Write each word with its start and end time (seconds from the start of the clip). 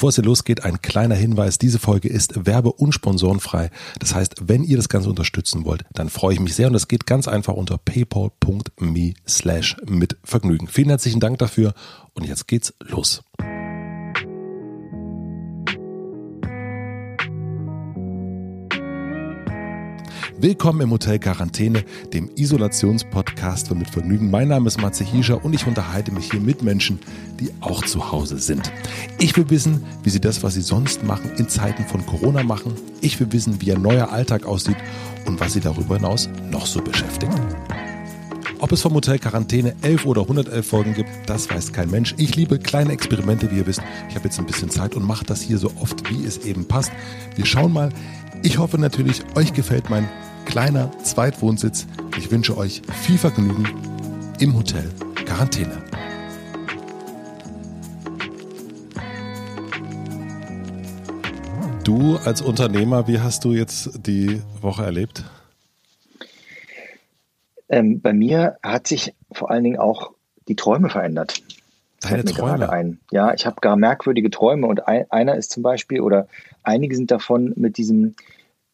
Bevor 0.00 0.08
es 0.08 0.14
hier 0.14 0.24
losgeht, 0.24 0.64
ein 0.64 0.80
kleiner 0.80 1.14
Hinweis. 1.14 1.58
Diese 1.58 1.78
Folge 1.78 2.08
ist 2.08 2.46
werbe- 2.46 2.72
und 2.72 2.92
sponsorenfrei. 2.92 3.68
Das 3.98 4.14
heißt, 4.14 4.36
wenn 4.48 4.64
ihr 4.64 4.78
das 4.78 4.88
Ganze 4.88 5.10
unterstützen 5.10 5.66
wollt, 5.66 5.84
dann 5.92 6.08
freue 6.08 6.32
ich 6.32 6.40
mich 6.40 6.54
sehr 6.54 6.68
und 6.68 6.72
das 6.72 6.88
geht 6.88 7.06
ganz 7.06 7.28
einfach 7.28 7.52
unter 7.52 7.76
paypal.me 7.76 9.12
slash 9.28 9.76
mit 9.86 10.16
Vergnügen. 10.24 10.68
Vielen 10.68 10.88
herzlichen 10.88 11.20
Dank 11.20 11.36
dafür 11.36 11.74
und 12.14 12.26
jetzt 12.26 12.48
geht's 12.48 12.72
los. 12.80 13.22
Willkommen 20.42 20.80
im 20.80 20.90
Hotel 20.90 21.18
Quarantäne, 21.18 21.84
dem 22.14 22.30
Isolationspodcast 22.34 23.68
von 23.68 23.76
Mit 23.76 23.90
Vergnügen. 23.90 24.30
Mein 24.30 24.48
Name 24.48 24.68
ist 24.68 24.80
Matze 24.80 25.04
Hiescher 25.04 25.44
und 25.44 25.52
ich 25.52 25.66
unterhalte 25.66 26.12
mich 26.12 26.30
hier 26.30 26.40
mit 26.40 26.62
Menschen, 26.62 26.98
die 27.38 27.50
auch 27.60 27.84
zu 27.84 28.10
Hause 28.10 28.38
sind. 28.38 28.72
Ich 29.18 29.36
will 29.36 29.50
wissen, 29.50 29.84
wie 30.02 30.08
sie 30.08 30.18
das, 30.18 30.42
was 30.42 30.54
sie 30.54 30.62
sonst 30.62 31.04
machen, 31.04 31.30
in 31.36 31.50
Zeiten 31.50 31.84
von 31.84 32.06
Corona 32.06 32.42
machen. 32.42 32.72
Ich 33.02 33.20
will 33.20 33.30
wissen, 33.32 33.60
wie 33.60 33.66
ihr 33.66 33.78
neuer 33.78 34.12
Alltag 34.12 34.46
aussieht 34.46 34.78
und 35.26 35.38
was 35.40 35.52
sie 35.52 35.60
darüber 35.60 35.96
hinaus 35.96 36.30
noch 36.50 36.64
so 36.64 36.80
beschäftigt. 36.80 37.34
Ob 38.60 38.72
es 38.72 38.80
vom 38.80 38.94
Hotel 38.94 39.18
Quarantäne 39.18 39.76
11 39.82 40.06
oder 40.06 40.22
111 40.22 40.66
Folgen 40.66 40.94
gibt, 40.94 41.10
das 41.26 41.50
weiß 41.50 41.74
kein 41.74 41.90
Mensch. 41.90 42.14
Ich 42.16 42.34
liebe 42.36 42.58
kleine 42.58 42.92
Experimente, 42.92 43.50
wie 43.50 43.58
ihr 43.58 43.66
wisst. 43.66 43.82
Ich 44.08 44.14
habe 44.14 44.24
jetzt 44.24 44.38
ein 44.38 44.46
bisschen 44.46 44.70
Zeit 44.70 44.96
und 44.96 45.04
mache 45.04 45.26
das 45.26 45.42
hier 45.42 45.58
so 45.58 45.70
oft, 45.82 46.10
wie 46.10 46.24
es 46.24 46.38
eben 46.46 46.66
passt. 46.66 46.92
Wir 47.36 47.44
schauen 47.44 47.74
mal. 47.74 47.90
Ich 48.42 48.56
hoffe 48.56 48.78
natürlich, 48.78 49.22
euch 49.34 49.52
gefällt 49.52 49.90
mein 49.90 50.08
kleiner 50.50 50.90
Zweitwohnsitz. 51.04 51.86
Ich 52.18 52.32
wünsche 52.32 52.56
euch 52.56 52.82
viel 53.04 53.18
Vergnügen 53.18 53.64
im 54.40 54.56
Hotel 54.56 54.90
Quarantäne. 55.24 55.80
Du 61.84 62.16
als 62.24 62.42
Unternehmer, 62.42 63.06
wie 63.06 63.20
hast 63.20 63.44
du 63.44 63.52
jetzt 63.52 64.06
die 64.06 64.42
Woche 64.60 64.82
erlebt? 64.82 65.22
Ähm, 67.68 68.00
bei 68.00 68.12
mir 68.12 68.58
hat 68.60 68.88
sich 68.88 69.14
vor 69.30 69.52
allen 69.52 69.62
Dingen 69.62 69.78
auch 69.78 70.10
die 70.48 70.56
Träume 70.56 70.90
verändert. 70.90 71.44
Deine 72.00 72.24
Träume? 72.24 72.70
Ein. 72.70 72.98
Ja, 73.12 73.34
ich 73.34 73.46
habe 73.46 73.60
gar 73.60 73.76
merkwürdige 73.76 74.30
Träume 74.30 74.66
und 74.66 74.88
ein, 74.88 75.08
einer 75.10 75.36
ist 75.36 75.52
zum 75.52 75.62
Beispiel, 75.62 76.00
oder 76.00 76.26
einige 76.64 76.96
sind 76.96 77.12
davon 77.12 77.52
mit 77.54 77.76
diesem 77.76 78.16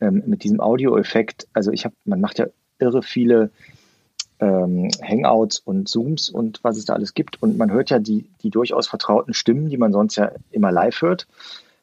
ähm, 0.00 0.22
mit 0.26 0.44
diesem 0.44 0.60
Audioeffekt, 0.60 1.46
also 1.52 1.70
ich 1.72 1.84
habe, 1.84 1.94
man 2.04 2.20
macht 2.20 2.38
ja 2.38 2.46
irre 2.78 3.02
viele 3.02 3.50
ähm, 4.40 4.90
Hangouts 5.02 5.60
und 5.60 5.88
Zooms 5.88 6.28
und 6.28 6.60
was 6.62 6.76
es 6.76 6.84
da 6.84 6.94
alles 6.94 7.14
gibt. 7.14 7.42
Und 7.42 7.56
man 7.56 7.70
hört 7.70 7.90
ja 7.90 7.98
die, 7.98 8.26
die 8.42 8.50
durchaus 8.50 8.86
vertrauten 8.86 9.34
Stimmen, 9.34 9.70
die 9.70 9.78
man 9.78 9.92
sonst 9.92 10.16
ja 10.16 10.32
immer 10.50 10.72
live 10.72 11.00
hört, 11.00 11.26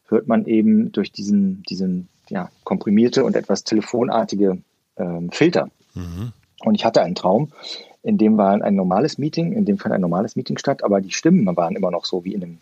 hört 0.08 0.28
man 0.28 0.45
eben 0.45 0.91
durch 0.91 1.11
diesen, 1.11 1.64
diesen 1.64 2.08
ja, 2.30 2.50
komprimierte 2.64 3.23
und 3.23 3.36
etwas 3.36 3.64
telefonartige 3.64 4.59
ähm, 4.97 5.31
Filter. 5.31 5.69
Mhm. 5.95 6.31
Und 6.64 6.75
ich 6.75 6.86
hatte 6.86 7.02
einen 7.02 7.16
Traum, 7.16 7.50
in 8.03 8.17
dem 8.17 8.38
war 8.38 8.61
ein 8.61 8.75
normales 8.75 9.17
Meeting, 9.17 9.53
in 9.53 9.66
dem 9.66 9.78
fand 9.78 9.95
ein 9.95 10.02
normales 10.02 10.36
Meeting 10.36 10.58
statt, 10.58 10.84
aber 10.84 11.02
die 11.02 11.11
Stimmen 11.11 11.45
waren 11.56 11.75
immer 11.75 11.89
noch 11.89 12.06
so 12.06 12.23
wie 12.25 12.34
in 12.34 12.44
einem 12.44 12.58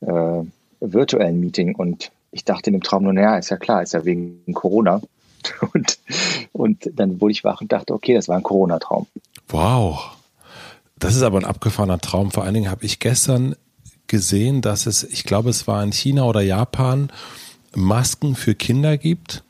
äh, 0.00 0.44
virtuellen 0.80 1.40
Meeting. 1.40 1.74
Und 1.74 2.12
ich 2.36 2.44
dachte 2.44 2.70
in 2.70 2.74
dem 2.74 2.82
Traum 2.82 3.02
nur, 3.04 3.12
naja, 3.12 3.38
ist 3.38 3.50
ja 3.50 3.56
klar, 3.56 3.82
ist 3.82 3.94
ja 3.94 4.04
wegen 4.04 4.52
Corona. 4.52 5.00
Und, 5.72 6.00
und 6.50 6.90
dann 6.92 7.20
wurde 7.20 7.30
ich 7.30 7.44
wach 7.44 7.60
und 7.60 7.70
dachte, 7.70 7.94
okay, 7.94 8.14
das 8.14 8.26
war 8.26 8.36
ein 8.36 8.42
Corona-Traum. 8.42 9.06
Wow. 9.46 10.16
Das 10.98 11.14
ist 11.14 11.22
aber 11.22 11.38
ein 11.38 11.44
abgefahrener 11.44 12.00
Traum. 12.00 12.32
Vor 12.32 12.42
allen 12.42 12.54
Dingen 12.54 12.68
habe 12.68 12.84
ich 12.84 12.98
gestern 12.98 13.54
gesehen, 14.08 14.60
dass 14.60 14.86
es, 14.86 15.04
ich 15.04 15.22
glaube, 15.22 15.50
es 15.50 15.68
war 15.68 15.84
in 15.84 15.92
China 15.92 16.24
oder 16.24 16.40
Japan, 16.40 17.12
Masken 17.76 18.34
für 18.34 18.56
Kinder 18.56 18.98
gibt, 18.98 19.44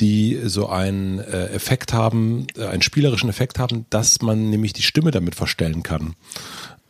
die 0.00 0.40
so 0.44 0.70
einen 0.70 1.18
äh, 1.18 1.48
Effekt 1.48 1.92
haben, 1.92 2.46
äh, 2.56 2.64
einen 2.64 2.80
spielerischen 2.80 3.28
Effekt 3.28 3.58
haben, 3.58 3.84
dass 3.90 4.22
man 4.22 4.48
nämlich 4.48 4.72
die 4.72 4.82
Stimme 4.82 5.10
damit 5.10 5.34
verstellen 5.34 5.82
kann. 5.82 6.14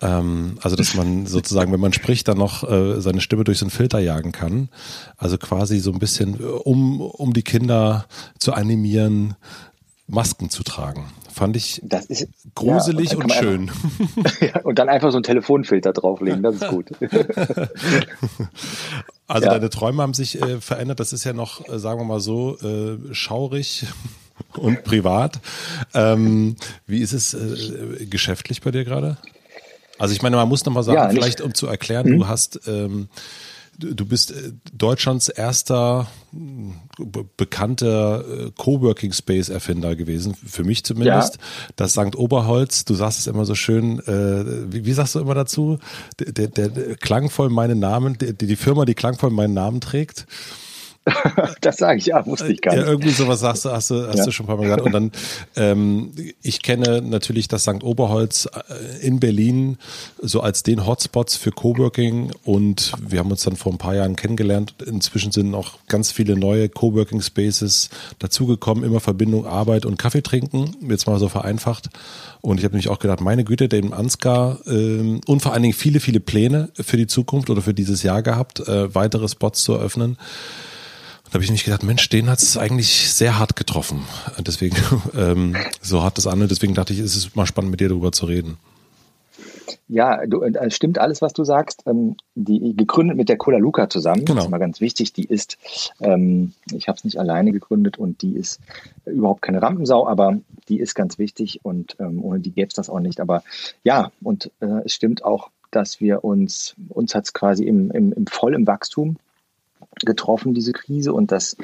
Ähm, 0.00 0.58
also, 0.62 0.76
dass 0.76 0.94
man 0.94 1.26
sozusagen, 1.26 1.72
wenn 1.72 1.80
man 1.80 1.92
spricht, 1.92 2.28
dann 2.28 2.38
noch 2.38 2.68
äh, 2.68 3.00
seine 3.00 3.20
Stimme 3.20 3.44
durch 3.44 3.58
so 3.58 3.64
einen 3.64 3.70
Filter 3.70 3.98
jagen 3.98 4.32
kann. 4.32 4.68
Also 5.16 5.38
quasi 5.38 5.78
so 5.78 5.92
ein 5.92 5.98
bisschen, 5.98 6.40
äh, 6.40 6.44
um, 6.44 7.00
um 7.00 7.32
die 7.32 7.42
Kinder 7.42 8.06
zu 8.38 8.52
animieren, 8.52 9.34
Masken 10.08 10.50
zu 10.50 10.62
tragen. 10.62 11.06
Fand 11.32 11.56
ich 11.56 11.82
ist, 12.08 12.28
gruselig 12.54 13.10
ja, 13.10 13.16
und, 13.16 13.24
und 13.24 13.32
schön. 13.32 13.70
Einfach, 13.70 14.40
ja, 14.54 14.60
und 14.62 14.78
dann 14.78 14.88
einfach 14.88 15.10
so 15.10 15.16
einen 15.16 15.24
Telefonfilter 15.24 15.92
drauflegen, 15.92 16.42
das 16.42 16.54
ist 16.54 16.68
gut. 16.68 16.92
also 19.26 19.44
ja. 19.44 19.52
deine 19.52 19.68
Träume 19.68 20.02
haben 20.02 20.14
sich 20.14 20.40
äh, 20.40 20.60
verändert. 20.60 21.00
Das 21.00 21.12
ist 21.12 21.24
ja 21.24 21.32
noch, 21.34 21.68
äh, 21.68 21.78
sagen 21.78 22.00
wir 22.00 22.04
mal 22.04 22.20
so, 22.20 22.56
äh, 22.60 23.12
schaurig 23.12 23.84
und 24.56 24.84
privat. 24.84 25.40
Ähm, 25.92 26.56
wie 26.86 27.00
ist 27.00 27.12
es 27.12 27.34
äh, 27.34 28.06
geschäftlich 28.06 28.62
bei 28.62 28.70
dir 28.70 28.84
gerade? 28.84 29.18
Also 29.98 30.14
ich 30.14 30.22
meine, 30.22 30.36
man 30.36 30.48
muss 30.48 30.64
nochmal 30.64 30.82
sagen, 30.82 30.96
ja, 30.96 31.08
vielleicht 31.08 31.40
um 31.40 31.54
zu 31.54 31.66
erklären, 31.66 32.08
mhm. 32.08 32.18
du 32.18 32.28
hast, 32.28 32.60
ähm, 32.66 33.08
du 33.78 34.06
bist 34.06 34.30
äh, 34.30 34.52
Deutschlands 34.72 35.28
erster 35.28 36.06
bekannter 37.36 38.24
äh, 38.28 38.50
Coworking 38.56 39.12
Space 39.12 39.48
Erfinder 39.48 39.96
gewesen, 39.96 40.34
für 40.34 40.64
mich 40.64 40.84
zumindest. 40.84 41.36
Ja. 41.36 41.40
Das 41.76 41.92
St. 41.92 42.16
Oberholz, 42.16 42.84
du 42.84 42.94
sagst 42.94 43.18
es 43.20 43.26
immer 43.26 43.44
so 43.44 43.54
schön, 43.54 44.00
äh, 44.00 44.72
wie, 44.72 44.84
wie, 44.84 44.92
sagst 44.92 45.14
du 45.14 45.20
immer 45.20 45.34
dazu? 45.34 45.78
Der, 46.18 46.48
der, 46.48 46.68
der 46.68 46.96
klangvoll 46.96 47.48
meinen 47.48 47.78
Namen, 47.78 48.18
die, 48.18 48.34
die 48.34 48.56
Firma, 48.56 48.84
die 48.84 48.94
klangvoll 48.94 49.30
meinen 49.30 49.54
Namen 49.54 49.80
trägt. 49.80 50.26
das 51.61 51.77
sage 51.77 51.99
ich, 51.99 52.06
ja, 52.06 52.27
wusste 52.27 52.53
ich 52.53 52.61
gar 52.61 52.75
nicht. 52.75 52.84
Ja, 52.84 52.91
irgendwie 52.91 53.11
sowas 53.11 53.41
sagst 53.41 53.65
du, 53.65 53.71
hast 53.71 53.91
du, 53.91 54.06
hast 54.09 54.19
ja. 54.19 54.25
du 54.25 54.33
schon 54.33 54.44
ein 54.44 54.49
paar 54.49 54.56
Mal 54.56 54.65
gesagt. 54.65 54.83
Und 54.83 54.93
dann, 54.93 55.12
ähm, 55.55 56.12
ich 56.43 56.62
kenne 56.62 57.00
natürlich 57.00 57.47
das 57.49 57.62
St. 57.62 57.83
Oberholz 57.83 58.47
äh, 58.47 59.06
in 59.06 59.21
Berlin 59.21 59.78
so 60.21 60.41
als 60.41 60.62
den 60.65 60.84
Hotspots 60.84 61.37
für 61.37 61.53
Coworking 61.53 62.33
und 62.44 62.93
wir 63.00 63.21
haben 63.21 63.31
uns 63.31 63.44
dann 63.44 63.56
vor 63.56 63.72
ein 63.72 63.78
paar 63.78 63.94
Jahren 63.94 64.17
kennengelernt. 64.17 64.75
Inzwischen 64.84 65.31
sind 65.31 65.50
noch 65.50 65.78
ganz 65.87 66.11
viele 66.11 66.37
neue 66.37 66.69
Coworking 66.69 67.21
Spaces 67.21 67.91
dazugekommen, 68.19 68.83
immer 68.83 69.00
Verbindung 69.00 69.47
Arbeit 69.47 69.87
und 69.87 69.99
Kaffee 69.99 70.23
trinken, 70.23 70.77
jetzt 70.88 71.06
mal 71.06 71.19
so 71.21 71.28
vereinfacht. 71.28 71.88
Und 72.41 72.59
ich 72.59 72.65
habe 72.65 72.75
nämlich 72.75 72.88
auch 72.88 72.99
gedacht, 72.99 73.21
meine 73.21 73.44
Güte, 73.44 73.69
dem 73.69 73.93
Ansgar 73.93 74.59
ähm, 74.67 75.21
und 75.27 75.41
vor 75.41 75.53
allen 75.53 75.62
Dingen 75.62 75.75
viele, 75.75 76.00
viele 76.00 76.21
Pläne 76.21 76.71
für 76.75 76.97
die 76.97 77.06
Zukunft 77.06 77.49
oder 77.49 77.62
für 77.62 77.75
dieses 77.75 78.03
Jahr 78.03 78.23
gehabt, 78.23 78.61
äh, 78.61 78.93
weitere 78.94 79.28
Spots 79.28 79.62
zu 79.62 79.75
eröffnen. 79.75 80.17
Da 81.26 81.34
habe 81.34 81.44
ich 81.44 81.50
mich 81.50 81.64
gedacht, 81.64 81.82
Mensch, 81.82 82.09
den 82.09 82.31
hat 82.31 82.38
es 82.38 82.56
eigentlich 82.56 83.12
sehr 83.12 83.38
hart 83.38 83.56
getroffen. 83.56 84.04
Deswegen, 84.38 84.76
ähm, 85.16 85.56
so 85.81 86.03
hart 86.03 86.19
das 86.19 86.26
an. 86.26 86.41
Und 86.41 86.50
deswegen 86.50 86.75
dachte 86.75 86.92
ich, 86.92 87.00
es 87.00 87.16
ist 87.16 87.34
mal 87.34 87.47
spannend, 87.47 87.70
mit 87.72 87.81
dir 87.81 87.88
darüber 87.88 88.12
zu 88.12 88.26
reden. 88.26 88.59
Ja, 89.88 90.26
du, 90.26 90.42
äh, 90.42 90.70
stimmt 90.70 90.98
alles, 90.98 91.22
was 91.22 91.32
du 91.32 91.44
sagst. 91.44 91.82
Ähm, 91.87 92.16
die 92.34 92.75
gegründet 92.76 93.16
mit 93.16 93.28
der 93.28 93.37
Cola 93.37 93.59
Luca 93.59 93.88
zusammen. 93.88 94.25
Genau. 94.25 94.37
Das 94.37 94.44
ist 94.44 94.50
mal 94.50 94.59
ganz 94.59 94.81
wichtig. 94.81 95.12
Die 95.12 95.25
ist, 95.25 95.59
ähm, 96.00 96.53
ich 96.72 96.88
habe 96.88 96.97
es 96.97 97.04
nicht 97.04 97.19
alleine 97.19 97.53
gegründet 97.53 97.98
und 97.98 98.22
die 98.22 98.37
ist 98.37 98.60
überhaupt 99.04 99.43
keine 99.43 99.62
Rampensau, 99.62 100.06
aber 100.06 100.38
die 100.69 100.81
ist 100.81 100.94
ganz 100.94 101.19
wichtig 101.19 101.60
und 101.62 101.97
ähm, 102.00 102.25
ohne 102.25 102.41
die 102.41 102.50
gäbe 102.50 102.69
es 102.69 102.75
das 102.75 102.91
auch 102.91 103.00
nicht. 103.00 103.20
Aber 103.20 103.43
ja, 103.84 104.10
und 104.22 104.50
äh, 104.60 104.82
es 104.84 104.93
stimmt 104.93 105.25
auch, 105.25 105.50
dass 105.70 106.00
wir 106.00 106.25
uns, 106.25 106.75
uns 106.88 107.14
hat 107.14 107.25
es 107.25 107.32
quasi 107.32 107.64
im, 107.64 107.91
im, 107.91 108.12
im 108.12 108.26
voll 108.26 108.54
im 108.54 108.66
Wachstum 108.66 109.16
getroffen, 110.04 110.54
diese 110.54 110.72
Krise. 110.72 111.12
Und 111.12 111.32
das, 111.32 111.56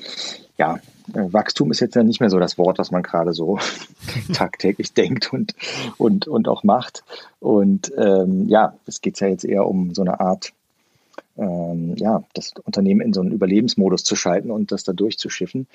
ja, 0.57 0.77
äh, 1.15 1.33
Wachstum 1.33 1.71
ist 1.71 1.81
jetzt 1.81 1.95
ja 1.95 2.03
nicht 2.03 2.21
mehr 2.21 2.31
so 2.31 2.39
das 2.39 2.59
Wort, 2.59 2.79
was 2.79 2.91
man 2.91 3.03
gerade 3.03 3.33
so 3.33 3.59
tagtäglich 4.33 4.95
denkt 4.95 5.33
und, 5.33 5.55
und, 5.99 6.29
und 6.29 6.49
auch 6.49 6.65
macht. 6.65 7.05
Und 7.41 7.93
ähm, 7.97 8.49
ja, 8.49 8.75
es 8.87 9.01
geht 9.01 9.21
ja 9.21 9.29
jetzt 9.29 9.45
eher 9.45 9.67
um 9.67 9.95
so 9.95 10.03
eine 10.03 10.21
Art, 10.21 10.53
ähm, 11.37 11.95
ja, 11.97 12.23
das 12.35 12.55
Unternehmen 12.65 13.01
in 13.03 13.13
so 13.13 13.21
einen 13.21 13.33
Überlebensmodus 13.33 14.05
zu 14.05 14.17
schalten 14.17 14.51
und 14.51 14.73
das 14.73 14.85
da 14.85 14.93
durchzuschiffen. 14.93 15.67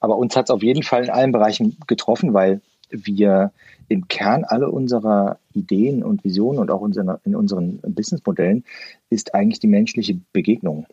Aber 0.00 0.16
uns 0.16 0.36
hat 0.36 0.46
es 0.46 0.50
auf 0.50 0.62
jeden 0.62 0.82
Fall 0.82 1.04
in 1.04 1.10
allen 1.10 1.32
Bereichen 1.32 1.76
getroffen, 1.86 2.32
weil 2.32 2.60
wir 2.90 3.52
im 3.88 4.08
Kern 4.08 4.44
alle 4.44 4.70
unserer 4.70 5.38
Ideen 5.52 6.02
und 6.02 6.24
Visionen 6.24 6.60
und 6.60 6.70
auch 6.70 6.84
in 7.24 7.36
unseren 7.36 7.78
Businessmodellen 7.82 8.64
ist 9.10 9.34
eigentlich 9.34 9.60
die 9.60 9.66
menschliche 9.66 10.18
Begegnung. 10.32 10.86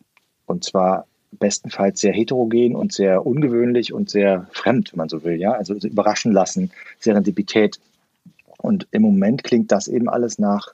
Und 0.46 0.64
zwar 0.64 1.06
bestenfalls 1.40 2.00
sehr 2.00 2.14
heterogen 2.14 2.76
und 2.76 2.94
sehr 2.94 3.26
ungewöhnlich 3.26 3.94
und 3.94 4.10
sehr 4.10 4.48
fremd, 4.52 4.94
wenn 4.94 4.98
man 4.98 5.10
so 5.10 5.24
will, 5.24 5.36
ja. 5.36 5.54
Also 5.54 5.74
überraschen 5.74 6.32
lassen, 6.32 6.72
Serendipität. 7.00 7.80
Und 8.58 8.88
im 8.92 9.02
Moment 9.02 9.44
klingt 9.44 9.72
das 9.72 9.88
eben 9.88 10.10
alles 10.10 10.40
nach 10.40 10.74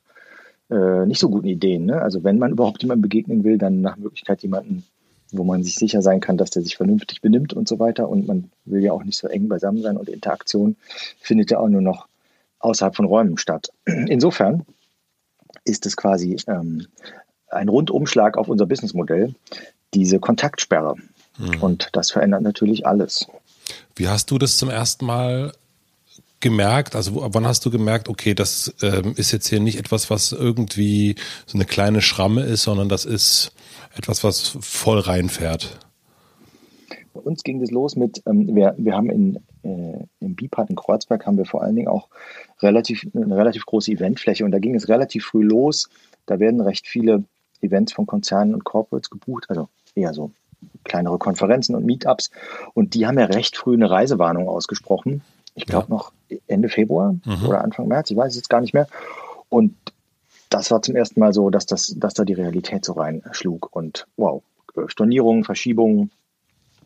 äh, 0.69 1.05
nicht 1.05 1.19
so 1.19 1.29
guten 1.29 1.47
Ideen. 1.47 1.85
Ne? 1.85 2.01
Also 2.01 2.23
wenn 2.23 2.37
man 2.37 2.51
überhaupt 2.51 2.81
jemandem 2.81 3.03
begegnen 3.03 3.43
will, 3.43 3.57
dann 3.57 3.81
nach 3.81 3.97
Möglichkeit 3.97 4.43
jemanden, 4.43 4.83
wo 5.31 5.43
man 5.43 5.63
sich 5.63 5.75
sicher 5.75 6.01
sein 6.01 6.19
kann, 6.19 6.37
dass 6.37 6.51
der 6.51 6.61
sich 6.61 6.77
vernünftig 6.77 7.21
benimmt 7.21 7.53
und 7.53 7.67
so 7.67 7.79
weiter. 7.79 8.09
Und 8.09 8.27
man 8.27 8.51
will 8.65 8.83
ja 8.83 8.93
auch 8.93 9.03
nicht 9.03 9.17
so 9.17 9.27
eng 9.27 9.47
beisammen 9.47 9.81
sein 9.81 9.97
und 9.97 10.09
Interaktion 10.09 10.75
findet 11.19 11.51
ja 11.51 11.59
auch 11.59 11.69
nur 11.69 11.81
noch 11.81 12.07
außerhalb 12.59 12.95
von 12.95 13.05
Räumen 13.05 13.37
statt. 13.37 13.69
Insofern 13.85 14.65
ist 15.65 15.85
es 15.85 15.97
quasi 15.97 16.37
ähm, 16.47 16.87
ein 17.49 17.69
Rundumschlag 17.69 18.37
auf 18.37 18.47
unser 18.47 18.65
Businessmodell, 18.65 19.33
diese 19.93 20.19
Kontaktsperre. 20.19 20.95
Mhm. 21.37 21.61
Und 21.61 21.89
das 21.93 22.11
verändert 22.11 22.41
natürlich 22.41 22.85
alles. 22.85 23.27
Wie 23.95 24.07
hast 24.07 24.31
du 24.31 24.37
das 24.37 24.57
zum 24.57 24.69
ersten 24.69 25.05
Mal 25.05 25.53
gemerkt? 26.39 26.95
Also 26.95 27.27
wann 27.33 27.45
hast 27.45 27.65
du 27.65 27.71
gemerkt, 27.71 28.09
okay, 28.09 28.33
das 28.33 28.73
ähm, 28.81 29.13
ist 29.15 29.31
jetzt 29.31 29.47
hier 29.47 29.59
nicht 29.59 29.77
etwas, 29.77 30.09
was 30.09 30.31
irgendwie 30.31 31.15
so 31.45 31.57
eine 31.57 31.65
kleine 31.65 32.01
Schramme 32.01 32.43
ist, 32.43 32.63
sondern 32.63 32.89
das 32.89 33.05
ist 33.05 33.51
etwas, 33.95 34.23
was 34.23 34.57
voll 34.61 34.99
reinfährt? 34.99 35.79
Bei 37.13 37.21
uns 37.21 37.43
ging 37.43 37.59
das 37.59 37.71
los 37.71 37.95
mit, 37.95 38.21
ähm, 38.25 38.55
wir, 38.55 38.75
wir 38.77 38.95
haben 38.95 39.09
in, 39.09 39.35
äh, 39.63 40.05
im 40.19 40.35
Bipart 40.35 40.69
in 40.69 40.75
Kreuzberg 40.75 41.25
haben 41.25 41.37
wir 41.37 41.45
vor 41.45 41.63
allen 41.63 41.75
Dingen 41.75 41.87
auch 41.87 42.07
relativ, 42.61 43.05
eine 43.13 43.35
relativ 43.35 43.65
große 43.65 43.91
Eventfläche 43.91 44.45
und 44.45 44.51
da 44.51 44.59
ging 44.59 44.75
es 44.75 44.87
relativ 44.87 45.25
früh 45.25 45.43
los. 45.43 45.89
Da 46.25 46.39
werden 46.39 46.61
recht 46.61 46.87
viele 46.87 47.23
Events 47.61 47.91
von 47.91 48.05
Konzernen 48.05 48.53
und 48.53 48.63
Corporates 48.63 49.09
gebucht, 49.09 49.45
also 49.49 49.67
eher 49.99 50.13
so 50.13 50.31
kleinere 50.83 51.17
Konferenzen 51.17 51.75
und 51.75 51.85
Meetups. 51.85 52.31
Und 52.73 52.93
die 52.93 53.07
haben 53.07 53.19
ja 53.19 53.25
recht 53.25 53.57
früh 53.57 53.73
eine 53.73 53.89
Reisewarnung 53.89 54.47
ausgesprochen. 54.47 55.21
Ich 55.55 55.65
glaube 55.65 55.87
ja. 55.89 55.95
noch 55.95 56.11
Ende 56.47 56.69
Februar 56.69 57.13
mhm. 57.13 57.45
oder 57.47 57.63
Anfang 57.63 57.87
März, 57.87 58.11
ich 58.11 58.17
weiß 58.17 58.31
es 58.31 58.37
jetzt 58.37 58.49
gar 58.49 58.61
nicht 58.61 58.73
mehr. 58.73 58.87
Und 59.49 59.75
das 60.49 60.71
war 60.71 60.81
zum 60.81 60.95
ersten 60.95 61.19
Mal 61.19 61.33
so, 61.33 61.49
dass, 61.49 61.65
das, 61.65 61.93
dass 61.97 62.13
da 62.13 62.23
die 62.23 62.33
Realität 62.33 62.85
so 62.85 62.93
reinschlug. 62.93 63.69
Und 63.75 64.07
wow, 64.17 64.41
Stornierungen, 64.87 65.43
Verschiebungen, 65.43 66.11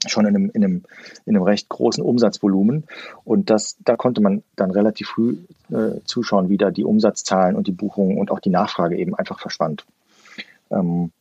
schon 0.07 0.25
in 0.25 0.35
einem, 0.35 0.51
in 0.53 0.63
einem, 0.63 0.83
in 1.25 1.35
einem 1.35 1.43
recht 1.43 1.69
großen 1.69 2.03
Umsatzvolumen. 2.03 2.85
Und 3.23 3.49
das, 3.49 3.77
da 3.85 3.95
konnte 3.95 4.21
man 4.21 4.43
dann 4.55 4.71
relativ 4.71 5.07
früh 5.07 5.37
äh, 5.71 6.01
zuschauen, 6.05 6.49
wie 6.49 6.57
da 6.57 6.71
die 6.71 6.83
Umsatzzahlen 6.83 7.55
und 7.55 7.67
die 7.67 7.71
Buchungen 7.71 8.17
und 8.17 8.31
auch 8.31 8.39
die 8.39 8.49
Nachfrage 8.49 8.97
eben 8.97 9.15
einfach 9.15 9.39
verschwand. 9.39 9.85
Ähm, 10.71 11.11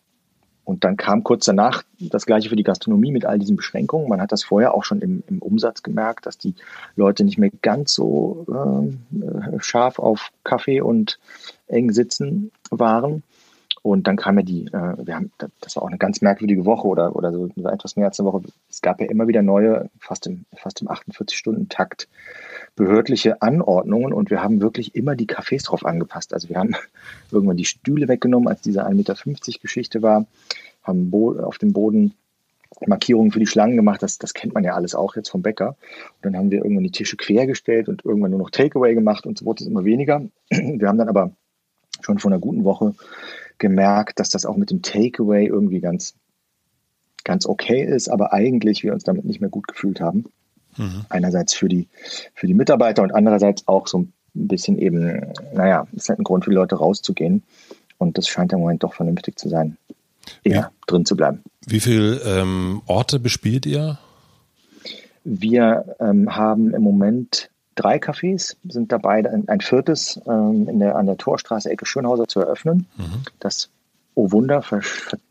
und 0.65 0.85
dann 0.85 0.97
kam 0.97 1.25
kurz 1.25 1.45
danach 1.45 1.83
das 1.99 2.27
gleiche 2.27 2.49
für 2.49 2.57
die 2.57 2.63
Gastronomie 2.63 3.11
mit 3.11 3.25
all 3.25 3.39
diesen 3.39 3.57
Beschränkungen. 3.57 4.09
Man 4.09 4.21
hat 4.21 4.33
das 4.33 4.45
vorher 4.45 4.75
auch 4.75 4.85
schon 4.85 5.01
im, 5.01 5.25
im 5.27 5.41
Umsatz 5.41 5.83
gemerkt, 5.83 6.27
dass 6.27 6.39
die 6.39 6.55
Leute 6.95 7.25
nicht 7.25 7.39
mehr 7.39 7.51
ganz 7.63 7.93
so 7.95 8.47
äh, 8.49 9.59
scharf 9.61 9.99
auf 9.99 10.31
Kaffee 10.45 10.81
und 10.81 11.19
eng 11.67 11.93
sitzen 11.93 12.53
waren. 12.71 13.23
Und 13.83 14.07
dann 14.07 14.17
kam 14.17 14.39
ja 14.39 14.45
die, 14.45 14.67
äh, 14.67 15.07
wir 15.07 15.17
haben, 15.17 15.33
das 15.61 15.75
war 15.75 15.83
auch 15.83 15.89
eine 15.89 15.99
ganz 15.99 16.21
merkwürdige 16.21 16.65
Woche 16.65 16.87
oder, 16.87 17.17
oder 17.17 17.33
so 17.33 17.47
etwas 17.47 17.97
mehr 17.97 18.07
als 18.07 18.21
eine 18.21 18.29
Woche. 18.29 18.43
Es 18.71 18.81
gab 18.81 19.01
ja 19.01 19.09
immer 19.09 19.27
wieder 19.27 19.43
neue, 19.43 19.91
fast 19.99 20.29
im, 20.29 20.45
fast 20.55 20.83
im 20.83 20.89
48-Stunden-Takt, 20.89 22.09
behördliche 22.77 23.43
Anordnungen 23.43 24.13
und 24.13 24.31
wir 24.31 24.41
haben 24.41 24.61
wirklich 24.61 24.95
immer 24.95 25.17
die 25.17 25.27
Cafés 25.27 25.67
drauf 25.67 25.85
angepasst. 25.85 26.33
Also 26.33 26.49
wir 26.49 26.59
haben 26.59 26.77
irgendwann 27.33 27.57
die 27.57 27.65
Stühle 27.65 28.07
weggenommen, 28.07 28.49
als 28.49 28.61
diese 28.61 28.87
1,50 28.87 28.95
Meter 28.95 29.59
Geschichte 29.61 30.01
war, 30.01 30.27
haben 30.85 31.13
auf 31.13 31.59
dem 31.59 31.73
Boden 31.73 32.15
Markierungen 32.87 33.33
für 33.33 33.41
die 33.41 33.47
Schlangen 33.47 33.77
gemacht. 33.77 34.03
Das, 34.03 34.19
das 34.19 34.33
kennt 34.33 34.55
man 34.55 34.65
ja 34.65 34.75
alles 34.75 34.95
auch 34.95 35.17
jetzt 35.17 35.29
vom 35.29 35.43
Bäcker. 35.43 35.71
Und 35.71 36.25
dann 36.25 36.37
haben 36.37 36.51
wir 36.51 36.59
irgendwann 36.59 36.85
die 36.85 36.91
Tische 36.91 37.17
quergestellt 37.17 37.89
und 37.89 38.05
irgendwann 38.05 38.31
nur 38.31 38.41
noch 38.41 38.51
Takeaway 38.51 38.95
gemacht 38.95 39.27
und 39.27 39.39
so 39.39 39.45
wurde 39.45 39.65
es 39.65 39.69
immer 39.69 39.85
weniger. 39.85 40.23
Wir 40.51 40.89
haben 40.89 40.99
dann 40.99 41.09
aber 41.09 41.33
schon 42.01 42.19
vor 42.19 42.31
einer 42.31 42.41
guten 42.41 42.65
Woche 42.65 42.95
gemerkt, 43.63 44.21
dass 44.21 44.29
das 44.29 44.45
auch 44.45 44.57
mit 44.57 44.71
dem 44.71 44.83
Takeaway 44.83 45.47
irgendwie 45.47 45.81
ganz, 45.81 46.15
ganz 47.25 47.47
okay 47.47 47.83
ist, 47.83 48.09
aber 48.09 48.35
eigentlich 48.35 48.83
wir 48.83 48.93
uns 48.93 49.05
damit 49.05 49.25
nicht 49.25 49.41
mehr 49.41 49.49
gut 49.49 49.69
gefühlt 49.69 50.01
haben. 50.01 50.27
Mhm. 50.77 51.07
Einerseits 51.09 51.55
für 51.55 51.69
die, 51.69 51.89
für 52.35 52.47
die 52.47 52.55
Mitarbeiter 52.55 53.03
und 53.03 53.15
andererseits 53.15 53.67
auch 53.69 53.87
so 53.87 54.01
ein 54.01 54.13
bisschen 54.35 54.79
eben, 54.79 55.33
naja, 55.55 55.87
ist 55.93 56.09
halt 56.09 56.19
ein 56.19 56.25
Grund 56.25 56.45
für 56.45 56.51
die 56.51 56.57
Leute 56.57 56.75
rauszugehen. 56.75 57.45
Und 57.99 58.19
das 58.19 58.27
scheint 58.29 58.53
im 58.53 58.61
Moment 58.61 58.83
doch 58.83 58.95
vernünftig 58.95 59.39
zu 59.39 59.49
sein, 59.49 59.77
eher 60.43 60.55
ja. 60.55 60.71
drin 60.89 61.07
zu 61.07 61.17
bleiben. 61.17 61.43
Wie 61.65 61.81
viele 61.81 62.17
ähm, 62.23 62.83
Orte 62.87 63.21
bespielt 63.21 63.65
ihr? 63.65 63.99
Wir 65.23 65.95
ähm, 66.01 66.35
haben 66.35 66.75
im 66.75 66.83
Moment 66.83 67.52
drei 67.75 67.97
Cafés, 67.97 68.57
sind 68.69 68.93
dabei, 68.93 69.25
ein, 69.47 69.61
viertes 69.61 70.21
ähm, 70.27 70.69
in 70.69 70.79
der, 70.79 70.97
an 70.97 71.07
der 71.07 71.17
Torstraße 71.17 71.71
Ecke 71.71 71.87
Schönhauser 71.87 72.29
zu 72.29 72.41
eröffnen. 72.41 72.87
Mhm. 72.97 73.23
Das, 73.41 73.71
oh 74.15 74.31
Wunder, 74.31 74.63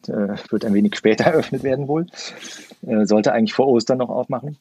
äh, 0.08 0.36
wird 0.50 0.66
ein 0.66 0.74
wenig 0.74 0.96
später 0.98 1.26
eröffnet 1.26 1.64
werden 1.64 1.88
wohl. 1.88 2.08
Äh, 2.86 3.06
sollte 3.06 3.34
eigentlich 3.34 3.54
vor 3.54 3.68
Ostern 3.68 4.00
noch 4.00 4.10
aufmachen. 4.10 4.58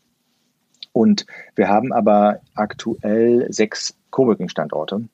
Und 0.92 1.26
wir 1.54 1.68
haben 1.68 1.92
aber 1.92 2.40
aktuell 2.54 3.46
sechs 3.52 3.94
Coworking-Standorte, 4.10 5.04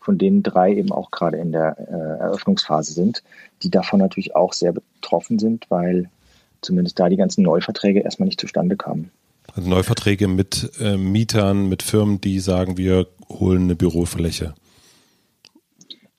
von 0.00 0.18
denen 0.18 0.42
drei 0.42 0.72
eben 0.72 0.92
auch 0.92 1.10
gerade 1.10 1.36
in 1.36 1.52
der 1.52 1.76
äh, 1.78 2.22
Eröffnungsphase 2.22 2.92
sind, 2.92 3.22
die 3.62 3.70
davon 3.70 4.00
natürlich 4.00 4.34
auch 4.34 4.54
sehr 4.54 4.72
betroffen 4.72 5.38
sind, 5.38 5.66
weil 5.68 6.08
zumindest 6.62 6.98
da 6.98 7.08
die 7.08 7.16
ganzen 7.16 7.42
Neuverträge 7.42 8.00
erstmal 8.00 8.26
nicht 8.26 8.40
zustande 8.40 8.76
kamen. 8.76 9.10
Also 9.56 9.70
Neuverträge 9.70 10.28
mit 10.28 10.70
äh, 10.80 10.98
Mietern, 10.98 11.68
mit 11.68 11.82
Firmen, 11.82 12.20
die 12.20 12.40
sagen, 12.40 12.76
wir 12.76 13.06
holen 13.30 13.62
eine 13.62 13.74
Bürofläche. 13.74 14.54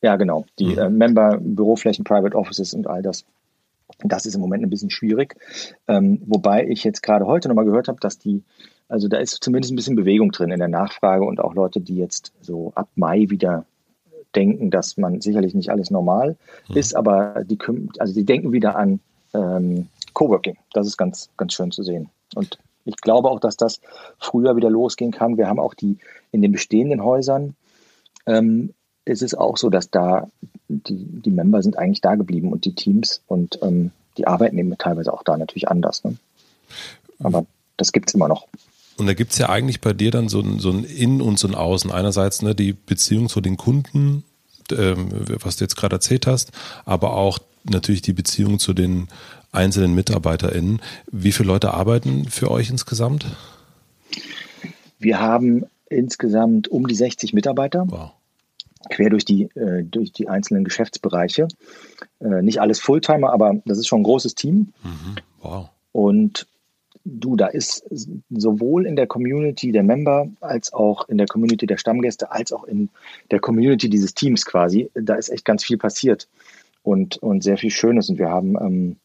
Ja, 0.01 0.15
genau. 0.15 0.45
Die 0.57 0.65
mhm. 0.65 0.77
äh, 0.79 0.89
Member, 0.89 1.37
Büroflächen, 1.39 2.03
Private 2.03 2.35
Offices 2.35 2.73
und 2.73 2.87
all 2.87 3.03
das. 3.03 3.25
Das 3.99 4.25
ist 4.25 4.35
im 4.35 4.41
Moment 4.41 4.63
ein 4.63 4.69
bisschen 4.69 4.89
schwierig. 4.89 5.35
Ähm, 5.87 6.21
wobei 6.25 6.67
ich 6.67 6.83
jetzt 6.83 7.03
gerade 7.03 7.25
heute 7.25 7.47
nochmal 7.47 7.65
gehört 7.65 7.87
habe, 7.87 7.99
dass 7.99 8.17
die, 8.17 8.43
also 8.89 9.07
da 9.07 9.17
ist 9.17 9.43
zumindest 9.43 9.71
ein 9.71 9.75
bisschen 9.75 9.95
Bewegung 9.95 10.31
drin 10.31 10.51
in 10.51 10.59
der 10.59 10.67
Nachfrage 10.67 11.23
und 11.23 11.39
auch 11.39 11.53
Leute, 11.53 11.79
die 11.79 11.95
jetzt 11.95 12.33
so 12.41 12.71
ab 12.75 12.89
Mai 12.95 13.27
wieder 13.29 13.65
denken, 14.35 14.71
dass 14.71 14.97
man 14.97 15.21
sicherlich 15.21 15.53
nicht 15.53 15.69
alles 15.69 15.91
normal 15.91 16.37
mhm. 16.69 16.77
ist, 16.77 16.95
aber 16.95 17.43
die, 17.45 17.57
also 17.99 18.13
die 18.13 18.25
denken 18.25 18.51
wieder 18.51 18.75
an 18.75 18.99
ähm, 19.33 19.87
Coworking. 20.13 20.57
Das 20.73 20.87
ist 20.87 20.97
ganz, 20.97 21.29
ganz 21.37 21.53
schön 21.53 21.71
zu 21.71 21.83
sehen. 21.83 22.09
Und 22.35 22.59
ich 22.87 22.97
glaube 22.97 23.29
auch, 23.29 23.39
dass 23.39 23.57
das 23.57 23.81
früher 24.17 24.55
wieder 24.55 24.69
losgehen 24.69 25.11
kann. 25.11 25.37
Wir 25.37 25.47
haben 25.47 25.59
auch 25.59 25.73
die 25.73 25.97
in 26.31 26.41
den 26.41 26.51
bestehenden 26.51 27.03
Häusern, 27.03 27.55
ähm, 28.25 28.73
ist 29.05 29.21
es 29.21 29.33
auch 29.33 29.57
so, 29.57 29.69
dass 29.69 29.89
da 29.89 30.29
die, 30.67 31.05
die 31.21 31.31
Member 31.31 31.61
sind 31.61 31.77
eigentlich 31.77 32.01
da 32.01 32.15
geblieben 32.15 32.51
und 32.51 32.65
die 32.65 32.75
Teams 32.75 33.21
und 33.27 33.59
ähm, 33.61 33.91
die 34.17 34.27
arbeiten 34.27 34.57
eben 34.57 34.77
teilweise 34.77 35.13
auch 35.13 35.23
da 35.23 35.37
natürlich 35.37 35.69
anders. 35.69 36.03
Ne? 36.03 36.17
Aber 37.19 37.45
das 37.77 37.91
gibt 37.91 38.09
es 38.09 38.15
immer 38.15 38.27
noch. 38.27 38.47
Und 38.97 39.05
da 39.05 39.13
gibt 39.13 39.31
es 39.31 39.37
ja 39.37 39.49
eigentlich 39.49 39.79
bei 39.79 39.93
dir 39.93 40.11
dann 40.11 40.27
so 40.27 40.41
ein, 40.41 40.59
so 40.59 40.71
ein 40.71 40.83
In 40.83 41.21
und 41.21 41.37
so 41.37 41.47
ein 41.47 41.55
Außen. 41.55 41.91
Einerseits 41.91 42.41
ne, 42.41 42.55
die 42.55 42.73
Beziehung 42.73 43.29
zu 43.29 43.41
den 43.41 43.55
Kunden, 43.55 44.23
ähm, 44.71 45.09
was 45.41 45.57
du 45.57 45.63
jetzt 45.63 45.77
gerade 45.77 45.95
erzählt 45.95 46.25
hast, 46.25 46.51
aber 46.85 47.13
auch 47.13 47.39
natürlich 47.63 48.01
die 48.01 48.13
Beziehung 48.13 48.59
zu 48.59 48.73
den 48.73 49.07
einzelnen 49.57 49.93
MitarbeiterInnen. 49.95 50.81
Wie 51.11 51.31
viele 51.31 51.47
Leute 51.47 51.73
arbeiten 51.73 52.25
für 52.25 52.49
euch 52.49 52.69
insgesamt? 52.69 53.25
Wir 54.99 55.19
haben 55.19 55.65
insgesamt 55.89 56.67
um 56.67 56.87
die 56.87 56.95
60 56.95 57.33
Mitarbeiter. 57.33 57.85
Wow. 57.89 58.11
Quer 58.89 59.09
durch 59.09 59.25
die, 59.25 59.43
äh, 59.55 59.83
durch 59.83 60.13
die 60.13 60.29
einzelnen 60.29 60.63
Geschäftsbereiche. 60.63 61.47
Äh, 62.19 62.41
nicht 62.41 62.61
alles 62.61 62.79
Fulltimer, 62.79 63.33
aber 63.33 63.55
das 63.65 63.77
ist 63.77 63.87
schon 63.87 64.01
ein 64.01 64.03
großes 64.03 64.35
Team. 64.35 64.73
Mhm. 64.83 65.15
Wow. 65.41 65.69
Und 65.91 66.47
du, 67.03 67.35
da 67.35 67.47
ist 67.47 67.83
sowohl 68.29 68.85
in 68.85 68.95
der 68.95 69.07
Community 69.07 69.71
der 69.71 69.83
Member 69.83 70.27
als 70.41 70.73
auch 70.73 71.09
in 71.09 71.17
der 71.17 71.27
Community 71.27 71.65
der 71.65 71.77
Stammgäste, 71.77 72.31
als 72.31 72.51
auch 72.53 72.63
in 72.65 72.89
der 73.31 73.39
Community 73.39 73.89
dieses 73.89 74.13
Teams 74.13 74.45
quasi, 74.45 74.89
da 74.93 75.15
ist 75.15 75.29
echt 75.29 75.45
ganz 75.45 75.63
viel 75.63 75.77
passiert 75.77 76.27
und, 76.83 77.17
und 77.17 77.43
sehr 77.43 77.57
viel 77.57 77.71
Schönes. 77.71 78.09
Und 78.09 78.19
wir 78.19 78.29
haben 78.29 78.55
ähm, 78.59 78.95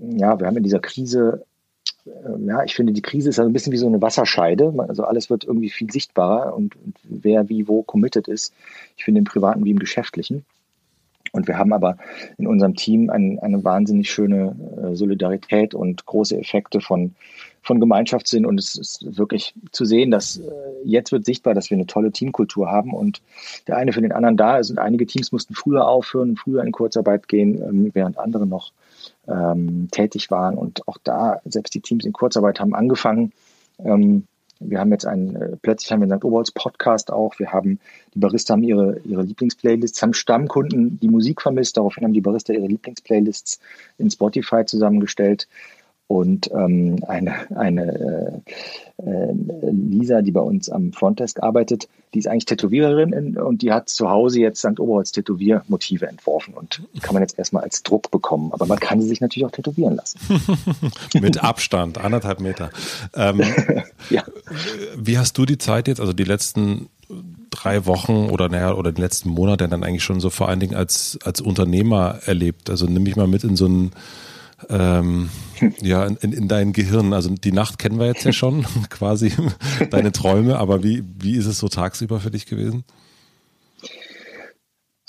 ja, 0.00 0.38
wir 0.38 0.46
haben 0.46 0.56
in 0.56 0.62
dieser 0.62 0.80
Krise, 0.80 1.44
äh, 2.06 2.10
ja, 2.46 2.62
ich 2.64 2.74
finde, 2.74 2.92
die 2.92 3.02
Krise 3.02 3.30
ist 3.30 3.38
ein 3.38 3.52
bisschen 3.52 3.72
wie 3.72 3.78
so 3.78 3.86
eine 3.86 4.02
Wasserscheide. 4.02 4.74
Also 4.88 5.04
alles 5.04 5.30
wird 5.30 5.44
irgendwie 5.44 5.70
viel 5.70 5.90
sichtbarer 5.90 6.54
und, 6.54 6.76
und 6.76 6.96
wer 7.04 7.48
wie 7.48 7.68
wo 7.68 7.82
committed 7.82 8.28
ist. 8.28 8.52
Ich 8.96 9.04
finde 9.04 9.18
im 9.20 9.24
Privaten 9.24 9.64
wie 9.64 9.70
im 9.70 9.78
Geschäftlichen. 9.78 10.44
Und 11.32 11.48
wir 11.48 11.58
haben 11.58 11.72
aber 11.72 11.98
in 12.38 12.46
unserem 12.46 12.74
Team 12.74 13.10
ein, 13.10 13.38
eine 13.40 13.62
wahnsinnig 13.62 14.10
schöne 14.10 14.56
äh, 14.82 14.96
Solidarität 14.96 15.74
und 15.74 16.06
große 16.06 16.38
Effekte 16.38 16.80
von, 16.80 17.14
von 17.62 17.78
Gemeinschaftssinn. 17.78 18.46
Und 18.46 18.58
es 18.58 18.76
ist 18.76 19.18
wirklich 19.18 19.54
zu 19.70 19.84
sehen, 19.84 20.10
dass 20.10 20.38
äh, 20.38 20.50
jetzt 20.84 21.12
wird 21.12 21.26
sichtbar, 21.26 21.52
dass 21.52 21.68
wir 21.68 21.76
eine 21.76 21.86
tolle 21.86 22.10
Teamkultur 22.10 22.70
haben 22.70 22.94
und 22.94 23.20
der 23.66 23.76
eine 23.76 23.92
für 23.92 24.00
den 24.00 24.12
anderen 24.12 24.36
da 24.36 24.58
ist. 24.58 24.70
Und 24.70 24.78
einige 24.78 25.06
Teams 25.06 25.30
mussten 25.30 25.54
früher 25.54 25.86
aufhören, 25.86 26.36
früher 26.36 26.64
in 26.64 26.72
Kurzarbeit 26.72 27.28
gehen, 27.28 27.60
ähm, 27.62 27.90
während 27.92 28.18
andere 28.18 28.46
noch 28.46 28.72
ähm, 29.28 29.88
tätig 29.90 30.30
waren. 30.30 30.56
Und 30.56 30.86
auch 30.88 30.98
da, 31.02 31.40
selbst 31.44 31.74
die 31.74 31.80
Teams 31.80 32.04
in 32.04 32.12
Kurzarbeit 32.12 32.60
haben 32.60 32.74
angefangen. 32.74 33.32
Ähm, 33.78 34.26
wir 34.58 34.80
haben 34.80 34.90
jetzt 34.90 35.06
einen, 35.06 35.36
äh, 35.36 35.56
plötzlich 35.60 35.92
haben 35.92 36.00
wir 36.00 36.04
einen 36.04 36.18
St. 36.18 36.24
Oberholz 36.24 36.50
Podcast 36.50 37.12
auch. 37.12 37.38
Wir 37.38 37.52
haben, 37.52 37.78
die 38.14 38.18
Barista 38.18 38.54
haben 38.54 38.62
ihre, 38.62 38.98
ihre 39.00 39.22
Lieblingsplaylists, 39.22 40.00
haben 40.02 40.14
Stammkunden 40.14 40.98
die 41.00 41.08
Musik 41.08 41.42
vermisst. 41.42 41.76
Daraufhin 41.76 42.04
haben 42.04 42.14
die 42.14 42.22
Barista 42.22 42.52
ihre 42.52 42.66
Lieblingsplaylists 42.66 43.60
in 43.98 44.10
Spotify 44.10 44.64
zusammengestellt. 44.64 45.46
Und 46.08 46.50
ähm, 46.52 47.00
eine, 47.08 47.50
eine 47.56 48.42
äh, 48.98 49.04
äh, 49.04 49.34
Lisa, 49.70 50.22
die 50.22 50.30
bei 50.30 50.40
uns 50.40 50.70
am 50.70 50.92
Frontdesk 50.92 51.42
arbeitet, 51.42 51.88
die 52.14 52.20
ist 52.20 52.28
eigentlich 52.28 52.44
Tätowiererin 52.44 53.12
in, 53.12 53.36
und 53.36 53.60
die 53.62 53.72
hat 53.72 53.88
zu 53.88 54.08
Hause 54.08 54.40
jetzt 54.40 54.60
St. 54.60 54.78
Oberholz 54.78 55.10
Tätowiermotive 55.10 56.06
entworfen 56.06 56.54
und 56.54 56.82
kann 57.02 57.12
man 57.12 57.22
jetzt 57.22 57.38
erstmal 57.38 57.64
als 57.64 57.82
Druck 57.82 58.10
bekommen. 58.12 58.52
Aber 58.52 58.66
man 58.66 58.78
kann 58.78 59.00
sie 59.00 59.08
sich 59.08 59.20
natürlich 59.20 59.46
auch 59.46 59.50
tätowieren 59.50 59.96
lassen. 59.96 60.20
Mit 61.20 61.42
Abstand, 61.42 61.98
anderthalb 61.98 62.40
Meter. 62.40 62.70
Ähm, 63.14 63.42
ja. 64.10 64.24
Wie 64.96 65.18
hast 65.18 65.36
du 65.36 65.44
die 65.44 65.58
Zeit 65.58 65.88
jetzt, 65.88 66.00
also 66.00 66.12
die 66.12 66.24
letzten 66.24 66.88
drei 67.50 67.84
Wochen 67.86 68.30
oder 68.30 68.48
naja, 68.48 68.74
oder 68.74 68.92
den 68.92 69.02
letzten 69.02 69.28
Monat 69.30 69.60
dann 69.60 69.82
eigentlich 69.82 70.04
schon 70.04 70.20
so 70.20 70.30
vor 70.30 70.48
allen 70.48 70.60
Dingen 70.60 70.74
als, 70.74 71.18
als 71.24 71.40
Unternehmer 71.40 72.20
erlebt? 72.26 72.70
Also 72.70 72.86
nimm 72.86 73.02
mich 73.02 73.16
mal 73.16 73.26
mit 73.26 73.42
in 73.42 73.56
so 73.56 73.66
einen 73.66 73.90
ähm, 74.68 75.30
ja, 75.80 76.06
in, 76.06 76.32
in 76.32 76.48
dein 76.48 76.72
Gehirn. 76.72 77.12
Also 77.12 77.30
die 77.30 77.52
Nacht 77.52 77.78
kennen 77.78 77.98
wir 77.98 78.06
jetzt 78.06 78.24
ja 78.24 78.32
schon, 78.34 78.64
quasi 78.90 79.32
deine 79.90 80.12
Träume, 80.12 80.58
aber 80.58 80.82
wie, 80.82 81.04
wie 81.18 81.36
ist 81.36 81.46
es 81.46 81.58
so 81.58 81.68
tagsüber 81.68 82.20
für 82.20 82.30
dich 82.30 82.46
gewesen? 82.46 82.84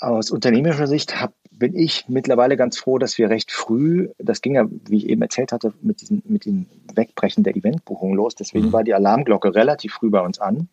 Aus 0.00 0.30
unternehmerischer 0.30 0.86
Sicht 0.86 1.20
hab, 1.20 1.32
bin 1.50 1.74
ich 1.74 2.04
mittlerweile 2.08 2.56
ganz 2.56 2.78
froh, 2.78 2.98
dass 2.98 3.18
wir 3.18 3.30
recht 3.30 3.50
früh, 3.50 4.10
das 4.18 4.42
ging 4.42 4.54
ja, 4.54 4.64
wie 4.86 4.98
ich 4.98 5.08
eben 5.08 5.22
erzählt 5.22 5.50
hatte, 5.50 5.74
mit, 5.82 6.00
diesen, 6.00 6.22
mit 6.26 6.44
dem 6.44 6.66
Wegbrechen 6.94 7.42
der 7.42 7.56
Eventbuchung 7.56 8.14
los. 8.14 8.36
Deswegen 8.36 8.66
mhm. 8.66 8.72
war 8.72 8.84
die 8.84 8.94
Alarmglocke 8.94 9.54
relativ 9.56 9.94
früh 9.94 10.10
bei 10.10 10.20
uns 10.20 10.38
an. 10.38 10.68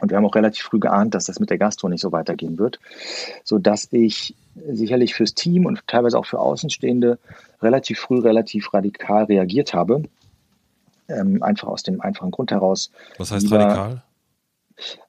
Und 0.00 0.10
wir 0.10 0.16
haben 0.16 0.26
auch 0.26 0.34
relativ 0.34 0.64
früh 0.64 0.78
geahnt, 0.78 1.14
dass 1.14 1.24
das 1.24 1.40
mit 1.40 1.50
der 1.50 1.58
Gastro 1.58 1.88
nicht 1.88 2.00
so 2.00 2.12
weitergehen 2.12 2.58
wird, 2.58 2.78
sodass 3.44 3.88
ich 3.92 4.34
sicherlich 4.68 5.14
fürs 5.14 5.34
Team 5.34 5.66
und 5.66 5.86
teilweise 5.86 6.18
auch 6.18 6.26
für 6.26 6.38
Außenstehende 6.38 7.18
relativ 7.62 8.00
früh, 8.00 8.20
relativ 8.20 8.72
radikal 8.74 9.24
reagiert 9.24 9.74
habe. 9.74 10.02
Ähm, 11.08 11.42
einfach 11.42 11.68
aus 11.68 11.82
dem 11.82 12.00
einfachen 12.00 12.30
Grund 12.30 12.50
heraus. 12.50 12.90
Was 13.18 13.30
heißt 13.30 13.50
radikal? 13.52 14.02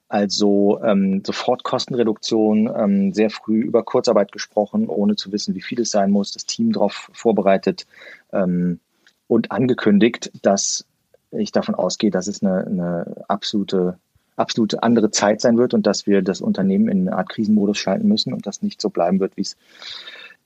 Also 0.08 0.80
ähm, 0.82 1.22
sofort 1.24 1.64
Kostenreduktion, 1.64 2.70
ähm, 2.74 3.12
sehr 3.12 3.28
früh 3.28 3.60
über 3.60 3.82
Kurzarbeit 3.82 4.32
gesprochen, 4.32 4.88
ohne 4.88 5.16
zu 5.16 5.32
wissen, 5.32 5.54
wie 5.54 5.60
viel 5.60 5.80
es 5.80 5.90
sein 5.90 6.10
muss, 6.10 6.32
das 6.32 6.46
Team 6.46 6.72
darauf 6.72 7.10
vorbereitet 7.12 7.86
ähm, 8.32 8.80
und 9.26 9.52
angekündigt, 9.52 10.30
dass 10.40 10.86
ich 11.30 11.52
davon 11.52 11.74
ausgehe, 11.74 12.10
dass 12.10 12.26
es 12.26 12.42
eine, 12.42 12.66
eine 12.66 13.24
absolute 13.28 13.98
absolut 14.38 14.82
andere 14.82 15.10
Zeit 15.10 15.40
sein 15.40 15.58
wird 15.58 15.74
und 15.74 15.86
dass 15.86 16.06
wir 16.06 16.22
das 16.22 16.40
Unternehmen 16.40 16.88
in 16.88 17.08
eine 17.08 17.16
Art 17.16 17.28
Krisenmodus 17.28 17.78
schalten 17.78 18.08
müssen 18.08 18.32
und 18.32 18.46
das 18.46 18.62
nicht 18.62 18.80
so 18.80 18.90
bleiben 18.90 19.20
wird, 19.20 19.36
wie 19.36 19.42
es 19.42 19.56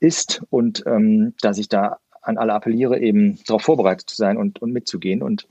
ist. 0.00 0.42
Und 0.50 0.84
ähm, 0.86 1.34
dass 1.40 1.58
ich 1.58 1.68
da 1.68 1.98
an 2.22 2.38
alle 2.38 2.54
appelliere, 2.54 2.98
eben 3.00 3.38
darauf 3.46 3.62
vorbereitet 3.62 4.08
zu 4.08 4.16
sein 4.16 4.36
und, 4.36 4.62
und 4.62 4.72
mitzugehen. 4.72 5.22
Und 5.22 5.48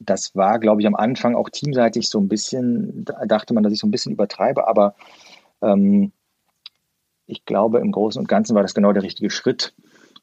das 0.00 0.34
war, 0.34 0.58
glaube 0.58 0.80
ich, 0.80 0.86
am 0.86 0.96
Anfang 0.96 1.36
auch 1.36 1.48
teamseitig 1.48 2.08
so 2.08 2.18
ein 2.18 2.28
bisschen, 2.28 3.04
da 3.04 3.24
dachte 3.26 3.54
man, 3.54 3.62
dass 3.62 3.72
ich 3.72 3.78
so 3.78 3.86
ein 3.86 3.92
bisschen 3.92 4.12
übertreibe, 4.12 4.66
aber 4.66 4.94
ähm, 5.62 6.12
ich 7.26 7.44
glaube, 7.44 7.78
im 7.78 7.92
Großen 7.92 8.20
und 8.20 8.28
Ganzen 8.28 8.54
war 8.54 8.62
das 8.62 8.74
genau 8.74 8.92
der 8.92 9.04
richtige 9.04 9.30
Schritt. 9.30 9.74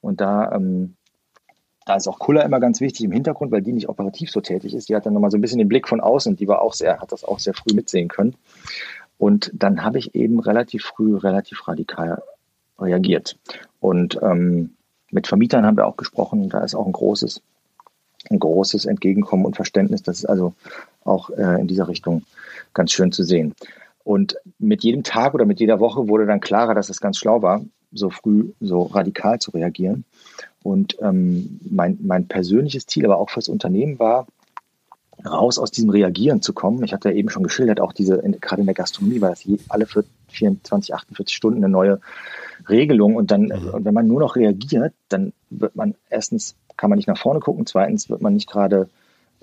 Und 0.02 0.22
da 0.22 0.52
ähm, 0.52 0.96
da 1.90 1.96
ist 1.96 2.08
auch 2.08 2.20
Kulla 2.20 2.44
immer 2.44 2.60
ganz 2.60 2.82
wichtig 2.82 3.04
im 3.04 3.12
Hintergrund, 3.12 3.52
weil 3.52 3.64
die 3.64 3.74
nicht 3.74 3.90
operativ 3.90 4.30
so 4.30 4.42
tätig 4.42 4.76
ist. 4.76 4.90
Die 4.90 4.96
hat 4.96 5.08
dann 5.08 5.14
nochmal 5.14 5.32
so 5.32 5.40
ein 5.40 5.42
bisschen 5.42 5.58
den 5.58 5.68
Blick 5.68 5.88
von 5.88 6.02
außen 6.02 6.36
die 6.36 6.48
war 6.48 6.62
auch 6.62 6.76
sehr, 6.76 7.00
hat 7.00 7.12
das 7.12 7.24
auch 7.24 7.40
sehr 7.40 7.56
früh 7.56 7.74
mitsehen 7.74 8.10
können. 8.10 8.36
Und 9.18 9.50
dann 9.56 9.84
habe 9.84 9.98
ich 9.98 10.14
eben 10.14 10.40
relativ 10.40 10.84
früh, 10.84 11.18
relativ 11.18 11.68
radikal 11.68 12.22
reagiert. 12.78 13.40
Und 13.80 14.20
ähm, 14.22 14.76
mit 15.10 15.26
Vermietern 15.26 15.66
haben 15.66 15.78
wir 15.78 15.88
auch 15.88 15.98
gesprochen. 15.98 16.48
Da 16.50 16.60
ist 16.64 16.76
auch 16.76 16.86
ein 16.86 16.92
großes, 16.92 17.42
ein 18.30 18.38
großes 18.38 18.86
Entgegenkommen 18.86 19.46
und 19.46 19.56
Verständnis. 19.56 20.04
Das 20.04 20.20
ist 20.20 20.26
also 20.26 20.54
auch 21.04 21.32
äh, 21.32 21.60
in 21.60 21.66
dieser 21.66 21.88
Richtung 21.88 22.22
ganz 22.76 22.92
schön 22.92 23.12
zu 23.12 23.24
sehen. 23.24 23.56
Und 24.04 24.38
mit 24.60 24.84
jedem 24.84 25.02
Tag 25.02 25.34
oder 25.34 25.46
mit 25.46 25.60
jeder 25.60 25.80
Woche 25.80 26.08
wurde 26.08 26.28
dann 26.28 26.40
klarer, 26.40 26.76
dass 26.76 26.90
es 26.90 27.02
ganz 27.02 27.18
schlau 27.18 27.42
war, 27.42 27.62
so 27.92 28.12
früh 28.12 28.52
so 28.60 28.84
radikal 28.84 29.40
zu 29.40 29.50
reagieren. 29.50 30.06
Und 30.64 30.98
ähm, 31.02 31.60
mein, 31.70 31.98
mein 32.02 32.28
persönliches 32.28 32.86
Ziel, 32.86 33.06
aber 33.06 33.18
auch 33.18 33.30
fürs 33.30 33.48
Unternehmen 33.48 33.98
war, 34.00 34.28
raus 35.26 35.60
aus 35.60 35.72
diesem 35.72 35.90
Reagieren 35.90 36.42
zu 36.42 36.54
kommen. 36.54 36.84
Ich 36.84 36.94
hatte 36.94 37.10
ja 37.10 37.16
eben 37.16 37.30
schon 37.30 37.44
geschildert, 37.44 37.82
auch 37.82 37.94
diese, 37.94 38.22
gerade 38.40 38.62
in 38.62 38.66
der 38.66 38.76
Gastronomie 38.76 39.22
war 39.22 39.30
das 39.30 39.44
je, 39.44 39.58
alle 39.68 39.86
24, 39.86 40.94
48 40.94 41.36
Stunden 41.36 41.64
eine 41.64 41.70
neue 41.70 42.00
Regelung. 42.68 43.16
Und 43.16 43.32
dann, 43.32 43.44
mhm. 43.44 43.70
und 43.74 43.86
wenn 43.86 43.94
man 43.94 44.08
nur 44.08 44.20
noch 44.20 44.36
reagiert, 44.36 44.94
dann 45.10 45.34
wird 45.50 45.76
man 45.76 45.96
erstens 46.10 46.56
kann 46.80 46.90
man 46.90 46.98
nicht 46.98 47.10
nach 47.10 47.18
vorne 47.18 47.42
gucken, 47.42 47.66
zweitens 47.66 48.10
wird 48.10 48.22
man 48.22 48.34
nicht 48.34 48.50
gerade, 48.50 48.90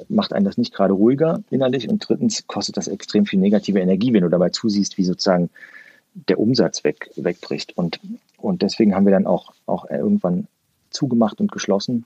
macht 0.09 0.33
einen 0.33 0.47
das 0.47 0.57
nicht 0.57 0.73
gerade 0.73 0.95
ruhiger 0.95 1.43
innerlich 1.51 1.89
und 1.89 2.09
drittens 2.09 2.47
kostet 2.47 2.79
das 2.79 2.89
extrem 2.89 3.27
viel 3.27 3.39
negative 3.39 3.79
Energie, 3.79 4.15
wenn 4.15 4.23
du 4.23 4.31
dabei 4.31 4.49
zusiehst, 4.49 4.97
wie 4.97 5.05
sozusagen 5.05 5.51
der 6.15 6.41
Umsatz 6.41 6.83
weg, 6.83 7.11
wegbricht. 7.15 7.77
Und, 7.77 8.01
und 8.39 8.63
deswegen 8.63 8.95
haben 8.95 9.05
wir 9.05 9.13
dann 9.13 9.27
auch, 9.27 9.53
auch 9.67 9.89
irgendwann 9.91 10.49
zugemacht 10.97 11.41
und 11.41 11.53
geschlossen, 11.53 12.05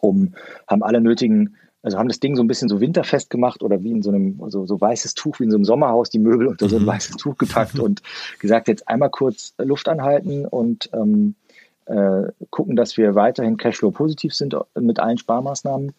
um, 0.00 0.34
haben 0.66 0.82
alle 0.82 1.00
nötigen, 1.00 1.56
also 1.82 1.98
haben 1.98 2.08
das 2.08 2.20
Ding 2.20 2.36
so 2.36 2.42
ein 2.42 2.46
bisschen 2.46 2.68
so 2.68 2.80
winterfest 2.80 3.30
gemacht 3.30 3.62
oder 3.62 3.82
wie 3.82 3.90
in 3.90 4.02
so 4.02 4.10
einem, 4.10 4.40
so, 4.48 4.66
so 4.66 4.80
weißes 4.80 5.14
Tuch, 5.14 5.40
wie 5.40 5.44
in 5.44 5.50
so 5.50 5.56
einem 5.56 5.64
Sommerhaus, 5.64 6.10
die 6.10 6.18
Möbel 6.18 6.46
unter 6.46 6.68
so 6.68 6.76
ein 6.76 6.82
mhm. 6.82 6.86
weißes 6.86 7.16
Tuch 7.16 7.36
gepackt 7.36 7.78
und 7.78 8.02
gesagt, 8.38 8.68
jetzt 8.68 8.88
einmal 8.88 9.10
kurz 9.10 9.54
Luft 9.58 9.88
anhalten 9.88 10.46
und 10.46 10.90
ähm, 10.92 11.34
äh, 11.86 12.30
gucken, 12.50 12.76
dass 12.76 12.96
wir 12.96 13.14
weiterhin 13.14 13.56
Cashflow 13.56 13.90
positiv 13.90 14.34
sind 14.34 14.56
mit 14.78 14.98
allen 14.98 15.18
Sparmaßnahmen 15.18 15.92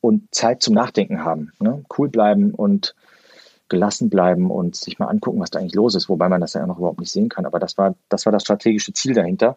und 0.00 0.34
Zeit 0.34 0.62
zum 0.62 0.74
Nachdenken 0.74 1.24
haben. 1.24 1.52
Ne? 1.60 1.84
Cool 1.96 2.08
bleiben 2.08 2.52
und 2.52 2.94
gelassen 3.68 4.10
bleiben 4.10 4.50
und 4.50 4.76
sich 4.76 4.98
mal 4.98 5.06
angucken, 5.06 5.40
was 5.40 5.50
da 5.50 5.58
eigentlich 5.58 5.74
los 5.74 5.94
ist, 5.94 6.08
wobei 6.08 6.28
man 6.28 6.40
das 6.40 6.52
ja 6.52 6.66
noch 6.66 6.78
überhaupt 6.78 7.00
nicht 7.00 7.10
sehen 7.10 7.28
kann. 7.28 7.46
Aber 7.46 7.58
das 7.58 7.78
war, 7.78 7.94
das 8.08 8.26
war 8.26 8.32
das 8.32 8.42
strategische 8.42 8.92
Ziel 8.92 9.14
dahinter. 9.14 9.56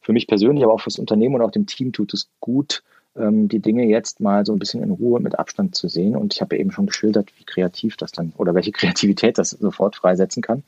Für 0.00 0.12
mich 0.12 0.26
persönlich, 0.26 0.64
aber 0.64 0.74
auch 0.74 0.80
fürs 0.80 0.98
Unternehmen 0.98 1.34
und 1.34 1.42
auch 1.42 1.50
dem 1.50 1.66
Team 1.66 1.92
tut 1.92 2.14
es 2.14 2.28
gut, 2.40 2.82
ähm, 3.16 3.48
die 3.48 3.60
Dinge 3.60 3.84
jetzt 3.86 4.20
mal 4.20 4.46
so 4.46 4.52
ein 4.52 4.58
bisschen 4.58 4.82
in 4.82 4.90
Ruhe 4.90 5.20
mit 5.20 5.38
Abstand 5.38 5.74
zu 5.74 5.88
sehen. 5.88 6.16
Und 6.16 6.34
ich 6.34 6.40
habe 6.40 6.56
eben 6.56 6.70
schon 6.70 6.86
geschildert, 6.86 7.32
wie 7.36 7.44
kreativ 7.44 7.96
das 7.96 8.12
dann 8.12 8.32
oder 8.36 8.54
welche 8.54 8.72
Kreativität 8.72 9.38
das 9.38 9.50
sofort 9.50 9.96
freisetzen 9.96 10.42
kann. 10.42 10.62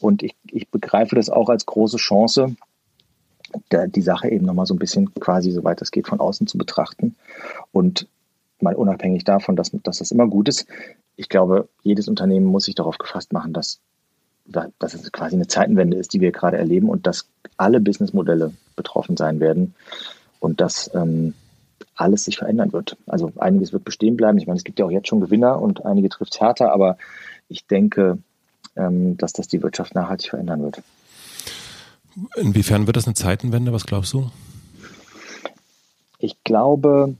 Und 0.00 0.22
ich, 0.22 0.36
ich 0.50 0.68
begreife 0.68 1.16
das 1.16 1.30
auch 1.30 1.48
als 1.48 1.66
große 1.66 1.96
Chance, 1.96 2.54
die 3.72 4.02
Sache 4.02 4.28
eben 4.28 4.44
nochmal 4.44 4.66
so 4.66 4.74
ein 4.74 4.78
bisschen 4.78 5.12
quasi, 5.14 5.50
soweit 5.50 5.80
es 5.80 5.90
geht, 5.90 6.06
von 6.06 6.20
außen 6.20 6.46
zu 6.46 6.58
betrachten 6.58 7.16
und 7.72 8.06
mal 8.62 8.74
unabhängig 8.74 9.24
davon, 9.24 9.56
dass, 9.56 9.70
dass 9.82 9.98
das 9.98 10.10
immer 10.10 10.26
gut 10.26 10.48
ist. 10.48 10.66
Ich 11.16 11.28
glaube, 11.28 11.68
jedes 11.82 12.08
Unternehmen 12.08 12.46
muss 12.46 12.64
sich 12.64 12.74
darauf 12.74 12.98
gefasst 12.98 13.32
machen, 13.32 13.52
dass, 13.52 13.80
dass 14.44 14.94
es 14.94 15.10
quasi 15.12 15.36
eine 15.36 15.46
Zeitenwende 15.46 15.96
ist, 15.96 16.12
die 16.12 16.20
wir 16.20 16.32
gerade 16.32 16.56
erleben 16.56 16.88
und 16.88 17.06
dass 17.06 17.28
alle 17.56 17.80
Businessmodelle 17.80 18.52
betroffen 18.76 19.16
sein 19.16 19.40
werden 19.40 19.74
und 20.40 20.60
dass 20.60 20.90
ähm, 20.94 21.34
alles 21.94 22.24
sich 22.24 22.38
verändern 22.38 22.72
wird. 22.72 22.96
Also 23.06 23.32
einiges 23.38 23.72
wird 23.72 23.84
bestehen 23.84 24.16
bleiben. 24.16 24.38
Ich 24.38 24.46
meine, 24.46 24.56
es 24.56 24.64
gibt 24.64 24.78
ja 24.78 24.84
auch 24.84 24.90
jetzt 24.90 25.08
schon 25.08 25.20
Gewinner 25.20 25.60
und 25.60 25.84
einige 25.84 26.08
trifft 26.08 26.34
es 26.34 26.40
härter, 26.40 26.72
aber 26.72 26.96
ich 27.48 27.66
denke, 27.66 28.18
ähm, 28.76 29.16
dass 29.16 29.32
das 29.32 29.48
die 29.48 29.62
Wirtschaft 29.62 29.94
nachhaltig 29.94 30.30
verändern 30.30 30.62
wird. 30.62 30.82
Inwiefern 32.36 32.86
wird 32.86 32.96
das 32.96 33.06
eine 33.06 33.14
Zeitenwende? 33.14 33.72
Was 33.72 33.84
glaubst 33.84 34.12
du? 34.12 34.30
Ich 36.18 36.42
glaube, 36.44 37.14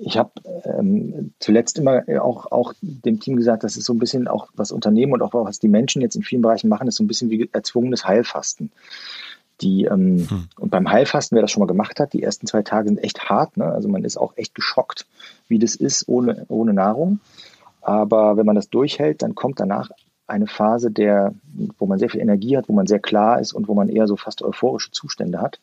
ich 0.00 0.18
habe 0.18 0.32
ähm, 0.64 1.32
zuletzt 1.38 1.78
immer 1.78 2.02
auch, 2.20 2.50
auch 2.50 2.74
dem 2.80 3.20
Team 3.20 3.36
gesagt, 3.36 3.64
das 3.64 3.76
ist 3.76 3.84
so 3.84 3.92
ein 3.92 3.98
bisschen 3.98 4.28
auch 4.28 4.48
was 4.54 4.72
Unternehmen 4.72 5.12
und 5.12 5.22
auch 5.22 5.32
was 5.34 5.58
die 5.58 5.68
Menschen 5.68 6.02
jetzt 6.02 6.16
in 6.16 6.22
vielen 6.22 6.42
Bereichen 6.42 6.68
machen, 6.68 6.88
ist 6.88 6.96
so 6.96 7.04
ein 7.04 7.08
bisschen 7.08 7.30
wie 7.30 7.48
erzwungenes 7.52 8.06
Heilfasten. 8.06 8.72
Die, 9.60 9.84
ähm, 9.84 10.28
hm. 10.28 10.48
Und 10.58 10.70
beim 10.70 10.90
Heilfasten, 10.90 11.36
wer 11.36 11.42
das 11.42 11.52
schon 11.52 11.60
mal 11.60 11.66
gemacht 11.66 12.00
hat, 12.00 12.12
die 12.12 12.22
ersten 12.22 12.46
zwei 12.46 12.62
Tage 12.62 12.88
sind 12.88 12.98
echt 12.98 13.28
hart. 13.28 13.56
Ne? 13.56 13.66
Also 13.66 13.88
man 13.88 14.04
ist 14.04 14.16
auch 14.16 14.36
echt 14.36 14.54
geschockt, 14.54 15.06
wie 15.46 15.58
das 15.58 15.76
ist 15.76 16.08
ohne, 16.08 16.44
ohne 16.48 16.74
Nahrung. 16.74 17.20
Aber 17.80 18.36
wenn 18.36 18.46
man 18.46 18.56
das 18.56 18.68
durchhält, 18.68 19.22
dann 19.22 19.34
kommt 19.34 19.60
danach 19.60 19.90
eine 20.26 20.46
Phase, 20.46 20.90
der, 20.90 21.34
wo 21.78 21.86
man 21.86 21.98
sehr 21.98 22.08
viel 22.08 22.20
Energie 22.20 22.56
hat, 22.56 22.68
wo 22.68 22.72
man 22.72 22.86
sehr 22.86 22.98
klar 22.98 23.40
ist 23.40 23.52
und 23.52 23.68
wo 23.68 23.74
man 23.74 23.88
eher 23.88 24.08
so 24.08 24.16
fast 24.16 24.42
euphorische 24.42 24.90
Zustände 24.90 25.40
hat. 25.40 25.60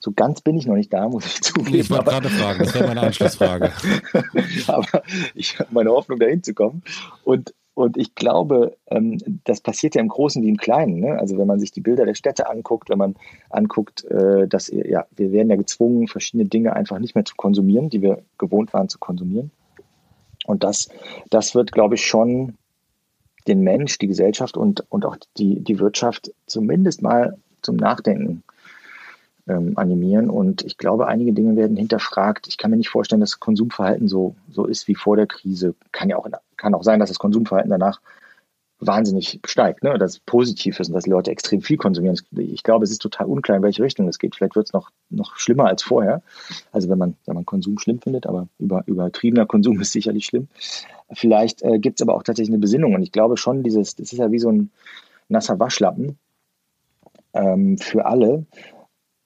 So 0.00 0.12
ganz 0.12 0.40
bin 0.40 0.56
ich 0.56 0.66
noch 0.66 0.76
nicht 0.76 0.92
da, 0.92 1.08
muss 1.08 1.26
ich 1.26 1.40
zugeben. 1.42 1.78
Ich 1.78 1.90
wollte 1.90 2.04
gerade 2.04 2.28
fragen, 2.28 2.60
das 2.60 2.74
wäre 2.74 2.86
meine 2.86 3.02
Anschlussfrage. 3.02 3.72
aber 4.68 5.02
ich 5.34 5.58
habe 5.58 5.68
meine 5.72 5.90
Hoffnung, 5.90 6.18
dahin 6.18 6.42
zu 6.42 6.54
kommen. 6.54 6.82
Und, 7.24 7.52
und 7.74 7.96
ich 7.96 8.14
glaube, 8.14 8.76
ähm, 8.86 9.18
das 9.44 9.60
passiert 9.60 9.96
ja 9.96 10.00
im 10.00 10.08
Großen 10.08 10.42
wie 10.42 10.48
im 10.48 10.56
Kleinen. 10.56 11.00
Ne? 11.00 11.18
Also 11.18 11.36
wenn 11.36 11.48
man 11.48 11.58
sich 11.58 11.72
die 11.72 11.80
Bilder 11.80 12.06
der 12.06 12.14
Städte 12.14 12.48
anguckt, 12.48 12.90
wenn 12.90 12.98
man 12.98 13.16
anguckt, 13.50 14.04
äh, 14.04 14.46
dass 14.46 14.68
ja, 14.68 15.06
wir 15.16 15.32
werden 15.32 15.50
ja 15.50 15.56
gezwungen, 15.56 16.06
verschiedene 16.06 16.48
Dinge 16.48 16.74
einfach 16.74 17.00
nicht 17.00 17.16
mehr 17.16 17.24
zu 17.24 17.34
konsumieren, 17.34 17.90
die 17.90 18.02
wir 18.02 18.22
gewohnt 18.38 18.72
waren 18.72 18.88
zu 18.88 18.98
konsumieren. 18.98 19.50
Und 20.46 20.62
das, 20.62 20.88
das 21.28 21.54
wird, 21.54 21.72
glaube 21.72 21.96
ich, 21.96 22.06
schon 22.06 22.54
den 23.48 23.62
Mensch, 23.62 23.98
die 23.98 24.06
Gesellschaft 24.06 24.56
und, 24.56 24.84
und 24.90 25.04
auch 25.04 25.16
die, 25.36 25.60
die 25.60 25.80
Wirtschaft 25.80 26.32
zumindest 26.46 27.02
mal 27.02 27.36
zum 27.62 27.76
Nachdenken 27.76 28.44
ähm, 29.48 29.72
animieren. 29.76 30.30
Und 30.30 30.62
ich 30.62 30.76
glaube, 30.78 31.06
einige 31.06 31.32
Dinge 31.32 31.56
werden 31.56 31.76
hinterfragt. 31.76 32.48
Ich 32.48 32.58
kann 32.58 32.70
mir 32.70 32.76
nicht 32.76 32.88
vorstellen, 32.88 33.20
dass 33.20 33.30
das 33.30 33.40
Konsumverhalten 33.40 34.08
so, 34.08 34.34
so 34.50 34.64
ist 34.66 34.88
wie 34.88 34.94
vor 34.94 35.16
der 35.16 35.26
Krise. 35.26 35.74
Kann 35.92 36.08
ja 36.08 36.16
auch, 36.16 36.28
kann 36.56 36.74
auch 36.74 36.84
sein, 36.84 37.00
dass 37.00 37.08
das 37.08 37.18
Konsumverhalten 37.18 37.70
danach 37.70 38.00
wahnsinnig 38.80 39.40
steigt, 39.44 39.82
ne? 39.82 39.98
dass 39.98 40.12
es 40.12 40.20
positiv 40.20 40.78
ist 40.78 40.88
und 40.88 40.94
dass 40.94 41.06
Leute 41.06 41.30
extrem 41.30 41.62
viel 41.62 41.76
konsumieren. 41.76 42.16
Ich 42.36 42.62
glaube, 42.62 42.84
es 42.84 42.90
ist 42.90 43.02
total 43.02 43.26
unklar, 43.26 43.56
in 43.56 43.62
welche 43.62 43.82
Richtung 43.82 44.06
es 44.06 44.18
geht. 44.18 44.36
Vielleicht 44.36 44.54
wird 44.54 44.66
es 44.66 44.72
noch, 44.72 44.90
noch 45.10 45.36
schlimmer 45.36 45.66
als 45.66 45.82
vorher. 45.82 46.22
Also 46.70 46.88
wenn 46.88 46.98
man, 46.98 47.16
wenn 47.26 47.34
man 47.34 47.44
Konsum 47.44 47.78
schlimm 47.78 48.00
findet, 48.00 48.26
aber 48.26 48.46
über, 48.58 48.84
übertriebener 48.86 49.46
Konsum 49.46 49.80
ist 49.80 49.92
sicherlich 49.92 50.26
schlimm. 50.26 50.48
Vielleicht 51.12 51.62
äh, 51.62 51.78
gibt 51.78 52.00
es 52.00 52.06
aber 52.06 52.14
auch 52.14 52.22
tatsächlich 52.22 52.52
eine 52.52 52.60
Besinnung. 52.60 52.94
Und 52.94 53.02
ich 53.02 53.10
glaube 53.10 53.36
schon, 53.36 53.62
dieses, 53.64 53.96
das 53.96 54.12
ist 54.12 54.18
ja 54.18 54.30
wie 54.30 54.38
so 54.38 54.50
ein 54.50 54.70
nasser 55.28 55.58
Waschlappen 55.58 56.18
ähm, 57.32 57.78
für 57.78 58.06
alle. 58.06 58.46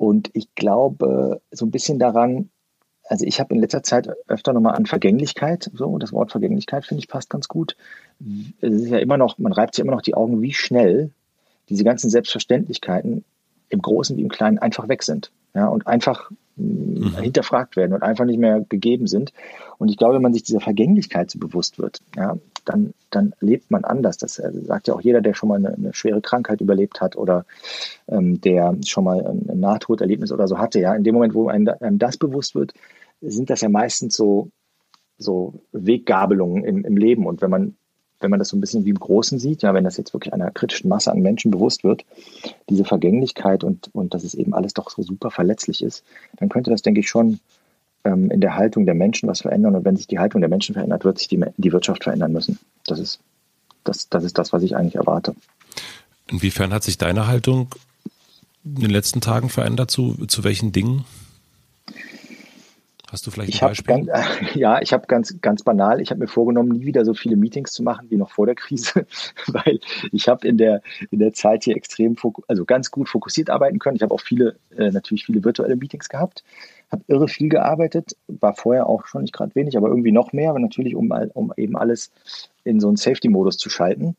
Und 0.03 0.31
ich 0.33 0.53
glaube 0.57 1.41
so 1.53 1.65
ein 1.65 1.71
bisschen 1.71 2.01
daran, 2.01 2.51
also 3.05 3.25
ich 3.25 3.39
habe 3.39 3.55
in 3.55 3.61
letzter 3.61 3.85
Zeit 3.85 4.09
öfter 4.27 4.53
nochmal 4.53 4.75
an 4.75 4.85
Vergänglichkeit, 4.85 5.71
so 5.75 5.97
das 5.99 6.13
Wort 6.13 6.33
Vergänglichkeit 6.33 6.85
finde 6.85 6.99
ich 6.99 7.07
passt 7.07 7.31
ganz 7.31 7.47
gut. 7.47 7.77
Es 8.61 8.73
ist 8.73 8.89
ja 8.89 8.99
immer 8.99 9.17
noch, 9.17 9.39
man 9.39 9.53
reibt 9.53 9.77
sich 9.77 9.85
immer 9.85 9.93
noch 9.93 10.03
die 10.03 10.15
Augen, 10.15 10.43
wie 10.43 10.55
schnell 10.55 11.13
diese 11.69 11.85
ganzen 11.85 12.11
Selbstverständlichkeiten 12.11 13.25
im 13.69 13.81
Großen 13.81 14.17
wie 14.17 14.23
im 14.23 14.29
Kleinen 14.29 14.59
einfach 14.59 14.89
weg 14.89 15.05
sind. 15.05 15.31
Ja, 15.55 15.69
und 15.69 15.87
einfach 15.87 16.33
mhm. 16.57 17.17
hinterfragt 17.21 17.77
werden 17.77 17.93
und 17.93 18.03
einfach 18.03 18.25
nicht 18.25 18.39
mehr 18.39 18.65
gegeben 18.69 19.07
sind. 19.07 19.33
Und 19.79 19.89
ich 19.89 19.97
glaube, 19.97 20.15
wenn 20.15 20.23
man 20.23 20.33
sich 20.33 20.43
dieser 20.43 20.61
Vergänglichkeit 20.61 21.31
so 21.31 21.39
bewusst 21.39 21.79
wird, 21.79 22.01
ja, 22.17 22.37
dann, 22.65 22.95
dann 23.11 23.35
lebt 23.41 23.71
man 23.71 23.85
anders. 23.85 24.17
Das 24.17 24.39
äh, 24.39 24.53
sagt 24.53 24.89
ja 24.89 24.95
auch 24.95 25.01
jeder, 25.01 25.21
der 25.21 25.35
schon 25.35 25.49
mal 25.49 25.57
eine, 25.57 25.75
eine 25.75 25.95
schwere 25.95 26.21
Krankheit 26.21 26.61
überlebt 26.61 27.01
hat 27.01 27.17
oder 27.17 27.45
ähm, 28.09 28.41
der 28.41 28.77
schon 28.87 29.05
mal 29.05 29.25
ein 29.27 29.59
Nahtoderlebnis 29.59 30.33
oder 30.33 30.47
so 30.47 30.59
hatte. 30.59 30.81
Ja, 30.81 30.95
in 30.95 31.05
dem 31.05 31.15
Moment, 31.15 31.35
wo 31.35 31.49
einem, 31.49 31.75
einem 31.81 31.99
das 31.99 32.17
bewusst 32.17 32.55
wird, 32.55 32.73
sind 33.21 33.51
das 33.51 33.61
ja 33.61 33.69
meistens 33.69 34.17
so, 34.17 34.51
so 35.19 35.55
Weggabelungen 35.73 36.65
im, 36.65 36.85
im 36.85 36.97
Leben. 36.97 37.27
Und 37.27 37.43
wenn 37.43 37.51
man 37.51 37.77
wenn 38.23 38.31
man 38.31 38.39
das 38.39 38.49
so 38.49 38.57
ein 38.57 38.61
bisschen 38.61 38.85
wie 38.85 38.91
im 38.91 38.99
Großen 38.99 39.39
sieht, 39.39 39.63
ja, 39.63 39.75
wenn 39.75 39.85
das 39.85 39.97
jetzt 39.97 40.13
wirklich 40.13 40.33
einer 40.33 40.51
kritischen 40.51 40.89
Masse 40.89 41.11
an 41.11 41.21
Menschen 41.21 41.51
bewusst 41.51 41.85
wird, 41.85 42.05
diese 42.69 42.85
Vergänglichkeit 42.85 43.65
und, 43.65 43.91
und 43.93 44.15
dass 44.15 44.25
es 44.25 44.35
eben 44.35 44.55
alles 44.55 44.75
doch 44.75 44.91
so 44.91 45.03
super 45.03 45.31
verletzlich 45.31 45.83
ist, 45.83 46.05
dann 46.37 46.49
könnte 46.49 46.71
das, 46.71 46.83
denke 46.83 47.01
ich, 47.01 47.09
schon 47.09 47.41
ähm, 48.05 48.31
in 48.31 48.41
der 48.41 48.57
Haltung 48.57 48.87
der 48.87 48.95
Menschen 48.95 49.29
was 49.29 49.43
verändern. 49.43 49.77
Und 49.77 49.85
wenn 49.85 49.97
sich 49.97 50.07
die 50.07 50.19
Haltung 50.19 50.41
der 50.41 50.51
Menschen 50.51 50.75
verändert, 50.75 51.05
wird 51.05 51.19
sich 51.19 51.29
die, 51.29 51.45
die 51.57 51.73
Wirtschaft 51.73 52.05
verändern 52.05 52.33
müssen. 52.33 52.59
Das 52.87 52.99
ist 52.99 53.21
das, 53.85 54.09
das 54.09 54.25
ist 54.25 54.39
das, 54.39 54.53
was 54.53 54.63
ich 54.63 54.77
eigentlich 54.77 54.97
erwarte. 54.97 55.35
Inwiefern 56.29 56.73
hat 56.73 56.85
sich 56.85 56.99
deine 56.99 57.27
Haltung 57.27 57.69
in 58.65 58.77
den 58.77 58.91
letzten 58.91 59.21
Tagen 59.21 59.49
verändert? 59.49 59.91
Zu, 59.91 60.27
zu 60.27 60.45
welchen 60.45 60.73
Dingen? 60.73 61.05
Hast 63.13 63.27
du 63.27 63.31
vielleicht 63.31 63.63
ein 63.63 63.69
Beispiel? 63.69 64.07
Ganz, 64.07 64.27
ja, 64.55 64.81
ich 64.81 64.95
habe 64.95 65.07
ganz, 65.07 65.39
ganz 65.43 65.63
banal, 65.63 66.01
ich 66.01 66.09
habe 66.11 66.21
mir 66.21 66.29
vorgenommen, 66.29 66.71
nie 66.71 66.87
wieder 66.87 67.05
so 67.05 67.13
viele 67.13 67.37
Meetings 67.37 67.73
zu 67.73 67.83
machen 67.83 68.07
wie 68.09 68.17
noch 68.17 68.31
vor 68.31 68.47
der 68.47 68.55
Krise, 68.55 69.05
weil 69.49 69.81
ich 70.13 70.29
habe 70.29 70.49
in 70.49 70.57
der, 70.57 70.81
in 71.11 71.19
der 71.19 71.35
Zeit 71.35 71.65
hier 71.65 71.77
extrem, 71.77 72.17
also 72.49 72.65
ganz 72.65 72.91
gut 72.91 73.11
fokussiert 73.11 73.51
arbeiten 73.51 73.79
können. 73.79 73.97
Ich 73.97 74.03
habe 74.03 74.15
auch 74.15 74.21
viele, 74.21 74.57
äh, 74.79 74.91
natürlich 74.91 75.27
viele 75.27 75.45
virtuelle 75.45 75.77
Meetings 75.77 76.09
gehabt, 76.09 76.43
habe 76.91 77.05
irre 77.07 77.29
viel 77.29 77.51
gearbeitet, 77.51 78.17
war 78.29 78.55
vorher 78.55 78.87
auch 78.87 79.07
schon 79.07 79.21
nicht 79.23 79.35
gerade 79.35 79.55
wenig, 79.55 79.77
aber 79.77 79.89
irgendwie 79.89 80.13
noch 80.13 80.33
mehr, 80.33 80.49
aber 80.49 80.61
natürlich, 80.61 80.97
um, 80.97 81.13
um 81.35 81.53
eben 81.59 81.77
alles 81.77 82.13
in 82.65 82.81
so 82.81 82.89
einen 82.89 82.97
Safety-Modus 82.97 83.59
zu 83.59 83.69
schalten 83.69 84.17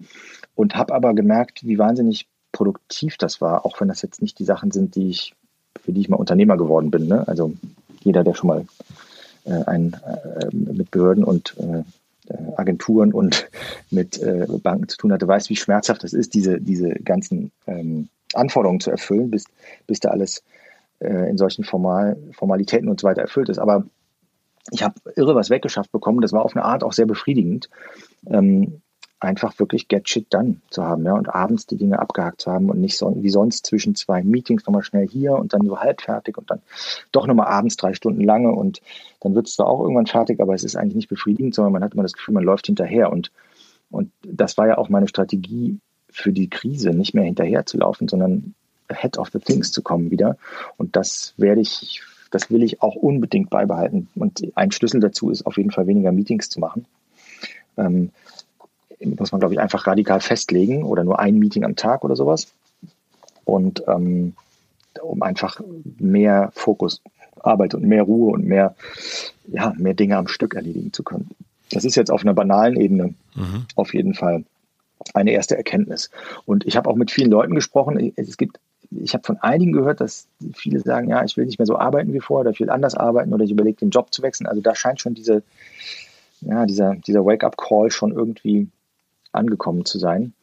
und 0.54 0.76
habe 0.76 0.94
aber 0.94 1.16
gemerkt, 1.16 1.66
wie 1.66 1.80
wahnsinnig 1.80 2.28
produktiv 2.52 3.18
das 3.18 3.42
war, 3.42 3.66
auch 3.66 3.82
wenn 3.82 3.88
das 3.88 4.04
jetzt 4.04 4.22
nicht 4.22 4.38
die 4.38 4.46
Sachen 4.46 4.70
sind, 4.70 4.96
die 4.96 5.10
ich, 5.10 5.34
für 5.82 5.92
die 5.92 6.02
ich 6.02 6.10
mal 6.10 6.18
Unternehmer 6.18 6.58
geworden 6.58 6.92
bin. 6.92 7.08
Ne? 7.08 7.28
Also 7.28 7.54
jeder, 8.04 8.24
der 8.24 8.34
schon 8.34 8.48
mal 8.48 8.66
äh, 9.46 9.64
ein, 9.66 9.94
äh, 9.94 10.56
mit 10.56 10.92
Behörden 10.92 11.24
und 11.24 11.56
äh, 11.58 11.84
Agenturen 12.56 13.14
und 13.14 13.50
mit 13.92 14.22
äh, 14.22 14.48
Banken 14.62 14.88
zu 14.88 14.98
tun 14.98 15.12
hatte, 15.12 15.28
weiß, 15.28 15.50
wie 15.50 15.56
schmerzhaft 15.56 16.04
es 16.04 16.14
ist, 16.14 16.34
diese, 16.34 16.60
diese 16.62 16.90
ganzen 16.90 17.52
ähm, 17.68 18.10
Anforderungen 18.34 18.80
zu 18.80 18.92
erfüllen, 18.92 19.30
bis, 19.30 19.46
bis 19.88 20.00
da 20.00 20.10
alles 20.10 20.44
äh, 21.00 21.30
in 21.30 21.38
solchen 21.38 21.64
Formal, 21.64 22.18
Formalitäten 22.32 22.90
und 22.90 23.00
so 23.00 23.08
weiter 23.08 23.22
erfüllt 23.22 23.50
ist. 23.50 23.60
Aber 23.60 23.86
ich 24.72 24.84
habe 24.84 24.96
irre 25.16 25.36
was 25.36 25.50
weggeschafft 25.50 25.92
bekommen. 25.92 26.22
Das 26.22 26.32
war 26.32 26.44
auf 26.44 26.56
eine 26.56 26.66
Art 26.66 26.84
auch 26.84 26.94
sehr 26.94 27.06
befriedigend. 27.06 27.70
Ähm, 28.28 28.82
einfach 29.24 29.58
wirklich 29.58 29.88
Get 29.88 30.10
Shit 30.10 30.34
Done 30.34 30.58
zu 30.70 30.84
haben, 30.84 31.06
ja, 31.06 31.14
und 31.14 31.34
abends 31.34 31.66
die 31.66 31.78
Dinge 31.78 32.00
abgehakt 32.00 32.42
zu 32.42 32.52
haben 32.52 32.70
und 32.70 32.80
nicht 32.80 32.98
so, 32.98 33.16
wie 33.22 33.30
sonst 33.30 33.66
zwischen 33.66 33.96
zwei 33.96 34.22
Meetings 34.22 34.66
nochmal 34.66 34.84
schnell 34.84 35.08
hier 35.08 35.34
und 35.34 35.54
dann 35.54 35.66
so 35.66 35.80
halb 35.80 36.02
fertig 36.02 36.38
und 36.38 36.52
dann 36.52 36.62
doch 37.12 37.26
nochmal 37.26 37.48
abends 37.48 37.78
drei 37.78 37.94
Stunden 37.94 38.22
lange 38.22 38.52
und 38.52 38.82
dann 39.22 39.34
wird 39.34 39.48
es 39.48 39.56
zwar 39.56 39.68
auch 39.68 39.82
irgendwann 39.82 40.08
fertig, 40.08 40.42
aber 40.42 40.54
es 40.54 40.64
ist 40.64 40.76
eigentlich 40.76 40.96
nicht 40.96 41.10
befriedigend, 41.10 41.56
sondern 41.56 41.74
man 41.74 41.84
hat 41.84 41.94
immer 41.94 42.04
das 42.04 42.14
Gefühl, 42.14 42.34
man 42.34 42.44
läuft 42.44 42.66
hinterher 42.66 43.12
und, 43.12 43.32
und 43.90 44.12
das 44.24 44.58
war 44.58 44.68
ja 44.68 44.78
auch 44.78 44.90
meine 44.90 45.08
Strategie 45.08 45.80
für 46.10 46.34
die 46.34 46.50
Krise, 46.50 46.92
nicht 46.92 47.14
mehr 47.14 47.24
hinterher 47.24 47.66
zu 47.66 47.78
laufen, 47.78 48.08
sondern 48.08 48.54
ahead 48.90 49.18
of 49.18 49.30
the 49.32 49.40
things 49.40 49.72
zu 49.72 49.82
kommen 49.82 50.12
wieder 50.12 50.38
und 50.78 50.96
das 50.96 51.34
werde 51.38 51.62
ich, 51.62 52.04
das 52.30 52.52
will 52.52 52.62
ich 52.62 52.82
auch 52.82 52.96
unbedingt 52.96 53.50
beibehalten 53.50 54.10
und 54.16 54.44
ein 54.56 54.72
Schlüssel 54.72 55.00
dazu 55.00 55.30
ist 55.30 55.46
auf 55.46 55.58
jeden 55.58 55.72
Fall 55.72 55.88
weniger 55.88 56.12
Meetings 56.12 56.50
zu 56.50 56.60
machen. 56.60 56.86
Ähm, 57.78 58.12
muss 59.06 59.32
man, 59.32 59.40
glaube 59.40 59.54
ich, 59.54 59.60
einfach 59.60 59.88
radikal 59.88 60.20
festlegen 60.20 60.84
oder 60.84 61.04
nur 61.04 61.20
ein 61.20 61.38
Meeting 61.38 61.64
am 61.64 61.76
Tag 61.76 62.04
oder 62.04 62.16
sowas. 62.16 62.48
Und 63.46 63.84
ähm, 63.88 64.34
um 65.02 65.22
einfach 65.22 65.60
mehr 66.00 66.52
Fokus, 66.54 67.02
Arbeit 67.40 67.74
und 67.74 67.84
mehr 67.84 68.04
Ruhe 68.04 68.32
und 68.32 68.46
mehr, 68.46 68.76
ja, 69.48 69.74
mehr 69.78 69.94
Dinge 69.94 70.18
am 70.18 70.28
Stück 70.28 70.56
erledigen 70.56 70.94
zu 70.94 71.04
können. 71.04 71.30
Das 71.72 71.86
ist 71.86 71.96
jetzt 71.96 72.12
auf 72.12 72.22
einer 72.22 72.34
banalen 72.34 72.80
Ebene 72.80 73.16
mhm. 73.36 73.66
auf 73.76 73.94
jeden 73.94 74.14
Fall 74.14 74.44
eine 75.14 75.32
erste 75.32 75.58
Erkenntnis. 75.58 76.10
Und 76.46 76.66
ich 76.66 76.78
habe 76.78 76.90
auch 76.90 76.96
mit 76.96 77.12
vielen 77.12 77.32
Leuten 77.32 77.56
gesprochen. 77.56 78.14
Es 78.16 78.38
gibt, 78.38 78.60
ich 78.92 79.14
habe 79.14 79.24
von 79.24 79.38
einigen 79.38 79.74
gehört, 79.74 80.00
dass 80.00 80.28
viele 80.54 80.80
sagen, 80.80 81.10
ja, 81.10 81.24
ich 81.24 81.36
will 81.36 81.46
nicht 81.46 81.60
mehr 81.60 81.66
so 81.66 81.78
arbeiten 81.78 82.14
wie 82.14 82.20
vorher 82.20 82.42
oder 82.42 82.52
ich 82.52 82.60
will 82.60 82.70
anders 82.70 82.96
arbeiten 82.96 83.34
oder 83.34 83.44
ich 83.44 83.52
überlege, 83.52 83.78
den 83.78 83.90
Job 83.90 84.14
zu 84.14 84.22
wechseln. 84.22 84.48
Also 84.48 84.62
da 84.62 84.76
scheint 84.76 85.02
schon 85.02 85.14
diese, 85.14 85.44
ja, 86.42 86.66
dieser, 86.66 86.96
dieser 86.96 87.26
Wake-up-Call 87.26 87.92
schon 87.92 88.14
irgendwie 88.14 88.68
angekommen 89.34 89.86
zu 89.86 90.00
sein. 90.00 90.34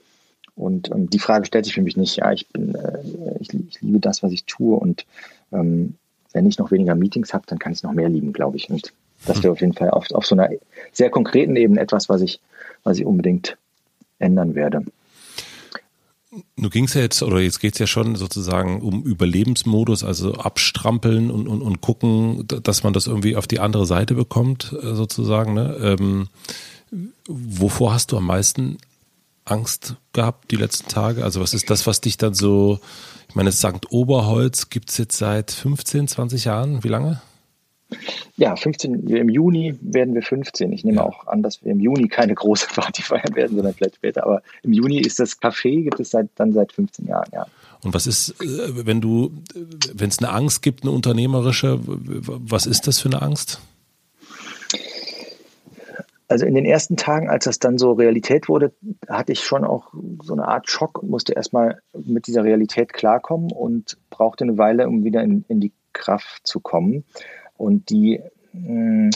Und 0.54 0.90
ähm, 0.90 1.08
die 1.08 1.18
Frage 1.18 1.46
stellt 1.46 1.64
sich 1.64 1.74
für 1.74 1.82
mich 1.82 1.96
nicht. 1.96 2.16
Ja, 2.16 2.32
ich 2.32 2.48
bin, 2.48 2.74
äh, 2.74 2.98
ich, 3.40 3.48
ich, 3.54 3.80
liebe 3.80 4.00
das, 4.00 4.22
was 4.22 4.32
ich 4.32 4.44
tue. 4.44 4.76
Und 4.76 5.06
ähm, 5.52 5.94
wenn 6.32 6.46
ich 6.46 6.58
noch 6.58 6.70
weniger 6.70 6.94
Meetings 6.94 7.32
habe, 7.32 7.44
dann 7.46 7.58
kann 7.58 7.72
ich 7.72 7.78
es 7.78 7.82
noch 7.82 7.92
mehr 7.92 8.08
lieben, 8.08 8.32
glaube 8.32 8.56
ich. 8.56 8.68
Und 8.68 8.92
das 9.26 9.42
wäre 9.42 9.52
auf 9.52 9.60
jeden 9.60 9.74
Fall 9.74 9.90
auf, 9.90 10.10
auf 10.12 10.26
so 10.26 10.34
einer 10.34 10.50
sehr 10.92 11.10
konkreten 11.10 11.56
Ebene 11.56 11.80
etwas, 11.80 12.08
was 12.08 12.20
ich, 12.20 12.40
was 12.84 12.98
ich 12.98 13.06
unbedingt 13.06 13.56
ändern 14.18 14.54
werde. 14.54 14.84
Du 16.56 16.70
ging's 16.70 16.94
ja 16.94 17.00
jetzt, 17.00 17.22
oder 17.24 17.40
jetzt 17.40 17.58
geht 17.58 17.72
es 17.72 17.80
ja 17.80 17.88
schon 17.88 18.14
sozusagen 18.14 18.82
um 18.82 19.02
Überlebensmodus, 19.02 20.04
also 20.04 20.34
abstrampeln 20.34 21.28
und, 21.30 21.48
und, 21.48 21.60
und 21.60 21.80
gucken, 21.80 22.46
dass 22.46 22.84
man 22.84 22.92
das 22.92 23.08
irgendwie 23.08 23.34
auf 23.34 23.48
die 23.48 23.58
andere 23.58 23.84
Seite 23.84 24.14
bekommt, 24.14 24.72
äh, 24.80 24.94
sozusagen. 24.94 25.54
Ne? 25.54 25.76
Ähm, 25.82 26.28
Wovor 27.26 27.92
hast 27.92 28.12
du 28.12 28.16
am 28.16 28.26
meisten 28.26 28.78
Angst 29.44 29.96
gehabt 30.12 30.50
die 30.50 30.56
letzten 30.56 30.88
Tage? 30.88 31.24
Also 31.24 31.40
was 31.40 31.54
ist 31.54 31.70
das, 31.70 31.86
was 31.86 32.00
dich 32.00 32.16
dann 32.16 32.34
so, 32.34 32.80
ich 33.28 33.34
meine, 33.34 33.52
St. 33.52 33.90
Oberholz 33.90 34.70
gibt 34.70 34.90
es 34.90 34.98
jetzt 34.98 35.16
seit 35.18 35.50
15, 35.50 36.08
20 36.08 36.44
Jahren. 36.44 36.84
Wie 36.84 36.88
lange? 36.88 37.20
Ja, 38.36 38.56
15, 38.56 39.08
im 39.08 39.28
Juni 39.28 39.76
werden 39.80 40.14
wir 40.14 40.22
15. 40.22 40.72
Ich 40.72 40.84
nehme 40.84 40.98
ja. 40.98 41.04
auch 41.04 41.26
an, 41.26 41.42
dass 41.42 41.62
wir 41.64 41.72
im 41.72 41.80
Juni 41.80 42.08
keine 42.08 42.34
große 42.34 42.66
Party 42.74 43.02
feiern 43.02 43.34
werden, 43.34 43.56
sondern 43.56 43.74
vielleicht 43.74 43.96
später. 43.96 44.24
Aber 44.24 44.42
im 44.62 44.72
Juni 44.72 44.98
ist 45.00 45.18
das 45.20 45.40
Café, 45.40 45.82
gibt 45.82 46.00
es 46.00 46.10
seit, 46.10 46.28
dann 46.36 46.52
seit 46.52 46.72
15 46.72 47.06
Jahren, 47.06 47.28
ja. 47.32 47.46
Und 47.82 47.94
was 47.94 48.06
ist, 48.06 48.40
äh, 48.42 48.86
wenn 48.86 49.00
du, 49.00 49.32
wenn 49.94 50.10
es 50.10 50.18
eine 50.18 50.30
Angst 50.30 50.62
gibt, 50.62 50.82
eine 50.82 50.92
unternehmerische, 50.92 51.80
was 51.82 52.66
ist 52.66 52.86
das 52.86 53.00
für 53.00 53.08
eine 53.08 53.22
Angst? 53.22 53.60
Also 56.30 56.46
in 56.46 56.54
den 56.54 56.64
ersten 56.64 56.96
Tagen, 56.96 57.28
als 57.28 57.46
das 57.46 57.58
dann 57.58 57.76
so 57.76 57.90
Realität 57.90 58.48
wurde, 58.48 58.72
hatte 59.08 59.32
ich 59.32 59.40
schon 59.40 59.64
auch 59.64 59.92
so 60.22 60.32
eine 60.32 60.46
Art 60.46 60.70
Schock 60.70 61.02
und 61.02 61.10
musste 61.10 61.32
erstmal 61.32 61.82
mit 61.92 62.28
dieser 62.28 62.44
Realität 62.44 62.92
klarkommen 62.92 63.50
und 63.50 63.98
brauchte 64.10 64.44
eine 64.44 64.56
Weile, 64.56 64.86
um 64.86 65.02
wieder 65.02 65.24
in, 65.24 65.44
in 65.48 65.58
die 65.58 65.72
Kraft 65.92 66.46
zu 66.46 66.60
kommen. 66.60 67.02
Und 67.56 67.90
die, 67.90 68.20
mh, 68.52 68.68
hm, 68.68 69.10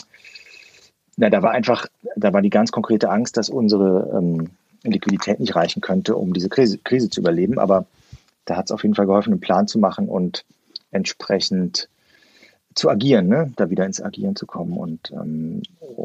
na, 1.15 1.29
da 1.29 1.41
war 1.41 1.51
einfach, 1.51 1.87
da 2.17 2.33
war 2.33 2.41
die 2.41 2.49
ganz 2.49 2.73
konkrete 2.73 3.09
Angst, 3.09 3.37
dass 3.37 3.49
unsere 3.49 4.11
ähm, 4.17 4.49
Liquidität 4.83 5.39
nicht 5.39 5.55
reichen 5.55 5.79
könnte, 5.79 6.17
um 6.17 6.33
diese 6.33 6.49
Krise, 6.49 6.79
Krise 6.79 7.09
zu 7.09 7.21
überleben. 7.21 7.59
Aber 7.59 7.85
da 8.43 8.57
hat 8.57 8.65
es 8.65 8.71
auf 8.71 8.83
jeden 8.83 8.95
Fall 8.95 9.05
geholfen, 9.05 9.31
einen 9.31 9.39
Plan 9.39 9.69
zu 9.69 9.79
machen 9.79 10.09
und 10.09 10.43
entsprechend 10.91 11.87
zu 12.75 12.89
agieren, 12.89 13.27
ne? 13.27 13.51
da 13.55 13.69
wieder 13.69 13.85
ins 13.85 14.01
Agieren 14.01 14.35
zu 14.35 14.45
kommen 14.45 14.77
und, 14.77 15.11
ähm, 15.11 15.63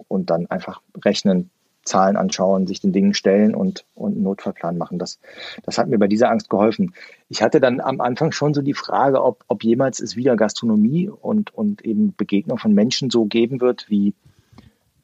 und 0.09 0.30
dann 0.30 0.46
einfach 0.46 0.80
rechnen, 1.04 1.50
Zahlen 1.85 2.16
anschauen, 2.16 2.66
sich 2.66 2.80
den 2.80 2.92
Dingen 2.92 3.14
stellen 3.14 3.54
und, 3.54 3.85
und 3.94 4.12
einen 4.12 4.22
Notfallplan 4.22 4.76
machen. 4.76 4.98
Das, 4.98 5.18
das 5.64 5.78
hat 5.78 5.88
mir 5.88 5.98
bei 5.98 6.09
dieser 6.09 6.30
Angst 6.30 6.50
geholfen. 6.50 6.94
Ich 7.28 7.42
hatte 7.42 7.61
dann 7.61 7.80
am 7.80 8.00
Anfang 8.00 8.33
schon 8.33 8.54
so 8.54 8.62
die 8.62 8.74
Frage, 8.74 9.22
ob, 9.22 9.44
ob 9.48 9.64
jemals 9.64 9.98
es 10.00 10.14
wieder 10.14 10.37
Gastronomie 10.37 11.09
und, 11.09 11.54
und 11.54 11.85
eben 11.85 12.14
Begegnung 12.14 12.59
von 12.59 12.74
Menschen 12.74 13.11
so 13.11 13.24
geben 13.24 13.61
wird, 13.61 13.87
wie, 13.88 14.14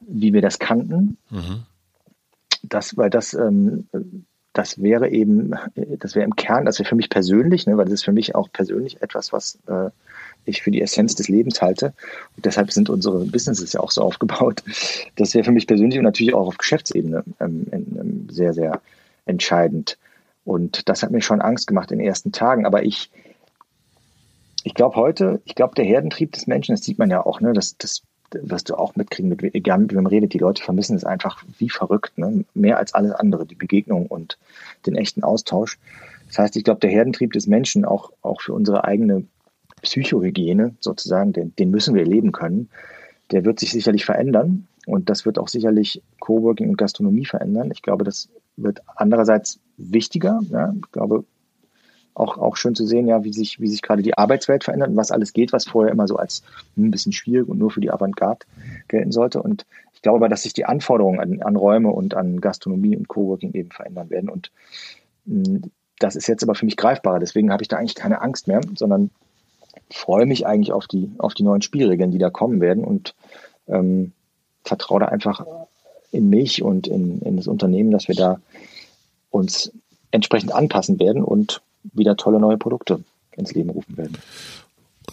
wie 0.00 0.32
wir 0.32 0.42
das 0.42 0.58
kannten. 0.58 1.16
Mhm. 1.30 1.64
Das, 2.62 2.96
weil 2.96 3.10
das, 3.10 3.32
ähm, 3.32 3.88
das 4.52 4.80
wäre 4.80 5.08
eben, 5.08 5.54
das 5.98 6.14
wäre 6.14 6.24
im 6.24 6.36
Kern, 6.36 6.66
das 6.66 6.78
wäre 6.78 6.88
für 6.88 6.94
mich 6.94 7.10
persönlich, 7.10 7.66
ne, 7.66 7.76
weil 7.76 7.84
das 7.86 7.94
ist 7.94 8.04
für 8.04 8.12
mich 8.12 8.34
auch 8.34 8.50
persönlich 8.52 9.02
etwas, 9.02 9.32
was 9.32 9.58
äh, 9.66 9.90
ich 10.46 10.62
für 10.62 10.70
die 10.70 10.80
Essenz 10.80 11.14
des 11.14 11.28
Lebens 11.28 11.60
halte. 11.62 11.92
Und 12.36 12.44
deshalb 12.44 12.72
sind 12.72 12.88
unsere 12.88 13.24
Businesses 13.24 13.72
ja 13.72 13.80
auch 13.80 13.90
so 13.90 14.02
aufgebaut. 14.02 14.62
Das 15.16 15.34
wäre 15.34 15.44
für 15.44 15.52
mich 15.52 15.66
persönlich 15.66 15.98
und 15.98 16.04
natürlich 16.04 16.34
auch 16.34 16.46
auf 16.46 16.58
Geschäftsebene 16.58 17.24
ähm, 17.40 17.66
ähm, 17.72 18.28
sehr, 18.30 18.52
sehr 18.52 18.80
entscheidend. 19.24 19.98
Und 20.44 20.88
das 20.88 21.02
hat 21.02 21.10
mir 21.10 21.22
schon 21.22 21.40
Angst 21.40 21.66
gemacht 21.66 21.90
in 21.90 21.98
den 21.98 22.06
ersten 22.06 22.32
Tagen. 22.32 22.66
Aber 22.66 22.84
ich, 22.84 23.10
ich 24.62 24.74
glaube 24.74 24.96
heute, 24.96 25.40
ich 25.44 25.54
glaube, 25.54 25.74
der 25.74 25.84
Herdentrieb 25.84 26.32
des 26.32 26.46
Menschen, 26.46 26.74
das 26.74 26.84
sieht 26.84 26.98
man 26.98 27.10
ja 27.10 27.24
auch, 27.24 27.40
ne, 27.40 27.52
das, 27.52 27.76
das 27.78 28.02
wirst 28.32 28.68
du 28.68 28.74
auch 28.74 28.96
mitkriegen, 28.96 29.28
mit, 29.28 29.42
egal 29.54 29.78
mit 29.78 29.94
wem 29.94 30.06
redet, 30.06 30.32
die 30.32 30.38
Leute 30.38 30.62
vermissen 30.62 30.96
es 30.96 31.04
einfach 31.04 31.44
wie 31.58 31.70
verrückt, 31.70 32.18
ne? 32.18 32.44
mehr 32.54 32.78
als 32.78 32.94
alles 32.94 33.12
andere, 33.12 33.46
die 33.46 33.54
Begegnung 33.54 34.06
und 34.06 34.38
den 34.86 34.96
echten 34.96 35.22
Austausch. 35.22 35.78
Das 36.28 36.38
heißt, 36.38 36.56
ich 36.56 36.64
glaube, 36.64 36.80
der 36.80 36.90
Herdentrieb 36.90 37.32
des 37.32 37.46
Menschen, 37.46 37.84
auch, 37.84 38.12
auch 38.22 38.40
für 38.40 38.52
unsere 38.52 38.84
eigene 38.84 39.24
Psychohygiene 39.86 40.74
sozusagen, 40.80 41.32
den, 41.32 41.54
den 41.56 41.70
müssen 41.70 41.94
wir 41.94 42.04
leben 42.04 42.32
können, 42.32 42.68
der 43.30 43.44
wird 43.44 43.58
sich 43.58 43.72
sicherlich 43.72 44.04
verändern 44.04 44.66
und 44.86 45.10
das 45.10 45.26
wird 45.26 45.38
auch 45.38 45.48
sicherlich 45.48 46.02
Coworking 46.20 46.68
und 46.68 46.78
Gastronomie 46.78 47.24
verändern. 47.24 47.70
Ich 47.72 47.82
glaube, 47.82 48.04
das 48.04 48.28
wird 48.56 48.82
andererseits 48.94 49.58
wichtiger. 49.76 50.40
Ja? 50.50 50.74
Ich 50.76 50.92
glaube, 50.92 51.24
auch, 52.14 52.38
auch 52.38 52.56
schön 52.56 52.74
zu 52.74 52.86
sehen, 52.86 53.06
ja, 53.06 53.24
wie 53.24 53.32
sich, 53.32 53.60
wie 53.60 53.68
sich 53.68 53.82
gerade 53.82 54.02
die 54.02 54.16
Arbeitswelt 54.16 54.64
verändert 54.64 54.88
und 54.88 54.96
was 54.96 55.10
alles 55.10 55.32
geht, 55.32 55.52
was 55.52 55.66
vorher 55.66 55.92
immer 55.92 56.08
so 56.08 56.16
als 56.16 56.42
ein 56.76 56.90
bisschen 56.90 57.12
schwierig 57.12 57.48
und 57.48 57.58
nur 57.58 57.70
für 57.70 57.80
die 57.80 57.90
Avantgarde 57.90 58.46
gelten 58.88 59.12
sollte. 59.12 59.42
Und 59.42 59.66
ich 59.92 60.00
glaube 60.02 60.18
aber, 60.18 60.28
dass 60.28 60.42
sich 60.42 60.54
die 60.54 60.64
Anforderungen 60.64 61.20
an, 61.20 61.42
an 61.42 61.56
Räume 61.56 61.90
und 61.90 62.14
an 62.14 62.40
Gastronomie 62.40 62.96
und 62.96 63.08
Coworking 63.08 63.52
eben 63.52 63.70
verändern 63.70 64.08
werden. 64.08 64.30
Und 64.30 64.50
mh, 65.26 65.68
das 65.98 66.16
ist 66.16 66.26
jetzt 66.26 66.42
aber 66.42 66.54
für 66.54 66.64
mich 66.64 66.76
greifbarer. 66.76 67.18
Deswegen 67.18 67.52
habe 67.52 67.62
ich 67.62 67.68
da 67.68 67.76
eigentlich 67.76 67.94
keine 67.94 68.22
Angst 68.22 68.48
mehr, 68.48 68.60
sondern 68.76 69.10
freue 69.90 70.26
mich 70.26 70.46
eigentlich 70.46 70.72
auf 70.72 70.86
die, 70.86 71.12
auf 71.18 71.34
die 71.34 71.42
neuen 71.42 71.62
Spielregeln, 71.62 72.10
die 72.10 72.18
da 72.18 72.30
kommen 72.30 72.60
werden 72.60 72.84
und 72.84 73.14
ähm, 73.68 74.12
vertraue 74.64 75.00
da 75.00 75.06
einfach 75.06 75.44
in 76.10 76.28
mich 76.28 76.62
und 76.62 76.86
in, 76.86 77.20
in 77.22 77.36
das 77.36 77.46
Unternehmen, 77.46 77.90
dass 77.90 78.08
wir 78.08 78.14
da 78.14 78.40
uns 79.30 79.72
entsprechend 80.10 80.52
anpassen 80.52 80.98
werden 80.98 81.22
und 81.22 81.62
wieder 81.82 82.16
tolle 82.16 82.40
neue 82.40 82.58
Produkte 82.58 83.02
ins 83.32 83.52
Leben 83.52 83.70
rufen 83.70 83.96
werden. 83.96 84.16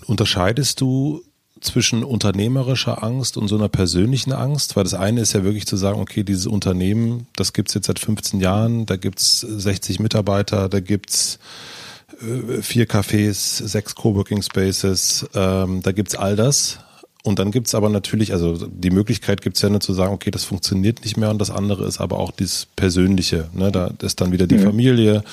Unterscheidest 0.07 0.81
du 0.81 1.21
zwischen 1.61 2.03
unternehmerischer 2.03 3.03
Angst 3.03 3.37
und 3.37 3.47
so 3.47 3.55
einer 3.55 3.69
persönlichen 3.69 4.33
Angst? 4.33 4.75
Weil 4.75 4.83
das 4.83 4.93
eine 4.93 5.21
ist 5.21 5.33
ja 5.33 5.43
wirklich 5.43 5.65
zu 5.65 5.77
sagen, 5.77 5.99
okay, 5.99 6.23
dieses 6.23 6.47
Unternehmen, 6.47 7.27
das 7.35 7.53
gibt 7.53 7.69
es 7.69 7.75
jetzt 7.75 7.87
seit 7.87 7.99
15 7.99 8.39
Jahren, 8.39 8.85
da 8.85 8.97
gibt 8.97 9.19
es 9.19 9.41
60 9.41 9.99
Mitarbeiter, 9.99 10.69
da 10.69 10.79
gibt 10.79 11.09
es 11.09 11.39
vier 12.61 12.87
Cafés, 12.87 13.65
sechs 13.67 13.95
Coworking 13.95 14.41
Spaces, 14.41 15.25
ähm, 15.33 15.81
da 15.81 15.91
gibt's 15.91 16.15
all 16.15 16.35
das. 16.35 16.79
Und 17.25 17.39
dann 17.39 17.51
gibt's 17.51 17.73
aber 17.73 17.89
natürlich, 17.89 18.33
also 18.33 18.67
die 18.67 18.89
Möglichkeit 18.89 19.41
gibt's 19.41 19.61
ja 19.61 19.69
nur 19.69 19.79
zu 19.79 19.93
sagen, 19.93 20.13
okay, 20.13 20.29
das 20.29 20.43
funktioniert 20.43 21.03
nicht 21.03 21.15
mehr 21.15 21.29
und 21.29 21.39
das 21.39 21.51
andere 21.51 21.85
ist 21.85 22.01
aber 22.01 22.19
auch 22.19 22.31
dieses 22.31 22.65
Persönliche. 22.75 23.49
Ne? 23.53 23.71
Da 23.71 23.91
ist 24.01 24.19
dann 24.19 24.33
wieder 24.33 24.45
die 24.45 24.57
mhm. 24.57 24.63
Familie, 24.63 25.23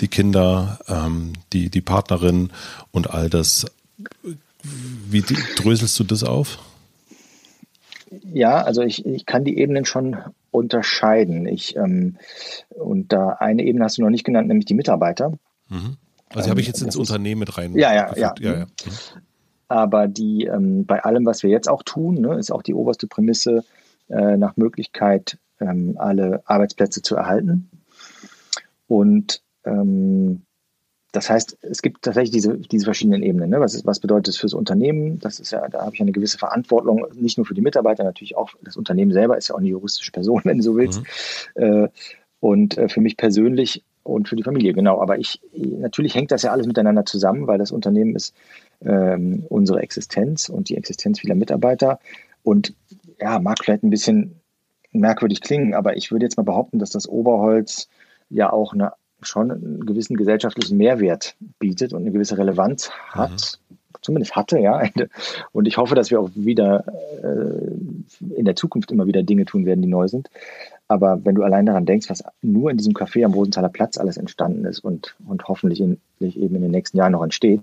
die 0.00 0.08
Kinder, 0.08 0.78
ähm, 0.88 1.34
die, 1.52 1.68
die 1.68 1.82
Partnerin 1.82 2.50
und 2.92 3.10
all 3.10 3.28
das. 3.28 3.66
Wie 4.62 5.22
dröselst 5.56 5.98
du 6.00 6.04
das 6.04 6.24
auf? 6.24 6.58
Ja, 8.32 8.62
also 8.62 8.80
ich, 8.80 9.04
ich 9.04 9.26
kann 9.26 9.44
die 9.44 9.58
Ebenen 9.58 9.84
schon 9.84 10.16
unterscheiden. 10.50 11.46
Ich, 11.46 11.76
ähm, 11.76 12.16
und 12.70 13.12
da 13.12 13.36
eine 13.40 13.64
Ebene 13.64 13.84
hast 13.84 13.98
du 13.98 14.02
noch 14.02 14.08
nicht 14.08 14.24
genannt, 14.24 14.48
nämlich 14.48 14.64
die 14.64 14.74
Mitarbeiter. 14.74 15.34
Mhm. 15.68 15.98
Also 16.34 16.50
habe 16.50 16.60
ich 16.60 16.66
jetzt 16.66 16.82
ins 16.82 16.96
Unternehmen 16.96 17.40
mit 17.40 17.56
rein. 17.56 17.74
Ja, 17.74 17.94
ja, 17.94 18.16
ja. 18.16 18.34
ja, 18.40 18.58
ja. 18.58 18.66
Aber 19.68 20.08
die, 20.08 20.44
ähm, 20.44 20.84
bei 20.86 21.02
allem, 21.02 21.26
was 21.26 21.42
wir 21.42 21.50
jetzt 21.50 21.68
auch 21.68 21.82
tun, 21.82 22.20
ne, 22.20 22.38
ist 22.38 22.50
auch 22.50 22.62
die 22.62 22.74
oberste 22.74 23.06
Prämisse, 23.06 23.64
äh, 24.08 24.36
nach 24.36 24.56
Möglichkeit 24.56 25.38
ähm, 25.60 25.96
alle 25.98 26.42
Arbeitsplätze 26.44 27.02
zu 27.02 27.16
erhalten. 27.16 27.70
Und 28.86 29.42
ähm, 29.64 30.42
das 31.12 31.30
heißt, 31.30 31.58
es 31.62 31.80
gibt 31.80 32.02
tatsächlich 32.02 32.32
diese, 32.32 32.58
diese 32.58 32.84
verschiedenen 32.84 33.22
Ebenen. 33.22 33.50
Ne? 33.50 33.60
Was, 33.60 33.74
ist, 33.74 33.86
was 33.86 34.00
bedeutet 34.00 34.34
es 34.34 34.36
fürs 34.36 34.52
Unternehmen? 34.52 35.20
Das 35.20 35.38
ist 35.38 35.52
ja, 35.52 35.68
da 35.68 35.82
habe 35.82 35.94
ich 35.94 36.00
eine 36.00 36.12
gewisse 36.12 36.38
Verantwortung, 36.38 37.06
nicht 37.14 37.38
nur 37.38 37.46
für 37.46 37.54
die 37.54 37.60
Mitarbeiter, 37.60 38.02
natürlich 38.02 38.36
auch 38.36 38.50
das 38.62 38.76
Unternehmen 38.76 39.12
selber 39.12 39.38
ist 39.38 39.48
ja 39.48 39.54
auch 39.54 39.60
eine 39.60 39.68
juristische 39.68 40.10
Person, 40.10 40.40
wenn 40.44 40.58
du 40.58 40.64
so 40.64 40.76
willst. 40.76 41.02
Mhm. 41.56 41.62
Äh, 41.62 41.88
und 42.40 42.76
äh, 42.76 42.88
für 42.88 43.00
mich 43.00 43.16
persönlich 43.16 43.84
und 44.04 44.28
für 44.28 44.36
die 44.36 44.42
Familie, 44.42 44.72
genau. 44.74 45.00
Aber 45.00 45.18
ich, 45.18 45.40
natürlich 45.52 46.14
hängt 46.14 46.30
das 46.30 46.42
ja 46.42 46.52
alles 46.52 46.66
miteinander 46.66 47.04
zusammen, 47.04 47.46
weil 47.46 47.58
das 47.58 47.72
Unternehmen 47.72 48.14
ist 48.14 48.34
ähm, 48.82 49.44
unsere 49.48 49.80
Existenz 49.80 50.48
und 50.48 50.68
die 50.68 50.76
Existenz 50.76 51.20
vieler 51.20 51.34
Mitarbeiter. 51.34 51.98
Und 52.42 52.74
ja, 53.20 53.40
mag 53.40 53.58
vielleicht 53.64 53.82
ein 53.82 53.90
bisschen 53.90 54.40
merkwürdig 54.92 55.40
klingen, 55.40 55.74
aber 55.74 55.96
ich 55.96 56.12
würde 56.12 56.26
jetzt 56.26 56.36
mal 56.36 56.44
behaupten, 56.44 56.78
dass 56.78 56.90
das 56.90 57.08
Oberholz 57.08 57.88
ja 58.28 58.52
auch 58.52 58.74
eine, 58.74 58.92
schon 59.22 59.50
einen 59.50 59.86
gewissen 59.86 60.16
gesellschaftlichen 60.16 60.76
Mehrwert 60.76 61.34
bietet 61.58 61.92
und 61.92 62.02
eine 62.02 62.12
gewisse 62.12 62.38
Relevanz 62.38 62.90
hat. 63.08 63.58
Mhm. 63.70 63.76
Zumindest 64.02 64.36
hatte, 64.36 64.58
ja. 64.58 64.82
Und 65.52 65.66
ich 65.66 65.78
hoffe, 65.78 65.94
dass 65.94 66.10
wir 66.10 66.20
auch 66.20 66.28
wieder 66.34 66.84
äh, 67.22 68.34
in 68.36 68.44
der 68.44 68.54
Zukunft 68.54 68.90
immer 68.90 69.06
wieder 69.06 69.22
Dinge 69.22 69.46
tun 69.46 69.64
werden, 69.64 69.80
die 69.80 69.88
neu 69.88 70.08
sind. 70.08 70.28
Aber 70.86 71.24
wenn 71.24 71.34
du 71.34 71.42
allein 71.42 71.66
daran 71.66 71.86
denkst, 71.86 72.10
was 72.10 72.24
nur 72.42 72.70
in 72.70 72.76
diesem 72.76 72.92
Café 72.92 73.24
am 73.24 73.32
Rosenthaler 73.32 73.70
Platz 73.70 73.96
alles 73.96 74.16
entstanden 74.16 74.64
ist 74.64 74.80
und, 74.80 75.16
und 75.26 75.48
hoffentlich 75.48 75.80
in, 75.80 76.00
eben 76.20 76.56
in 76.56 76.62
den 76.62 76.70
nächsten 76.70 76.98
Jahren 76.98 77.12
noch 77.12 77.24
entsteht, 77.24 77.62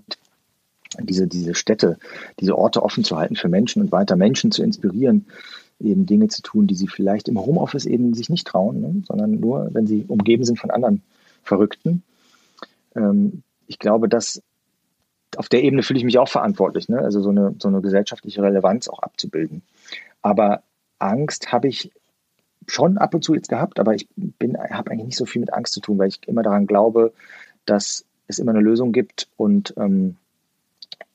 diese, 1.00 1.26
diese 1.26 1.54
Städte, 1.54 1.98
diese 2.40 2.58
Orte 2.58 2.82
offen 2.82 3.04
zu 3.04 3.16
halten 3.16 3.36
für 3.36 3.48
Menschen 3.48 3.82
und 3.82 3.92
weiter 3.92 4.16
Menschen 4.16 4.50
zu 4.50 4.62
inspirieren, 4.62 5.26
eben 5.80 6.06
Dinge 6.06 6.28
zu 6.28 6.42
tun, 6.42 6.66
die 6.66 6.74
sie 6.74 6.88
vielleicht 6.88 7.28
im 7.28 7.38
Homeoffice 7.38 7.86
eben 7.86 8.14
sich 8.14 8.28
nicht 8.28 8.46
trauen, 8.46 8.80
ne? 8.80 9.02
sondern 9.06 9.32
nur, 9.32 9.68
wenn 9.72 9.86
sie 9.86 10.04
umgeben 10.06 10.44
sind 10.44 10.58
von 10.58 10.70
anderen 10.70 11.02
Verrückten. 11.42 12.02
Ähm, 12.94 13.42
ich 13.66 13.78
glaube, 13.78 14.08
dass 14.08 14.42
auf 15.36 15.48
der 15.48 15.62
Ebene 15.62 15.82
fühle 15.82 15.98
ich 15.98 16.04
mich 16.04 16.18
auch 16.18 16.28
verantwortlich, 16.28 16.88
ne? 16.88 16.98
also 16.98 17.22
so 17.22 17.30
eine, 17.30 17.54
so 17.58 17.68
eine 17.68 17.80
gesellschaftliche 17.80 18.42
Relevanz 18.42 18.88
auch 18.88 19.00
abzubilden. 19.00 19.62
Aber 20.20 20.62
Angst 20.98 21.52
habe 21.52 21.68
ich 21.68 21.90
schon 22.66 22.98
ab 22.98 23.14
und 23.14 23.24
zu 23.24 23.34
jetzt 23.34 23.48
gehabt, 23.48 23.78
aber 23.78 23.94
ich 23.94 24.08
bin, 24.16 24.56
habe 24.56 24.90
eigentlich 24.90 25.06
nicht 25.06 25.18
so 25.18 25.26
viel 25.26 25.40
mit 25.40 25.52
Angst 25.52 25.72
zu 25.72 25.80
tun, 25.80 25.98
weil 25.98 26.08
ich 26.08 26.20
immer 26.26 26.42
daran 26.42 26.66
glaube, 26.66 27.12
dass 27.64 28.04
es 28.26 28.38
immer 28.38 28.52
eine 28.52 28.60
Lösung 28.60 28.92
gibt 28.92 29.28
und 29.36 29.74
ähm, 29.76 30.16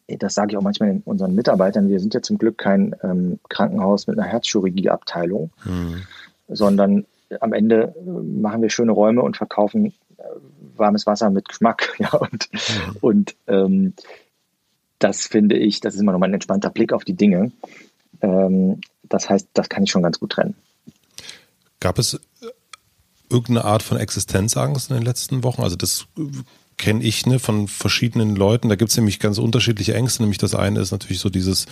das 0.08 0.36
sage 0.36 0.52
ich 0.52 0.58
auch 0.58 0.62
manchmal 0.62 0.90
in 0.90 1.02
unseren 1.02 1.36
Mitarbeitern, 1.36 1.90
wir 1.90 2.00
sind 2.00 2.14
ja 2.14 2.22
zum 2.22 2.38
Glück 2.38 2.58
kein 2.58 2.96
ähm, 3.04 3.40
Krankenhaus 3.50 4.08
mit 4.08 4.18
einer 4.18 4.28
Herzchirurgieabteilung, 4.28 5.52
mhm. 5.66 6.04
sondern 6.48 7.06
am 7.42 7.54
Ende 7.54 7.94
äh, 7.98 8.10
machen 8.10 8.62
wir 8.62 8.70
schöne 8.70 8.94
Räume 8.94 9.22
und 9.22 9.36
verkaufen 9.36 9.94
äh, 10.18 10.24
warmes 10.78 11.06
Wasser 11.06 11.30
mit 11.30 11.50
Geschmack. 11.50 11.94
Ja, 12.00 12.14
und 12.14 12.50
mhm. 12.52 12.98
und 13.02 13.36
ähm, 13.48 13.94
das 15.00 15.28
finde 15.28 15.58
ich, 15.58 15.80
das 15.80 15.96
ist 15.96 16.02
immer 16.02 16.12
nochmal 16.12 16.30
ein 16.30 16.36
entspannter 16.36 16.70
Blick 16.70 16.94
auf 16.94 17.04
die 17.04 17.14
Dinge. 17.14 17.52
Ähm, 18.22 18.82
das 19.04 19.30
heißt, 19.30 19.50
das 19.54 19.70
kann 19.70 19.84
ich 19.84 19.92
schon 19.92 20.04
ganz 20.04 20.20
gut 20.20 20.32
trennen. 20.32 20.56
Gab 21.80 22.00
es 22.00 22.16
äh, 22.16 22.20
irgendeine 23.30 23.66
Art 23.66 23.84
von 23.84 23.98
Existenzangst 23.98 24.90
in 24.90 24.96
den 24.98 25.06
letzten 25.06 25.44
Wochen? 25.44 25.62
Also 25.62 25.76
das 25.76 26.08
kenne 26.78 27.04
ich 27.04 27.26
ne, 27.26 27.40
von 27.40 27.68
verschiedenen 27.68 28.36
Leuten. 28.36 28.70
Da 28.70 28.76
gibt 28.76 28.92
es 28.92 28.98
nämlich 28.98 29.20
ganz 29.20 29.38
unterschiedliche 29.38 29.96
Ängste. 29.96 30.24
Nämlich 30.24 30.38
das 30.38 30.56
eine 30.56 30.80
ist 30.80 30.92
natürlich 30.92 31.20
so 31.20 31.30
dieses, 31.30 31.66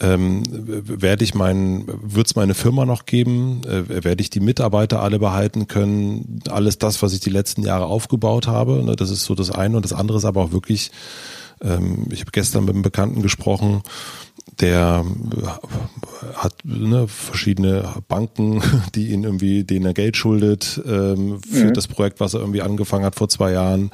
ähm, 0.00 0.42
werde 0.48 1.24
ich 1.24 1.34
meinen, 1.34 1.84
wird 1.86 2.26
es 2.26 2.36
meine 2.36 2.54
Firma 2.54 2.84
noch 2.84 3.06
geben? 3.06 3.62
Äh, 3.64 4.04
werde 4.04 4.22
ich 4.22 4.30
die 4.30 4.40
Mitarbeiter 4.40 5.00
alle 5.00 5.18
behalten 5.18 5.68
können? 5.68 6.40
Alles 6.48 6.78
das, 6.78 7.02
was 7.02 7.12
ich 7.12 7.20
die 7.20 7.30
letzten 7.30 7.62
Jahre 7.62 7.86
aufgebaut 7.86 8.46
habe. 8.46 8.82
Ne, 8.84 8.96
das 8.96 9.10
ist 9.10 9.24
so 9.24 9.34
das 9.34 9.50
eine. 9.50 9.76
Und 9.76 9.84
das 9.84 9.92
andere 9.92 10.18
ist 10.18 10.24
aber 10.24 10.42
auch 10.42 10.52
wirklich, 10.52 10.90
ähm, 11.62 12.06
ich 12.10 12.20
habe 12.20 12.32
gestern 12.32 12.64
mit 12.64 12.74
einem 12.74 12.82
Bekannten 12.82 13.22
gesprochen, 13.22 13.82
der 14.60 15.04
hat 16.34 16.54
ne, 16.64 17.08
verschiedene 17.08 17.84
Banken, 18.08 18.62
die 18.94 19.10
ihn 19.10 19.24
irgendwie, 19.24 19.64
denen 19.64 19.86
er 19.86 19.94
Geld 19.94 20.16
schuldet 20.16 20.80
ähm, 20.86 21.40
für 21.42 21.66
mhm. 21.66 21.74
das 21.74 21.88
Projekt, 21.88 22.20
was 22.20 22.34
er 22.34 22.40
irgendwie 22.40 22.62
angefangen 22.62 23.04
hat 23.04 23.16
vor 23.16 23.28
zwei 23.28 23.52
Jahren, 23.52 23.90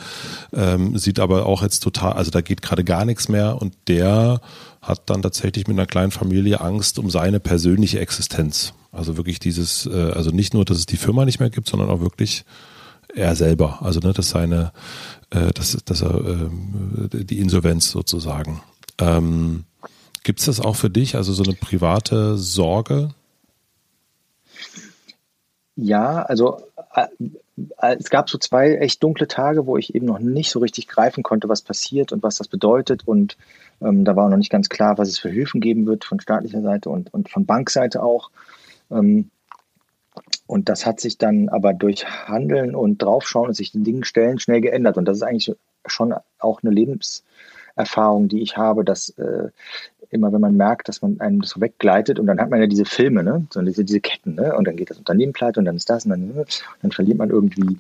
ähm, 0.52 0.98
sieht 0.98 1.18
aber 1.18 1.46
auch 1.46 1.62
jetzt 1.62 1.80
total, 1.80 2.14
also 2.14 2.30
da 2.30 2.40
geht 2.40 2.62
gerade 2.62 2.84
gar 2.84 3.04
nichts 3.04 3.28
mehr 3.28 3.60
und 3.60 3.74
der 3.88 4.40
hat 4.82 5.10
dann 5.10 5.22
tatsächlich 5.22 5.66
mit 5.66 5.78
einer 5.78 5.86
kleinen 5.86 6.10
Familie 6.10 6.60
Angst 6.60 6.98
um 6.98 7.10
seine 7.10 7.40
persönliche 7.40 8.00
Existenz. 8.00 8.72
Also 8.92 9.16
wirklich 9.16 9.38
dieses, 9.38 9.86
äh, 9.86 10.12
also 10.12 10.30
nicht 10.30 10.54
nur, 10.54 10.64
dass 10.64 10.78
es 10.78 10.86
die 10.86 10.96
Firma 10.96 11.24
nicht 11.24 11.40
mehr 11.40 11.50
gibt, 11.50 11.68
sondern 11.68 11.90
auch 11.90 12.00
wirklich 12.00 12.44
er 13.14 13.36
selber. 13.36 13.82
Also 13.82 14.00
ne, 14.00 14.12
dass 14.12 14.30
seine, 14.30 14.72
äh, 15.30 15.52
dass, 15.52 15.76
dass 15.84 16.02
er 16.02 16.14
äh, 16.14 17.24
die 17.24 17.38
Insolvenz 17.38 17.90
sozusagen. 17.90 18.62
Ähm, 18.98 19.64
Gibt 20.22 20.40
es 20.40 20.46
das 20.46 20.60
auch 20.60 20.76
für 20.76 20.90
dich, 20.90 21.16
also 21.16 21.32
so 21.32 21.42
eine 21.42 21.54
private 21.54 22.36
Sorge? 22.36 23.14
Ja, 25.76 26.22
also 26.22 26.60
äh, 26.94 27.06
äh, 27.78 27.96
es 27.98 28.10
gab 28.10 28.28
so 28.28 28.38
zwei 28.38 28.74
echt 28.76 29.02
dunkle 29.02 29.28
Tage, 29.28 29.66
wo 29.66 29.76
ich 29.76 29.94
eben 29.94 30.06
noch 30.06 30.18
nicht 30.18 30.50
so 30.50 30.58
richtig 30.58 30.88
greifen 30.88 31.22
konnte, 31.22 31.48
was 31.48 31.62
passiert 31.62 32.12
und 32.12 32.22
was 32.22 32.36
das 32.36 32.48
bedeutet. 32.48 33.06
Und 33.06 33.36
ähm, 33.80 34.04
da 34.04 34.16
war 34.16 34.28
noch 34.28 34.36
nicht 34.36 34.50
ganz 34.50 34.68
klar, 34.68 34.98
was 34.98 35.08
es 35.08 35.18
für 35.18 35.30
Hilfen 35.30 35.60
geben 35.60 35.86
wird 35.86 36.04
von 36.04 36.20
staatlicher 36.20 36.62
Seite 36.62 36.90
und, 36.90 37.12
und 37.14 37.30
von 37.30 37.46
Bankseite 37.46 38.02
auch. 38.02 38.30
Ähm, 38.90 39.30
und 40.46 40.68
das 40.68 40.84
hat 40.84 41.00
sich 41.00 41.16
dann 41.18 41.48
aber 41.48 41.72
durch 41.72 42.06
Handeln 42.06 42.74
und 42.74 43.00
Draufschauen 43.00 43.48
und 43.48 43.54
sich 43.54 43.72
den 43.72 43.84
Dingen 43.84 44.04
stellen 44.04 44.38
schnell 44.38 44.60
geändert. 44.60 44.96
Und 44.96 45.04
das 45.06 45.18
ist 45.18 45.22
eigentlich 45.22 45.54
schon 45.86 46.14
auch 46.38 46.62
eine 46.62 46.72
Lebenserfahrung, 46.72 48.28
die 48.28 48.42
ich 48.42 48.56
habe, 48.56 48.84
dass 48.84 49.10
äh, 49.10 49.50
immer, 50.10 50.32
wenn 50.32 50.40
man 50.40 50.56
merkt, 50.56 50.88
dass 50.88 51.02
man 51.02 51.20
einem 51.20 51.42
so 51.42 51.60
weggleitet 51.60 52.18
und 52.18 52.26
dann 52.26 52.40
hat 52.40 52.50
man 52.50 52.60
ja 52.60 52.66
diese 52.66 52.84
Filme, 52.84 53.22
ne? 53.22 53.46
so 53.50 53.62
diese, 53.62 53.84
diese 53.84 54.00
Ketten, 54.00 54.34
ne? 54.34 54.56
und 54.56 54.66
dann 54.66 54.76
geht 54.76 54.90
das 54.90 54.98
Unternehmen 54.98 55.32
pleite 55.32 55.60
und 55.60 55.66
dann 55.66 55.76
ist 55.76 55.88
das 55.88 56.04
und 56.04 56.10
dann, 56.10 56.28
ne? 56.28 56.44
dann 56.82 56.90
verliert 56.90 57.18
man 57.18 57.30
irgendwie 57.30 57.78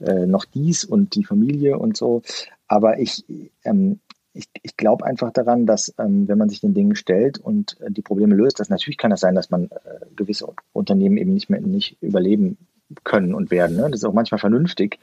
äh, 0.00 0.26
noch 0.26 0.44
dies 0.44 0.84
und 0.84 1.14
die 1.14 1.24
Familie 1.24 1.78
und 1.78 1.96
so. 1.96 2.22
Aber 2.68 2.98
ich, 2.98 3.24
ähm, 3.64 4.00
ich, 4.32 4.46
ich 4.62 4.76
glaube 4.76 5.04
einfach 5.04 5.32
daran, 5.32 5.66
dass 5.66 5.94
ähm, 5.98 6.28
wenn 6.28 6.38
man 6.38 6.48
sich 6.48 6.60
den 6.60 6.74
Dingen 6.74 6.96
stellt 6.96 7.38
und 7.38 7.78
äh, 7.80 7.90
die 7.90 8.02
Probleme 8.02 8.34
löst, 8.34 8.60
dass 8.60 8.70
natürlich 8.70 8.98
kann 8.98 9.10
das 9.10 9.20
sein, 9.20 9.34
dass 9.34 9.50
man 9.50 9.64
äh, 9.64 10.06
gewisse 10.16 10.46
Unternehmen 10.72 11.16
eben 11.16 11.34
nicht 11.34 11.50
mehr 11.50 11.60
nicht 11.60 11.96
überleben 12.00 12.56
können 13.04 13.34
und 13.34 13.50
werden. 13.50 13.76
Ne? 13.76 13.82
Das 13.90 14.00
ist 14.00 14.04
auch 14.04 14.14
manchmal 14.14 14.38
vernünftig, 14.38 14.98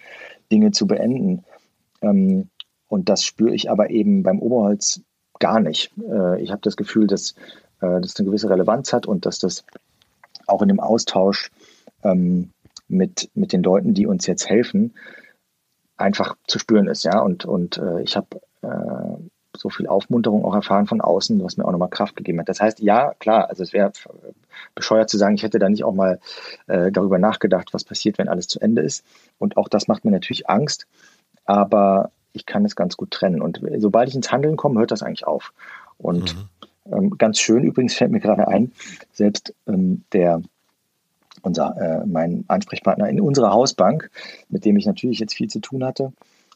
Dinge 0.51 0.71
zu 0.71 0.87
beenden. 0.87 1.43
Ähm, 2.01 2.49
und 2.87 3.09
das 3.09 3.23
spüre 3.23 3.53
ich 3.53 3.69
aber 3.69 3.91
eben 3.91 4.23
beim 4.23 4.39
Oberholz 4.39 5.01
gar 5.39 5.59
nicht. 5.59 5.91
Äh, 5.97 6.41
ich 6.41 6.51
habe 6.51 6.61
das 6.61 6.77
Gefühl, 6.77 7.07
dass 7.07 7.31
äh, 7.81 8.01
das 8.01 8.15
eine 8.17 8.27
gewisse 8.27 8.49
Relevanz 8.49 8.93
hat 8.93 9.05
und 9.05 9.25
dass 9.25 9.39
das 9.39 9.65
auch 10.47 10.61
in 10.61 10.67
dem 10.67 10.79
Austausch 10.79 11.51
ähm, 12.03 12.51
mit, 12.87 13.29
mit 13.33 13.53
den 13.53 13.63
Leuten, 13.63 13.93
die 13.93 14.07
uns 14.07 14.25
jetzt 14.27 14.49
helfen, 14.49 14.93
einfach 15.97 16.35
zu 16.47 16.59
spüren 16.59 16.87
ist. 16.87 17.03
Ja? 17.03 17.19
Und, 17.19 17.45
und 17.45 17.77
äh, 17.77 18.01
ich 18.01 18.15
habe 18.15 18.41
äh, 18.61 19.17
so 19.55 19.69
viel 19.69 19.87
Aufmunterung 19.87 20.45
auch 20.45 20.55
erfahren 20.55 20.87
von 20.87 21.01
außen, 21.01 21.43
was 21.43 21.57
mir 21.57 21.65
auch 21.65 21.71
nochmal 21.71 21.89
Kraft 21.89 22.15
gegeben 22.15 22.39
hat. 22.39 22.49
Das 22.49 22.61
heißt, 22.61 22.79
ja, 22.79 23.13
klar, 23.19 23.49
also 23.49 23.63
es 23.63 23.73
wäre 23.73 23.91
bescheuert 24.75 25.09
zu 25.09 25.17
sagen, 25.17 25.35
ich 25.35 25.43
hätte 25.43 25.59
da 25.59 25.69
nicht 25.69 25.83
auch 25.83 25.93
mal 25.93 26.19
äh, 26.67 26.91
darüber 26.91 27.17
nachgedacht, 27.17 27.73
was 27.73 27.83
passiert, 27.83 28.17
wenn 28.17 28.29
alles 28.29 28.47
zu 28.47 28.59
Ende 28.59 28.81
ist. 28.81 29.05
Und 29.37 29.57
auch 29.57 29.67
das 29.67 29.87
macht 29.87 30.05
mir 30.05 30.11
natürlich 30.11 30.49
Angst. 30.49 30.87
Aber 31.45 32.11
ich 32.33 32.45
kann 32.45 32.65
es 32.65 32.75
ganz 32.75 32.97
gut 32.97 33.11
trennen. 33.11 33.41
Und 33.41 33.61
sobald 33.77 34.09
ich 34.09 34.15
ins 34.15 34.31
Handeln 34.31 34.57
komme, 34.57 34.79
hört 34.79 34.91
das 34.91 35.03
eigentlich 35.03 35.27
auf. 35.27 35.53
Und 35.97 36.35
mhm. 36.35 36.93
ähm, 36.93 37.17
ganz 37.17 37.39
schön 37.39 37.63
übrigens 37.63 37.93
fällt 37.95 38.11
mir 38.11 38.19
gerade 38.19 38.47
ein, 38.47 38.71
selbst 39.11 39.53
ähm, 39.67 40.03
der 40.13 40.41
unser, 41.41 41.75
äh, 41.77 42.05
mein 42.05 42.43
Ansprechpartner 42.47 43.07
in 43.07 43.21
unserer 43.21 43.51
Hausbank, 43.51 44.09
mit 44.49 44.65
dem 44.65 44.77
ich 44.77 44.85
natürlich 44.85 45.19
jetzt 45.19 45.33
viel 45.33 45.47
zu 45.47 45.59
tun 45.59 45.83
hatte, 45.83 46.11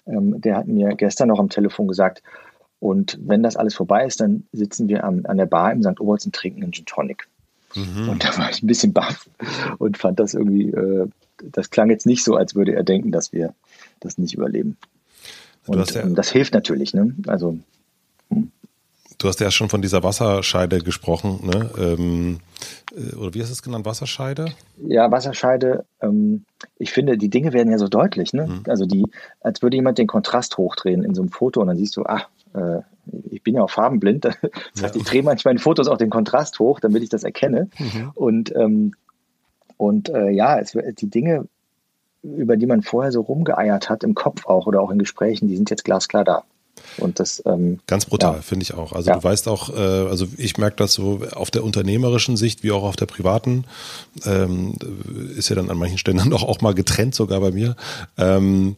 ähm, 0.06 0.42
der 0.42 0.58
hat 0.58 0.68
mir 0.68 0.96
gestern 0.96 1.30
noch 1.30 1.40
am 1.40 1.50
Telefon 1.50 1.88
gesagt, 1.88 2.22
und 2.80 3.18
wenn 3.22 3.44
das 3.44 3.56
alles 3.56 3.76
vorbei 3.76 4.06
ist, 4.06 4.20
dann 4.20 4.46
sitzen 4.52 4.90
wir 4.90 5.06
am, 5.06 5.22
an 5.26 5.38
der 5.38 5.46
Bar 5.46 5.72
im 5.72 5.82
St. 5.82 6.02
Oberts 6.02 6.26
und 6.26 6.36
trinken 6.36 6.64
einen 6.64 6.74
Gin 6.74 6.86
Tonic. 6.86 7.30
Mhm. 7.76 8.10
Und 8.10 8.26
da 8.26 8.38
war 8.38 8.50
ich 8.50 8.62
ein 8.62 8.68
bisschen 8.68 8.92
baff 8.92 9.30
und 9.78 9.98
fand 9.98 10.20
das 10.20 10.34
irgendwie, 10.34 10.70
äh, 10.70 11.08
das 11.42 11.70
klang 11.70 11.90
jetzt 11.90 12.06
nicht 12.06 12.26
so, 12.26 12.36
als 12.36 12.56
würde 12.56 12.76
er 12.76 12.84
denken, 12.84 13.12
dass 13.12 13.32
wir 13.32 13.54
das 14.02 14.18
nicht 14.18 14.34
überleben. 14.34 14.78
Und 15.66 15.92
ja, 15.92 16.02
ähm, 16.02 16.16
das 16.16 16.32
hilft 16.32 16.54
natürlich. 16.54 16.94
Ne? 16.94 17.16
Also, 17.28 17.58
hm. 18.30 18.52
Du 19.18 19.28
hast 19.30 19.40
ja 19.40 19.52
schon 19.52 19.70
von 19.70 19.82
dieser 19.82 20.04
Wasserscheide 20.04 20.80
gesprochen, 20.80 21.40
ne? 21.44 21.70
Ähm, 21.78 22.40
äh, 22.94 23.16
oder 23.16 23.34
wie 23.34 23.42
hast 23.42 23.50
du 23.50 23.54
es 23.54 23.64
genannt? 23.64 23.86
Wasserscheide? 23.86 24.48
Ja, 24.86 25.12
Wasserscheide. 25.12 25.86
Ähm, 26.02 26.44
ich 26.78 26.92
finde, 26.92 27.18
die 27.18 27.30
Dinge 27.30 27.54
werden 27.54 27.72
ja 27.72 27.78
so 27.78 27.88
deutlich. 27.88 28.34
Ne? 28.34 28.48
Mhm. 28.48 28.64
Also 28.68 28.86
die, 28.86 29.06
als 29.42 29.62
würde 29.62 29.78
jemand 29.78 29.98
den 29.98 30.08
Kontrast 30.08 30.58
hochdrehen 30.58 31.04
in 31.04 31.14
so 31.14 31.22
einem 31.22 31.32
Foto 31.32 31.62
und 31.62 31.68
dann 31.68 31.78
siehst 31.78 31.96
du, 31.96 32.04
ah, 32.04 32.24
äh, 32.54 32.82
ich 33.30 33.44
bin 33.44 33.56
ja 33.56 33.64
auch 33.64 33.70
farbenblind. 33.70 34.26
Das 34.74 34.84
heißt, 34.84 34.96
ich 34.96 35.04
drehe 35.04 35.24
manchmal 35.24 35.54
in 35.54 35.60
Fotos 35.60 35.88
auch 35.88 35.98
den 35.98 36.10
Kontrast 36.10 36.60
hoch, 36.60 36.80
damit 36.80 37.04
ich 37.04 37.10
das 37.10 37.24
erkenne. 37.24 37.70
Mhm. 37.78 38.12
Und 38.16 38.56
ähm, 38.56 38.94
und 39.78 40.10
äh, 40.10 40.30
ja, 40.30 40.60
es, 40.60 40.78
die 41.00 41.10
Dinge 41.10 41.48
über 42.24 42.58
die 42.58 42.66
man 42.66 42.82
vorher 42.82 43.12
so 43.12 43.22
rumgeeiert 43.22 43.90
hat, 43.90 44.04
im 44.04 44.16
Kopf 44.16 44.46
auch 44.46 44.66
oder 44.66 44.82
auch 44.82 44.92
in 44.92 45.00
Gesprächen, 45.00 45.48
die 45.48 45.56
sind 45.56 45.70
jetzt 45.70 45.86
glasklar 45.86 46.24
da. 46.24 46.44
Und 46.98 47.20
das 47.20 47.42
ähm, 47.46 47.80
ganz 47.88 48.06
brutal 48.06 48.36
ja. 48.36 48.42
finde 48.42 48.64
ich 48.64 48.74
auch. 48.74 48.94
Also 48.94 49.10
ja. 49.10 49.18
du 49.18 49.24
weißt 49.24 49.48
auch, 49.48 49.70
äh, 49.70 49.80
also 49.80 50.28
ich 50.38 50.58
merke 50.58 50.78
das 50.78 50.94
so 50.94 51.22
auf 51.34 51.52
der 51.52 51.64
unternehmerischen 51.64 52.38
Sicht 52.38 52.64
wie 52.64 52.72
auch 52.72 52.84
auf 52.84 52.96
der 52.96 53.06
privaten 53.06 53.66
ähm, 54.26 54.76
ist 55.36 55.50
ja 55.50 55.56
dann 55.56 55.70
an 55.70 55.78
manchen 55.78 55.98
Stellen 55.98 56.18
dann 56.20 56.34
auch, 56.34 56.44
auch 56.44 56.62
mal 56.62 56.74
getrennt 56.74 57.16
sogar 57.16 57.40
bei 57.40 57.52
mir. 57.52 57.76
Ähm, 58.18 58.76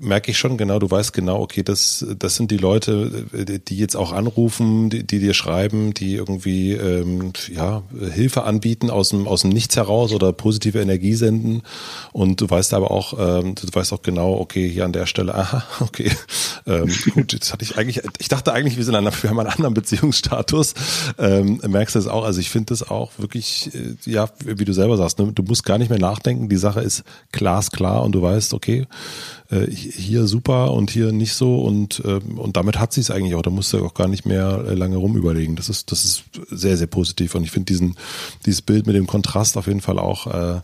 merke 0.00 0.30
ich 0.30 0.38
schon 0.38 0.56
genau. 0.56 0.78
Du 0.78 0.90
weißt 0.90 1.12
genau, 1.12 1.40
okay, 1.40 1.62
das 1.62 2.04
das 2.18 2.36
sind 2.36 2.50
die 2.50 2.56
Leute, 2.56 3.26
die 3.68 3.76
jetzt 3.76 3.96
auch 3.96 4.12
anrufen, 4.12 4.90
die, 4.90 5.04
die 5.04 5.18
dir 5.18 5.34
schreiben, 5.34 5.94
die 5.94 6.14
irgendwie 6.14 6.72
ähm, 6.72 7.32
ja 7.52 7.82
Hilfe 8.12 8.44
anbieten 8.44 8.90
aus 8.90 9.10
dem 9.10 9.26
aus 9.26 9.42
dem 9.42 9.50
Nichts 9.50 9.76
heraus 9.76 10.12
oder 10.12 10.32
positive 10.32 10.80
Energie 10.80 11.14
senden. 11.14 11.62
Und 12.12 12.40
du 12.40 12.48
weißt 12.48 12.74
aber 12.74 12.90
auch, 12.90 13.14
ähm, 13.18 13.54
du 13.54 13.66
weißt 13.72 13.92
auch 13.92 14.02
genau, 14.02 14.34
okay, 14.34 14.68
hier 14.68 14.84
an 14.84 14.92
der 14.92 15.06
Stelle, 15.06 15.34
aha, 15.34 15.64
okay, 15.80 16.10
ähm, 16.66 16.90
gut 17.22 17.40
das 17.40 17.52
hatte 17.52 17.64
ich 17.64 17.76
eigentlich, 17.76 18.02
ich 18.18 18.28
dachte 18.28 18.52
eigentlich, 18.52 18.76
wir 18.76 18.84
sind 18.84 18.94
an, 18.94 19.04
wir 19.04 19.30
haben 19.30 19.38
einen 19.38 19.48
anderen 19.48 19.74
Beziehungsstatus. 19.74 20.74
Ähm, 21.18 21.60
merkst 21.66 21.94
du 21.94 21.98
das 21.98 22.08
auch? 22.08 22.24
Also 22.24 22.40
ich 22.40 22.50
finde 22.50 22.66
das 22.66 22.88
auch 22.88 23.12
wirklich, 23.18 23.70
äh, 23.74 24.10
ja, 24.10 24.28
wie 24.44 24.64
du 24.64 24.72
selber 24.72 24.96
sagst, 24.96 25.18
ne? 25.18 25.32
du 25.32 25.42
musst 25.42 25.64
gar 25.64 25.78
nicht 25.78 25.88
mehr 25.88 25.98
nachdenken. 25.98 26.48
Die 26.48 26.56
Sache 26.56 26.80
ist 26.80 27.04
glasklar 27.32 28.02
und 28.02 28.12
du 28.12 28.22
weißt, 28.22 28.54
okay, 28.54 28.86
äh, 29.50 29.70
hier 29.70 30.26
super 30.26 30.72
und 30.72 30.90
hier 30.90 31.12
nicht 31.12 31.34
so 31.34 31.62
und 31.62 32.00
äh, 32.04 32.20
und 32.36 32.56
damit 32.56 32.78
hat 32.78 32.92
sie 32.92 33.00
es 33.00 33.10
eigentlich 33.10 33.34
auch. 33.34 33.42
Da 33.42 33.50
musst 33.50 33.72
du 33.72 33.84
auch 33.84 33.94
gar 33.94 34.08
nicht 34.08 34.26
mehr 34.26 34.64
äh, 34.66 34.74
lange 34.74 34.96
rumüberlegen. 34.96 35.56
Das 35.56 35.68
ist 35.68 35.92
das 35.92 36.04
ist 36.04 36.24
sehr 36.50 36.76
sehr 36.76 36.86
positiv 36.86 37.34
und 37.34 37.44
ich 37.44 37.50
finde 37.50 37.66
diesen 37.66 37.96
dieses 38.46 38.62
Bild 38.62 38.86
mit 38.86 38.96
dem 38.96 39.06
Kontrast 39.06 39.56
auf 39.56 39.66
jeden 39.66 39.80
Fall 39.80 39.98
auch 39.98 40.26
äh, 40.26 40.60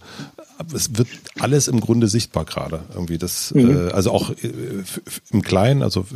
es 0.75 0.97
wird 0.97 1.09
alles 1.39 1.69
im 1.69 1.81
Grunde 1.81 2.09
sichtbar 2.09 2.45
gerade 2.45 2.85
irgendwie 2.93 3.19
das 3.19 3.55
mhm. 3.55 3.89
äh, 3.89 3.91
also 3.91 4.13
auch 4.13 4.31
äh, 4.31 4.83
im 5.31 5.43
Kleinen 5.43 5.83
also 5.83 6.07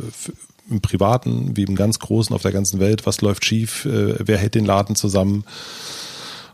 im 0.69 0.81
Privaten 0.81 1.55
wie 1.55 1.63
im 1.63 1.75
ganz 1.75 1.99
Großen 1.99 2.33
auf 2.33 2.41
der 2.41 2.51
ganzen 2.51 2.79
Welt, 2.79 3.05
was 3.05 3.21
läuft 3.21 3.45
schief, 3.45 3.85
äh, 3.85 4.15
wer 4.19 4.37
hält 4.37 4.55
den 4.55 4.65
Laden 4.65 4.95
zusammen 4.95 5.43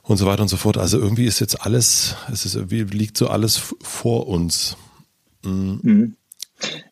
und 0.04 0.18
so 0.18 0.26
weiter 0.26 0.42
und 0.42 0.48
so 0.48 0.58
fort. 0.58 0.78
Also 0.78 0.98
irgendwie 0.98 1.26
ist 1.26 1.40
jetzt 1.40 1.66
alles, 1.66 2.16
es 2.32 2.46
ist 2.46 2.56
irgendwie 2.56 2.84
liegt 2.84 3.18
so 3.18 3.28
alles 3.28 3.62
vor 3.82 4.28
uns. 4.28 4.76
Mhm. 5.44 5.80
Mhm. 5.84 6.16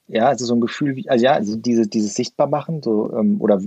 Ja, 0.10 0.28
also 0.28 0.46
so 0.46 0.56
ein 0.56 0.62
Gefühl 0.62 0.96
wie, 0.96 1.10
also 1.10 1.26
ja, 1.26 1.34
also 1.34 1.58
diese, 1.58 1.86
dieses 1.86 2.16
Sichtbarmachen, 2.16 2.82
so, 2.82 3.14
ähm, 3.14 3.42
oder 3.42 3.62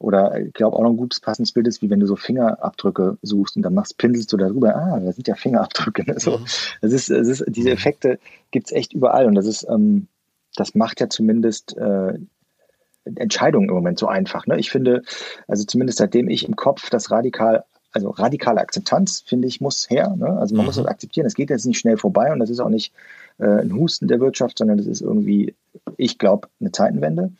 oder 0.00 0.40
ich 0.40 0.52
glaube 0.52 0.76
auch 0.76 0.82
noch 0.82 0.90
ein 0.90 0.96
gutes 0.96 1.20
passendes 1.20 1.52
Bild 1.52 1.68
ist, 1.68 1.82
wie 1.82 1.90
wenn 1.90 2.00
du 2.00 2.06
so 2.06 2.16
Fingerabdrücke 2.16 3.16
suchst 3.22 3.56
und 3.56 3.62
dann 3.62 3.74
machst, 3.74 3.96
pinselst 3.96 4.32
du 4.32 4.36
darüber, 4.36 4.74
ah, 4.74 4.98
da 4.98 5.12
sind 5.12 5.28
ja 5.28 5.36
Fingerabdrücke. 5.36 6.04
Ne? 6.04 6.18
So, 6.18 6.38
mhm. 6.38 6.44
das 6.80 6.92
ist, 6.92 7.10
das 7.10 7.28
ist, 7.28 7.44
diese 7.46 7.68
mhm. 7.68 7.74
Effekte 7.74 8.18
gibt 8.50 8.66
es 8.66 8.72
echt 8.72 8.92
überall 8.92 9.26
und 9.26 9.36
das 9.36 9.46
ist, 9.46 9.66
ähm, 9.70 10.08
das 10.56 10.74
macht 10.74 11.00
ja 11.00 11.08
zumindest 11.08 11.76
äh, 11.76 12.18
Entscheidungen 13.04 13.68
im 13.68 13.74
Moment 13.74 13.98
so 13.98 14.08
einfach. 14.08 14.46
Ne? 14.46 14.58
Ich 14.58 14.70
finde, 14.70 15.02
also 15.46 15.64
zumindest 15.64 15.98
seitdem 15.98 16.28
ich 16.28 16.48
im 16.48 16.56
Kopf 16.56 16.90
das 16.90 17.10
radikal, 17.10 17.64
also 17.92 18.10
radikale 18.10 18.60
Akzeptanz, 18.60 19.22
finde 19.24 19.46
ich, 19.46 19.60
muss 19.60 19.88
her. 19.90 20.14
Ne? 20.16 20.26
Also 20.26 20.54
man 20.56 20.64
mhm. 20.64 20.66
muss 20.66 20.76
das 20.76 20.86
akzeptieren. 20.86 21.26
Es 21.26 21.34
geht 21.34 21.50
jetzt 21.50 21.66
nicht 21.66 21.78
schnell 21.78 21.98
vorbei 21.98 22.32
und 22.32 22.40
das 22.40 22.50
ist 22.50 22.60
auch 22.60 22.68
nicht 22.68 22.92
äh, 23.38 23.46
ein 23.46 23.74
Husten 23.74 24.08
der 24.08 24.20
Wirtschaft, 24.20 24.58
sondern 24.58 24.78
das 24.78 24.86
ist 24.86 25.02
irgendwie, 25.02 25.54
ich 25.96 26.18
glaube, 26.18 26.48
eine 26.60 26.72
Zeitenwende. 26.72 27.32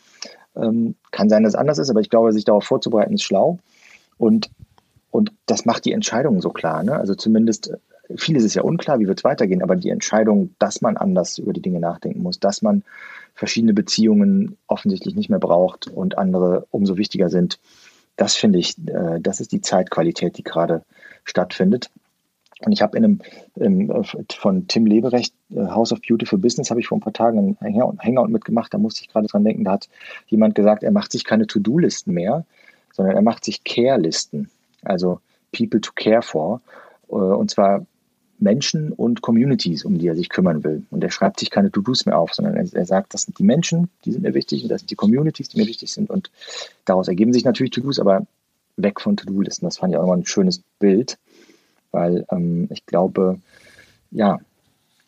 Ähm, 0.56 0.94
kann 1.10 1.28
sein, 1.28 1.42
dass 1.42 1.54
es 1.54 1.58
anders 1.58 1.78
ist, 1.78 1.90
aber 1.90 2.00
ich 2.00 2.10
glaube, 2.10 2.32
sich 2.32 2.44
darauf 2.44 2.64
vorzubereiten, 2.64 3.14
ist 3.14 3.22
schlau. 3.22 3.58
Und, 4.18 4.50
und 5.10 5.32
das 5.46 5.64
macht 5.64 5.84
die 5.84 5.92
Entscheidungen 5.92 6.40
so 6.40 6.50
klar. 6.50 6.82
Ne? 6.82 6.94
Also 6.94 7.14
zumindest 7.14 7.72
vieles 8.16 8.44
ist 8.44 8.54
ja 8.54 8.62
unklar, 8.62 9.00
wie 9.00 9.06
wird 9.06 9.20
es 9.20 9.24
weitergehen, 9.24 9.62
aber 9.62 9.76
die 9.76 9.90
Entscheidung, 9.90 10.54
dass 10.58 10.80
man 10.80 10.96
anders 10.96 11.38
über 11.38 11.52
die 11.52 11.62
Dinge 11.62 11.80
nachdenken 11.80 12.22
muss, 12.22 12.38
dass 12.38 12.62
man 12.62 12.82
verschiedene 13.34 13.74
Beziehungen 13.74 14.56
offensichtlich 14.66 15.14
nicht 15.16 15.30
mehr 15.30 15.38
braucht 15.38 15.88
und 15.88 16.18
andere 16.18 16.66
umso 16.70 16.96
wichtiger 16.96 17.30
sind, 17.30 17.58
das 18.16 18.36
finde 18.36 18.58
ich, 18.58 18.76
äh, 18.86 19.20
das 19.20 19.40
ist 19.40 19.52
die 19.52 19.60
Zeitqualität, 19.60 20.38
die 20.38 20.44
gerade 20.44 20.82
stattfindet. 21.24 21.90
Und 22.64 22.72
ich 22.72 22.82
habe 22.82 22.96
in 22.96 23.04
einem 23.04 23.20
im, 23.56 24.04
von 24.32 24.68
Tim 24.68 24.86
Leberecht, 24.86 25.34
äh, 25.50 25.66
House 25.66 25.92
of 25.92 26.00
Beautiful 26.06 26.38
Business, 26.38 26.70
habe 26.70 26.80
ich 26.80 26.88
vor 26.88 26.98
ein 26.98 27.02
paar 27.02 27.12
Tagen 27.12 27.56
einen 27.60 27.98
Hangout 28.00 28.28
mitgemacht. 28.28 28.72
Da 28.72 28.78
musste 28.78 29.02
ich 29.02 29.08
gerade 29.08 29.26
dran 29.26 29.44
denken, 29.44 29.64
da 29.64 29.72
hat 29.72 29.88
jemand 30.28 30.54
gesagt, 30.54 30.82
er 30.82 30.90
macht 30.90 31.12
sich 31.12 31.24
keine 31.24 31.46
To-Do-Listen 31.46 32.12
mehr, 32.12 32.44
sondern 32.92 33.16
er 33.16 33.22
macht 33.22 33.44
sich 33.44 33.64
Care-Listen, 33.64 34.50
also 34.82 35.20
People 35.52 35.80
to 35.80 35.92
Care 35.94 36.22
for. 36.22 36.60
und 37.08 37.50
zwar 37.50 37.86
Menschen 38.38 38.92
und 38.92 39.22
Communities, 39.22 39.84
um 39.84 39.98
die 39.98 40.08
er 40.08 40.16
sich 40.16 40.28
kümmern 40.28 40.64
will. 40.64 40.84
Und 40.90 41.02
er 41.04 41.10
schreibt 41.10 41.40
sich 41.40 41.50
keine 41.50 41.70
To-Dos 41.70 42.06
mehr 42.06 42.18
auf, 42.18 42.34
sondern 42.34 42.56
er, 42.56 42.66
er, 42.72 42.86
sagt, 42.86 43.14
das 43.14 43.22
sind 43.22 43.38
die 43.38 43.44
Menschen, 43.44 43.88
die 44.04 44.12
sind 44.12 44.22
mir 44.22 44.34
wichtig 44.34 44.62
und 44.62 44.68
das 44.68 44.80
sind 44.80 44.90
die 44.90 44.96
Communities, 44.96 45.48
die 45.48 45.60
mir 45.60 45.66
wichtig 45.66 45.92
sind. 45.92 46.10
Und 46.10 46.30
daraus 46.84 47.08
ergeben 47.08 47.32
sich 47.32 47.44
natürlich 47.44 47.72
To-Dos, 47.72 48.00
aber 48.00 48.26
weg 48.76 49.00
von 49.00 49.16
To-Do-Listen. 49.16 49.64
Das 49.64 49.78
fand 49.78 49.92
ich 49.92 49.98
auch 49.98 50.04
immer 50.04 50.16
ein 50.16 50.26
schönes 50.26 50.62
Bild, 50.78 51.18
weil 51.94 52.26
ähm, 52.30 52.68
ich 52.70 52.84
glaube, 52.84 53.38
ja, 54.10 54.38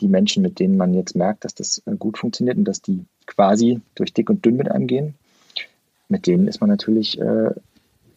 die 0.01 0.09
Menschen, 0.09 0.42
mit 0.42 0.59
denen 0.59 0.77
man 0.77 0.94
jetzt 0.94 1.16
merkt, 1.16 1.44
dass 1.44 1.55
das 1.55 1.83
äh, 1.87 1.96
gut 1.96 2.18
funktioniert 2.18 2.57
und 2.57 2.64
dass 2.64 2.81
die 2.81 3.05
quasi 3.27 3.81
durch 3.94 4.12
dick 4.14 4.31
und 4.31 4.44
dünn 4.44 4.57
mit 4.57 4.70
einem 4.70 4.87
gehen, 4.87 5.14
mit 6.09 6.27
denen 6.27 6.49
ist 6.49 6.61
man 6.61 6.70
natürlich 6.70 7.20
äh, 7.20 7.51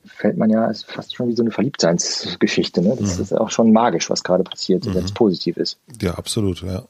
fällt 0.06 0.38
man 0.38 0.50
ja, 0.50 0.68
ist 0.68 0.86
fast 0.86 1.16
schon 1.16 1.30
wie 1.30 1.36
so 1.36 1.44
eine 1.44 1.52
Verliebtseinsgeschichte. 1.52 2.82
Ne? 2.82 2.96
Das 3.00 3.18
mhm. 3.18 3.24
ist 3.24 3.34
auch 3.34 3.52
schon 3.52 3.72
magisch, 3.72 4.10
was 4.10 4.24
gerade 4.24 4.44
passiert, 4.44 4.86
mhm. 4.86 4.96
wenn 4.96 5.06
es 5.06 5.12
positiv 5.12 5.58
ist. 5.58 5.78
Ja, 6.02 6.16
absolut, 6.16 6.62
ja. 6.62 6.84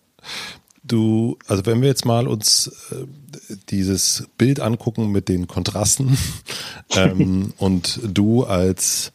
Du, 0.84 1.38
also 1.48 1.66
wenn 1.66 1.82
wir 1.82 1.90
jetzt 1.90 2.06
mal 2.06 2.28
uns 2.28 2.72
äh, 2.92 3.56
dieses 3.70 4.28
Bild 4.38 4.60
angucken 4.60 5.12
mit 5.12 5.28
den 5.28 5.48
Kontrasten 5.48 6.18
ähm, 6.96 7.54
und 7.58 8.00
du 8.04 8.44
als 8.44 9.12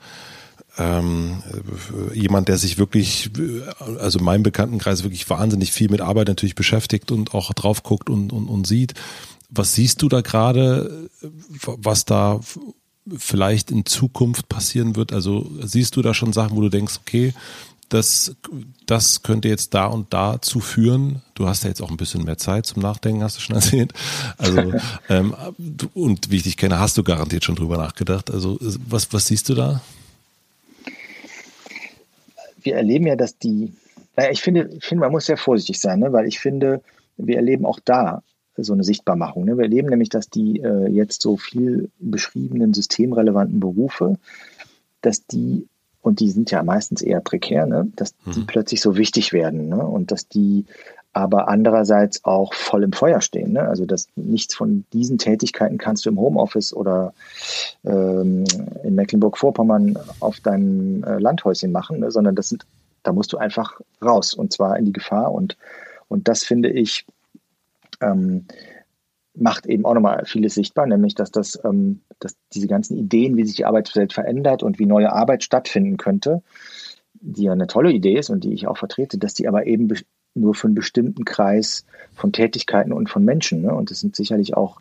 ähm, 0.77 1.43
jemand, 2.13 2.49
der 2.49 2.59
sich 2.59 2.79
wirklich, 2.79 3.31
also 3.99 4.19
in 4.19 4.25
meinem 4.25 4.43
Bekanntenkreis 4.43 5.05
wirklich 5.05 5.29
wahnsinnig 5.31 5.73
viel 5.73 5.91
mit 5.91 6.01
Arbeit 6.01 6.29
natürlich 6.29 6.55
beschäftigt 6.55 7.13
und 7.13 7.35
auch 7.35 7.53
drauf 7.53 7.83
guckt 7.83 8.11
und, 8.11 8.33
und, 8.33 8.49
und 8.49 8.67
sieht. 8.67 8.95
Was 9.51 9.75
siehst 9.75 10.03
du 10.03 10.09
da 10.09 10.21
gerade, 10.21 11.09
was 11.63 12.05
da 12.05 12.41
vielleicht 13.17 13.71
in 13.71 13.87
Zukunft 13.87 14.49
passieren 14.49 14.97
wird? 14.97 15.13
Also 15.13 15.51
siehst 15.63 15.97
du 15.97 16.03
da 16.03 16.15
schon 16.15 16.33
Sachen, 16.33 16.57
wo 16.57 16.61
du 16.63 16.71
denkst, 16.71 16.99
okay, 17.01 17.35
das, 17.89 18.35
das 18.87 19.23
könnte 19.23 19.49
jetzt 19.49 19.75
da 19.75 19.87
und 19.87 20.13
da 20.13 20.41
zu 20.41 20.59
führen. 20.59 21.23
Du 21.35 21.47
hast 21.47 21.63
ja 21.63 21.69
jetzt 21.69 21.83
auch 21.83 21.91
ein 21.91 21.97
bisschen 21.97 22.25
mehr 22.25 22.39
Zeit 22.39 22.67
zum 22.67 22.83
Nachdenken, 22.83 23.23
hast 23.23 23.37
du 23.37 23.41
schon 23.41 23.55
erzählt. 23.57 23.93
Also 24.39 24.73
ähm, 25.09 25.35
und 25.95 26.31
wie 26.31 26.37
ich 26.37 26.43
dich 26.43 26.57
kenne, 26.57 26.81
hast 26.81 26.97
du 26.97 27.05
garantiert 27.05 27.45
schon 27.45 27.55
drüber 27.55 27.77
nachgedacht. 27.77 28.31
Also 28.33 28.59
was, 28.89 29.13
was 29.13 29.27
siehst 29.27 29.49
du 29.49 29.55
da? 29.55 29.81
Wir 32.65 32.77
erleben 32.77 33.07
ja, 33.07 33.17
dass 33.17 33.39
die, 33.39 33.73
naja, 34.17 34.31
ich 34.33 34.43
finde, 34.43 34.71
ich 34.73 34.85
finde, 34.85 35.03
man 35.03 35.13
muss 35.13 35.27
sehr 35.27 35.37
vorsichtig 35.37 35.81
sein, 35.81 36.01
ne? 36.01 36.13
weil 36.13 36.27
ich 36.27 36.41
finde, 36.41 36.83
wir 37.17 37.37
erleben 37.37 37.65
auch 37.67 37.79
da 37.85 38.23
so 38.57 38.73
eine 38.73 38.85
Sichtbarmachung. 38.85 39.45
Ne? 39.45 39.57
Wir 39.57 39.65
erleben 39.65 39.89
nämlich, 39.89 40.09
dass 40.09 40.29
die 40.29 40.61
äh, 40.61 40.89
jetzt 40.89 41.23
so 41.23 41.37
viel 41.37 41.91
beschriebenen 41.99 42.73
systemrelevanten 42.73 43.61
Berufe, 43.61 44.19
dass 45.01 45.27
die, 45.27 45.67
und 46.01 46.21
die 46.21 46.31
sind 46.31 46.51
ja 46.51 46.63
meistens 46.63 47.03
eher 47.03 47.21
prekär, 47.21 47.67
ne? 47.67 47.89
dass 47.97 48.17
die 48.17 48.41
mhm. 48.41 48.47
plötzlich 48.47 48.81
so 48.81 48.97
wichtig 48.97 49.33
werden 49.33 49.69
ne? 49.69 49.85
und 49.85 50.11
dass 50.11 50.29
die 50.29 50.67
aber 51.15 51.49
andererseits 51.49 52.25
auch 52.25 52.53
voll 52.53 52.83
im 52.83 52.93
Feuer 52.93 53.21
stehen. 53.21 53.53
Ne? 53.53 53.63
Also 53.63 53.87
dass 53.87 54.09
nichts 54.17 54.55
von 54.55 54.85
diesen 54.93 55.17
Tätigkeiten 55.17 55.79
kannst 55.79 56.05
du 56.05 56.11
im 56.11 56.19
Homeoffice 56.19 56.75
oder 56.75 57.15
ähm, 57.85 58.45
in 58.83 58.95
Mecklenburg-Vorpommern 58.95 59.99
auf 60.21 60.41
deinem 60.41 61.03
äh, 61.05 61.19
Landhäuschen 61.19 61.73
machen, 61.73 62.01
ne? 62.01 62.11
sondern 62.11 62.35
das 62.35 62.49
sind, 62.51 62.67
da 63.03 63.13
musst 63.13 63.33
du 63.33 63.39
einfach 63.39 63.81
raus 64.05 64.35
und 64.35 64.53
zwar 64.53 64.77
in 64.77 64.85
die 64.85 64.93
Gefahr 64.93 65.33
und 65.33 65.57
und 66.09 66.29
das 66.29 66.45
finde 66.45 66.71
ich 66.71 67.07
ähm, 68.01 68.47
macht 69.35 69.67
eben 69.67 69.85
auch 69.85 69.95
nochmal 69.95 70.25
vieles 70.27 70.55
sichtbar, 70.55 70.87
nämlich 70.87 71.15
dass 71.15 71.31
das, 71.31 71.59
ähm, 71.65 72.01
dass 72.21 72.37
diese 72.53 72.69
ganzen 72.69 72.97
Ideen, 72.97 73.37
wie 73.37 73.45
sich 73.45 73.57
die 73.57 73.65
Arbeitswelt 73.65 74.13
verändert 74.13 74.63
und 74.63 74.79
wie 74.79 74.87
neue 74.87 75.13
Arbeit 75.13 75.43
stattfinden 75.43 75.97
könnte, 75.97 76.43
die 77.15 77.45
ja 77.45 77.53
eine 77.53 77.67
tolle 77.67 77.91
Idee 77.91 78.19
ist 78.19 78.31
und 78.31 78.45
die 78.45 78.53
ich 78.53 78.67
auch 78.67 78.79
vertrete, 78.79 79.19
dass 79.19 79.35
die 79.35 79.49
aber 79.49 79.67
eben 79.67 79.89
nur 80.35 80.55
für 80.55 80.67
einen 80.67 80.75
bestimmten 80.75 81.25
Kreis 81.25 81.85
von 82.15 82.33
Tätigkeiten 82.33 82.93
und 82.93 83.09
von 83.09 83.25
Menschen, 83.25 83.63
ne? 83.63 83.75
und 83.75 83.91
das 83.91 84.01
sind 84.01 84.17
sicherlich 84.17 84.57
auch, 84.57 84.81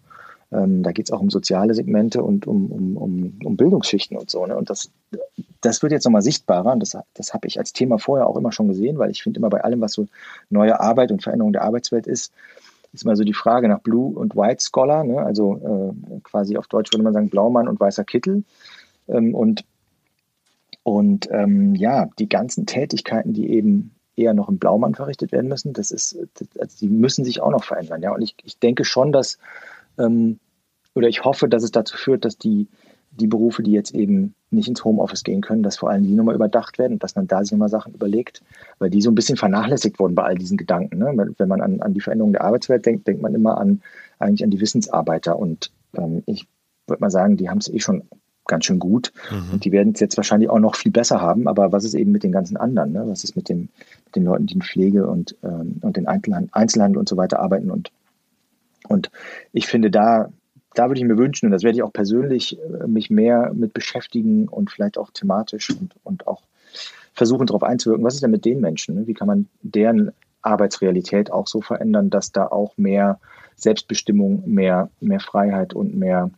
ähm, 0.51 0.83
da 0.83 0.91
geht 0.91 1.07
es 1.07 1.11
auch 1.11 1.21
um 1.21 1.29
soziale 1.29 1.73
Segmente 1.73 2.23
und 2.23 2.47
um, 2.47 2.71
um, 2.71 2.97
um, 2.97 3.39
um 3.43 3.57
Bildungsschichten 3.57 4.17
und 4.17 4.29
so, 4.29 4.45
ne? 4.45 4.55
und 4.57 4.69
das, 4.69 4.91
das 5.61 5.81
wird 5.81 5.91
jetzt 5.91 6.05
nochmal 6.05 6.21
sichtbarer 6.21 6.73
und 6.73 6.79
das, 6.79 6.97
das 7.13 7.33
habe 7.33 7.47
ich 7.47 7.59
als 7.59 7.73
Thema 7.73 7.99
vorher 7.99 8.27
auch 8.27 8.37
immer 8.37 8.51
schon 8.51 8.67
gesehen, 8.67 8.97
weil 8.97 9.11
ich 9.11 9.23
finde 9.23 9.39
immer 9.39 9.49
bei 9.49 9.63
allem, 9.63 9.81
was 9.81 9.93
so 9.93 10.07
neue 10.49 10.79
Arbeit 10.79 11.11
und 11.11 11.23
Veränderung 11.23 11.53
der 11.53 11.63
Arbeitswelt 11.63 12.07
ist, 12.07 12.33
ist 12.93 13.05
mal 13.05 13.15
so 13.15 13.23
die 13.23 13.33
Frage 13.33 13.67
nach 13.67 13.79
Blue 13.79 14.15
und 14.15 14.35
White 14.35 14.63
Scholar, 14.63 15.03
ne? 15.03 15.17
also 15.17 15.93
äh, 16.07 16.19
quasi 16.23 16.57
auf 16.57 16.67
Deutsch 16.67 16.91
würde 16.93 17.03
man 17.03 17.13
sagen 17.13 17.29
Blaumann 17.29 17.67
und 17.67 17.79
weißer 17.79 18.03
Kittel. 18.03 18.43
Ähm, 19.07 19.33
und 19.33 19.65
und 20.83 21.29
ähm, 21.31 21.75
ja, 21.75 22.09
die 22.19 22.27
ganzen 22.27 22.65
Tätigkeiten, 22.65 23.33
die 23.33 23.49
eben 23.49 23.95
eher 24.15 24.33
noch 24.33 24.49
im 24.49 24.57
Blaumann 24.57 24.95
verrichtet 24.95 25.31
werden 25.31 25.47
müssen, 25.47 25.73
das 25.73 25.91
ist, 25.91 26.17
also 26.59 26.77
die 26.79 26.89
müssen 26.89 27.25
sich 27.25 27.41
auch 27.41 27.51
noch 27.51 27.63
verändern. 27.63 28.01
Ja, 28.01 28.13
und 28.13 28.21
ich, 28.21 28.35
ich 28.43 28.59
denke 28.59 28.85
schon, 28.85 29.11
dass 29.11 29.37
ähm, 29.97 30.39
oder 30.95 31.07
ich 31.07 31.23
hoffe, 31.23 31.49
dass 31.49 31.63
es 31.63 31.71
dazu 31.71 31.97
führt, 31.97 32.25
dass 32.25 32.37
die 32.37 32.67
die 33.15 33.27
Berufe, 33.27 33.63
die 33.63 33.71
jetzt 33.71 33.93
eben 33.93 34.33
nicht 34.49 34.67
ins 34.67 34.83
Homeoffice 34.83 35.23
gehen 35.23 35.41
können, 35.41 35.63
dass 35.63 35.77
vor 35.77 35.89
allem 35.89 36.03
die 36.03 36.13
nochmal 36.13 36.35
überdacht 36.35 36.79
werden 36.79 36.93
und 36.93 37.03
dass 37.03 37.15
man 37.15 37.27
da 37.27 37.43
sich 37.43 37.51
nochmal 37.51 37.69
Sachen 37.69 37.93
überlegt, 37.93 38.41
weil 38.79 38.89
die 38.89 39.01
so 39.01 39.11
ein 39.11 39.15
bisschen 39.15 39.37
vernachlässigt 39.37 39.99
wurden 39.99 40.15
bei 40.15 40.23
all 40.23 40.35
diesen 40.35 40.57
Gedanken. 40.57 40.97
Ne? 40.97 41.33
Wenn 41.37 41.47
man 41.47 41.61
an, 41.61 41.81
an 41.81 41.93
die 41.93 42.01
Veränderung 42.01 42.33
der 42.33 42.43
Arbeitswelt 42.43 42.85
denkt, 42.85 43.07
denkt 43.07 43.21
man 43.21 43.35
immer 43.35 43.57
an 43.57 43.81
eigentlich 44.19 44.43
an 44.43 44.49
die 44.49 44.61
Wissensarbeiter 44.61 45.37
und 45.37 45.71
ähm, 45.95 46.23
ich 46.25 46.47
würde 46.87 47.01
mal 47.01 47.11
sagen, 47.11 47.37
die 47.37 47.49
haben 47.49 47.59
es 47.59 47.71
eh 47.71 47.79
schon 47.79 48.03
ganz 48.45 48.65
schön 48.65 48.79
gut 48.79 49.13
mhm. 49.31 49.53
und 49.53 49.65
die 49.65 49.71
werden 49.71 49.93
es 49.93 49.99
jetzt 49.99 50.17
wahrscheinlich 50.17 50.49
auch 50.49 50.59
noch 50.59 50.75
viel 50.75 50.91
besser 50.91 51.21
haben, 51.21 51.47
aber 51.47 51.71
was 51.71 51.83
ist 51.83 51.93
eben 51.93 52.11
mit 52.11 52.23
den 52.23 52.31
ganzen 52.31 52.57
anderen? 52.57 52.91
Ne? 52.91 53.03
Was 53.07 53.23
ist 53.23 53.35
mit, 53.35 53.47
dem, 53.47 53.69
den 54.15 54.25
Leuten, 54.25 54.45
die 54.45 54.55
in 54.55 54.61
Pflege 54.61 55.07
und, 55.07 55.35
ähm, 55.43 55.77
und 55.81 55.97
den 55.97 56.07
Einzelhandel, 56.07 56.97
und 56.97 57.09
so 57.09 57.17
weiter 57.17 57.39
arbeiten 57.39 57.71
und 57.71 57.91
und 58.89 59.11
ich 59.53 59.67
finde, 59.67 59.89
da 59.89 60.29
da 60.73 60.89
würde 60.89 60.99
ich 60.99 61.05
mir 61.05 61.17
wünschen, 61.17 61.47
und 61.47 61.51
das 61.51 61.63
werde 61.63 61.77
ich 61.77 61.83
auch 61.83 61.93
persönlich 61.93 62.57
äh, 62.59 62.87
mich 62.87 63.09
mehr 63.09 63.53
mit 63.53 63.73
beschäftigen 63.73 64.47
und 64.47 64.71
vielleicht 64.71 64.97
auch 64.97 65.11
thematisch 65.11 65.69
und, 65.69 65.95
und 66.03 66.27
auch 66.27 66.41
versuchen, 67.13 67.45
darauf 67.45 67.63
einzuwirken, 67.63 68.03
was 68.03 68.15
ist 68.15 68.23
denn 68.23 68.31
mit 68.31 68.45
den 68.45 68.59
Menschen? 68.59 68.95
Ne? 68.95 69.07
Wie 69.07 69.13
kann 69.13 69.27
man 69.27 69.47
deren 69.61 70.11
Arbeitsrealität 70.41 71.31
auch 71.31 71.47
so 71.47 71.61
verändern, 71.61 72.09
dass 72.09 72.31
da 72.31 72.47
auch 72.47 72.75
mehr 72.77 73.19
Selbstbestimmung, 73.55 74.43
mehr, 74.45 74.89
mehr 74.99 75.19
Freiheit 75.19 75.73
und 75.73 75.95
mehr, 75.95 76.31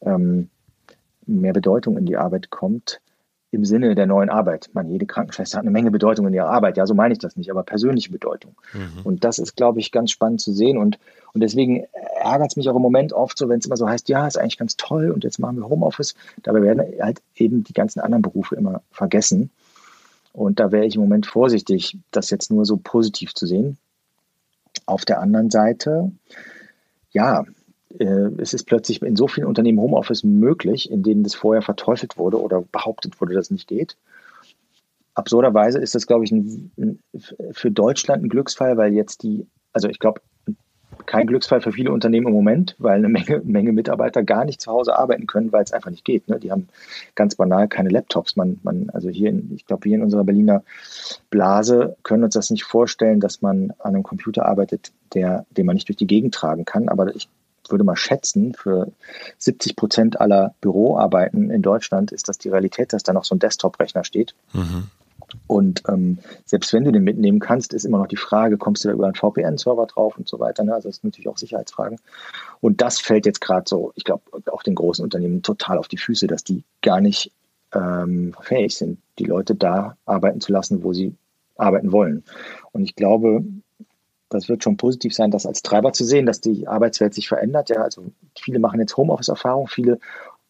ähm, 0.00 0.48
mehr 1.26 1.52
Bedeutung 1.52 1.98
in 1.98 2.06
die 2.06 2.16
Arbeit 2.16 2.50
kommt? 2.50 3.00
Im 3.54 3.64
Sinne 3.64 3.94
der 3.94 4.06
neuen 4.06 4.30
Arbeit. 4.30 4.70
Man, 4.72 4.90
jede 4.90 5.06
Krankenschwester 5.06 5.58
hat 5.58 5.64
eine 5.64 5.70
Menge 5.70 5.90
Bedeutung 5.90 6.26
in 6.26 6.34
ihrer 6.34 6.48
Arbeit. 6.48 6.76
Ja, 6.76 6.86
so 6.86 6.94
meine 6.94 7.12
ich 7.12 7.18
das 7.18 7.36
nicht, 7.36 7.50
aber 7.50 7.62
persönliche 7.62 8.10
Bedeutung. 8.10 8.54
Mhm. 8.72 9.02
Und 9.04 9.24
das 9.24 9.38
ist, 9.38 9.56
glaube 9.56 9.80
ich, 9.80 9.92
ganz 9.92 10.10
spannend 10.10 10.40
zu 10.40 10.52
sehen. 10.52 10.78
Und, 10.78 10.98
und 11.32 11.40
deswegen 11.40 11.84
ärgert 12.22 12.50
es 12.50 12.56
mich 12.56 12.68
auch 12.68 12.76
im 12.76 12.82
Moment 12.82 13.12
oft 13.12 13.38
so, 13.38 13.48
wenn 13.48 13.58
es 13.58 13.66
immer 13.66 13.76
so 13.76 13.88
heißt, 13.88 14.08
ja, 14.08 14.26
ist 14.26 14.38
eigentlich 14.38 14.58
ganz 14.58 14.76
toll 14.76 15.10
und 15.10 15.24
jetzt 15.24 15.38
machen 15.38 15.56
wir 15.56 15.68
Homeoffice. 15.68 16.14
Dabei 16.42 16.62
werden 16.62 16.82
halt 17.00 17.22
eben 17.36 17.64
die 17.64 17.72
ganzen 17.72 18.00
anderen 18.00 18.22
Berufe 18.22 18.56
immer 18.56 18.82
vergessen. 18.90 19.50
Und 20.32 20.58
da 20.58 20.72
wäre 20.72 20.84
ich 20.84 20.96
im 20.96 21.00
Moment 21.00 21.26
vorsichtig, 21.26 21.96
das 22.10 22.30
jetzt 22.30 22.50
nur 22.50 22.64
so 22.66 22.76
positiv 22.76 23.34
zu 23.34 23.46
sehen. 23.46 23.78
Auf 24.86 25.04
der 25.04 25.20
anderen 25.20 25.50
Seite, 25.50 26.10
ja, 27.12 27.44
es 27.98 28.54
ist 28.54 28.64
plötzlich 28.64 29.02
in 29.02 29.16
so 29.16 29.28
vielen 29.28 29.46
Unternehmen 29.46 29.78
Homeoffice 29.78 30.24
möglich, 30.24 30.90
in 30.90 31.02
denen 31.02 31.22
das 31.22 31.34
vorher 31.34 31.62
verteufelt 31.62 32.18
wurde 32.18 32.40
oder 32.40 32.62
behauptet 32.72 33.20
wurde, 33.20 33.34
dass 33.34 33.46
es 33.46 33.50
nicht 33.50 33.68
geht. 33.68 33.96
Absurderweise 35.14 35.78
ist 35.78 35.94
das, 35.94 36.06
glaube 36.06 36.24
ich, 36.24 36.32
ein, 36.32 36.72
ein, 36.76 36.98
für 37.52 37.70
Deutschland 37.70 38.24
ein 38.24 38.28
Glücksfall, 38.28 38.76
weil 38.76 38.92
jetzt 38.92 39.22
die, 39.22 39.46
also 39.72 39.88
ich 39.88 40.00
glaube, 40.00 40.20
kein 41.06 41.26
Glücksfall 41.26 41.60
für 41.60 41.72
viele 41.72 41.92
Unternehmen 41.92 42.28
im 42.28 42.32
Moment, 42.32 42.74
weil 42.78 42.98
eine 42.98 43.08
Menge, 43.08 43.42
Menge 43.44 43.72
Mitarbeiter 43.72 44.22
gar 44.22 44.44
nicht 44.44 44.60
zu 44.60 44.72
Hause 44.72 44.96
arbeiten 44.96 45.26
können, 45.26 45.52
weil 45.52 45.62
es 45.62 45.72
einfach 45.72 45.90
nicht 45.90 46.04
geht. 46.04 46.28
Ne? 46.28 46.38
Die 46.38 46.50
haben 46.50 46.68
ganz 47.14 47.36
banal 47.36 47.68
keine 47.68 47.90
Laptops. 47.90 48.36
Man, 48.36 48.58
man, 48.62 48.90
also 48.90 49.08
hier, 49.08 49.30
in, 49.30 49.52
ich 49.54 49.66
glaube, 49.66 49.88
hier 49.88 49.96
in 49.96 50.02
unserer 50.02 50.24
Berliner 50.24 50.62
Blase 51.30 51.96
können 52.02 52.24
uns 52.24 52.34
das 52.34 52.50
nicht 52.50 52.64
vorstellen, 52.64 53.20
dass 53.20 53.42
man 53.42 53.72
an 53.78 53.94
einem 53.94 54.02
Computer 54.02 54.46
arbeitet, 54.46 54.92
der, 55.14 55.46
den 55.50 55.66
man 55.66 55.74
nicht 55.74 55.88
durch 55.88 55.96
die 55.96 56.06
Gegend 56.06 56.34
tragen 56.34 56.64
kann. 56.64 56.88
Aber 56.88 57.14
ich 57.14 57.28
würde 57.70 57.84
mal 57.84 57.96
schätzen, 57.96 58.54
für 58.54 58.92
70 59.38 59.76
Prozent 59.76 60.20
aller 60.20 60.54
Büroarbeiten 60.60 61.50
in 61.50 61.62
Deutschland 61.62 62.12
ist 62.12 62.28
das 62.28 62.38
die 62.38 62.48
Realität, 62.48 62.92
dass 62.92 63.02
da 63.02 63.12
noch 63.12 63.24
so 63.24 63.34
ein 63.34 63.38
Desktop-Rechner 63.38 64.04
steht. 64.04 64.34
Mhm. 64.52 64.90
Und 65.46 65.82
ähm, 65.88 66.18
selbst 66.44 66.72
wenn 66.72 66.84
du 66.84 66.92
den 66.92 67.04
mitnehmen 67.04 67.40
kannst, 67.40 67.74
ist 67.74 67.84
immer 67.84 67.98
noch 67.98 68.06
die 68.06 68.16
Frage, 68.16 68.56
kommst 68.56 68.84
du 68.84 68.88
da 68.88 68.94
über 68.94 69.06
einen 69.06 69.14
VPN-Server 69.14 69.86
drauf 69.86 70.16
und 70.16 70.28
so 70.28 70.38
weiter. 70.38 70.64
Ne? 70.64 70.74
Also 70.74 70.88
das 70.88 70.96
sind 70.96 71.04
natürlich 71.04 71.28
auch 71.28 71.38
Sicherheitsfragen. 71.38 71.98
Und 72.60 72.80
das 72.80 73.00
fällt 73.00 73.26
jetzt 73.26 73.40
gerade 73.40 73.64
so, 73.66 73.92
ich 73.94 74.04
glaube, 74.04 74.22
auch 74.50 74.62
den 74.62 74.74
großen 74.74 75.04
Unternehmen 75.04 75.42
total 75.42 75.78
auf 75.78 75.88
die 75.88 75.98
Füße, 75.98 76.26
dass 76.26 76.44
die 76.44 76.64
gar 76.82 77.00
nicht 77.00 77.32
ähm, 77.74 78.34
fähig 78.40 78.76
sind, 78.76 78.98
die 79.18 79.24
Leute 79.24 79.54
da 79.54 79.96
arbeiten 80.06 80.40
zu 80.40 80.52
lassen, 80.52 80.82
wo 80.82 80.92
sie 80.92 81.14
arbeiten 81.56 81.92
wollen. 81.92 82.24
Und 82.72 82.82
ich 82.82 82.96
glaube, 82.96 83.44
das 84.28 84.48
wird 84.48 84.64
schon 84.64 84.76
positiv 84.76 85.14
sein, 85.14 85.30
das 85.30 85.46
als 85.46 85.62
Treiber 85.62 85.92
zu 85.92 86.04
sehen, 86.04 86.26
dass 86.26 86.40
die 86.40 86.66
Arbeitswelt 86.66 87.14
sich 87.14 87.28
verändert. 87.28 87.70
Ja, 87.70 87.82
also 87.82 88.04
viele 88.38 88.58
machen 88.58 88.80
jetzt 88.80 88.96
Homeoffice-Erfahrung. 88.96 89.68
Viele 89.68 89.98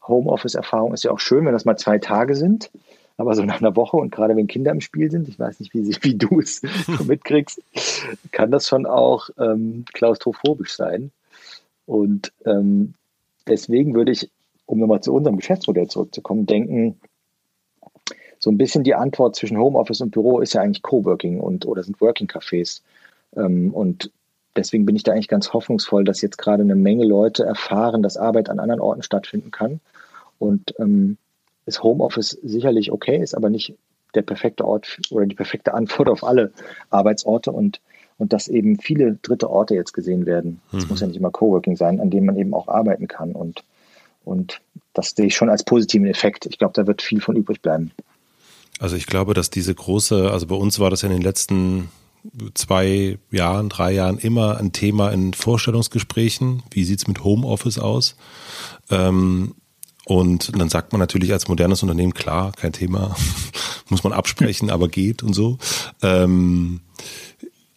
Homeoffice-Erfahrung 0.06 0.94
ist 0.94 1.04
ja 1.04 1.10
auch 1.10 1.20
schön, 1.20 1.44
wenn 1.44 1.52
das 1.52 1.64
mal 1.64 1.76
zwei 1.76 1.98
Tage 1.98 2.34
sind. 2.34 2.70
Aber 3.16 3.34
so 3.34 3.44
nach 3.44 3.60
einer 3.60 3.76
Woche 3.76 3.96
und 3.96 4.10
gerade 4.10 4.34
wenn 4.36 4.48
Kinder 4.48 4.72
im 4.72 4.80
Spiel 4.80 5.08
sind, 5.10 5.28
ich 5.28 5.38
weiß 5.38 5.60
nicht, 5.60 5.72
wie, 5.72 5.84
sie, 5.84 5.96
wie 6.02 6.16
du 6.16 6.40
es 6.40 6.62
mitkriegst, 7.06 7.60
kann 8.32 8.50
das 8.50 8.66
schon 8.66 8.86
auch 8.86 9.30
ähm, 9.38 9.84
klaustrophobisch 9.92 10.74
sein. 10.74 11.10
Und 11.86 12.32
ähm, 12.44 12.94
deswegen 13.46 13.94
würde 13.94 14.12
ich, 14.12 14.30
um 14.66 14.78
nochmal 14.78 15.00
zu 15.00 15.12
unserem 15.12 15.36
Geschäftsmodell 15.36 15.88
zurückzukommen, 15.88 16.46
denken, 16.46 16.98
so 18.38 18.50
ein 18.50 18.58
bisschen 18.58 18.84
die 18.84 18.94
Antwort 18.94 19.36
zwischen 19.36 19.58
Homeoffice 19.58 20.00
und 20.00 20.10
Büro 20.10 20.40
ist 20.40 20.54
ja 20.54 20.60
eigentlich 20.60 20.82
Coworking 20.82 21.40
und 21.40 21.66
oder 21.66 21.82
sind 21.82 22.00
Working 22.00 22.26
Cafés. 22.26 22.82
Ähm, 23.36 23.72
und 23.72 24.10
deswegen 24.56 24.86
bin 24.86 24.96
ich 24.96 25.02
da 25.02 25.12
eigentlich 25.12 25.28
ganz 25.28 25.52
hoffnungsvoll, 25.52 26.04
dass 26.04 26.22
jetzt 26.22 26.38
gerade 26.38 26.62
eine 26.62 26.76
Menge 26.76 27.04
Leute 27.04 27.44
erfahren, 27.44 28.02
dass 28.02 28.16
Arbeit 28.16 28.48
an 28.48 28.60
anderen 28.60 28.80
Orten 28.80 29.02
stattfinden 29.02 29.50
kann. 29.50 29.80
Und 30.38 30.74
ähm, 30.78 31.16
ist 31.66 31.82
Homeoffice 31.82 32.38
sicherlich 32.42 32.92
okay, 32.92 33.22
ist 33.22 33.34
aber 33.34 33.50
nicht 33.50 33.74
der 34.14 34.22
perfekte 34.22 34.64
Ort 34.64 35.00
oder 35.10 35.26
die 35.26 35.34
perfekte 35.34 35.74
Antwort 35.74 36.08
auf 36.08 36.24
alle 36.24 36.52
Arbeitsorte 36.90 37.50
und, 37.50 37.80
und 38.18 38.32
dass 38.32 38.48
eben 38.48 38.78
viele 38.78 39.18
dritte 39.22 39.50
Orte 39.50 39.74
jetzt 39.74 39.92
gesehen 39.92 40.26
werden. 40.26 40.60
Es 40.72 40.84
mhm. 40.84 40.90
muss 40.90 41.00
ja 41.00 41.06
nicht 41.06 41.16
immer 41.16 41.30
Coworking 41.30 41.76
sein, 41.76 42.00
an 42.00 42.10
dem 42.10 42.26
man 42.26 42.36
eben 42.36 42.54
auch 42.54 42.68
arbeiten 42.68 43.08
kann. 43.08 43.32
Und, 43.32 43.64
und 44.24 44.60
das 44.92 45.10
sehe 45.10 45.26
ich 45.26 45.34
schon 45.34 45.50
als 45.50 45.64
positiven 45.64 46.06
Effekt. 46.06 46.46
Ich 46.46 46.58
glaube, 46.58 46.74
da 46.74 46.86
wird 46.86 47.02
viel 47.02 47.20
von 47.20 47.36
übrig 47.36 47.60
bleiben. 47.60 47.90
Also 48.78 48.96
ich 48.96 49.06
glaube, 49.06 49.34
dass 49.34 49.50
diese 49.50 49.74
große, 49.74 50.30
also 50.30 50.46
bei 50.46 50.56
uns 50.56 50.78
war 50.80 50.90
das 50.90 51.02
ja 51.02 51.08
in 51.08 51.14
den 51.14 51.22
letzten 51.22 51.88
zwei 52.54 53.18
Jahren, 53.30 53.68
drei 53.68 53.92
Jahren 53.92 54.18
immer 54.18 54.58
ein 54.58 54.72
Thema 54.72 55.10
in 55.10 55.34
Vorstellungsgesprächen. 55.34 56.62
Wie 56.70 56.84
sieht's 56.84 57.06
mit 57.06 57.24
Homeoffice 57.24 57.78
aus? 57.78 58.16
Ähm, 58.90 59.54
und 60.06 60.58
dann 60.58 60.68
sagt 60.68 60.92
man 60.92 61.00
natürlich 61.00 61.32
als 61.32 61.48
modernes 61.48 61.82
Unternehmen, 61.82 62.12
klar, 62.12 62.52
kein 62.52 62.72
Thema, 62.72 63.16
muss 63.88 64.04
man 64.04 64.12
absprechen, 64.12 64.70
aber 64.70 64.88
geht 64.88 65.22
und 65.22 65.32
so. 65.32 65.58
Ähm, 66.02 66.80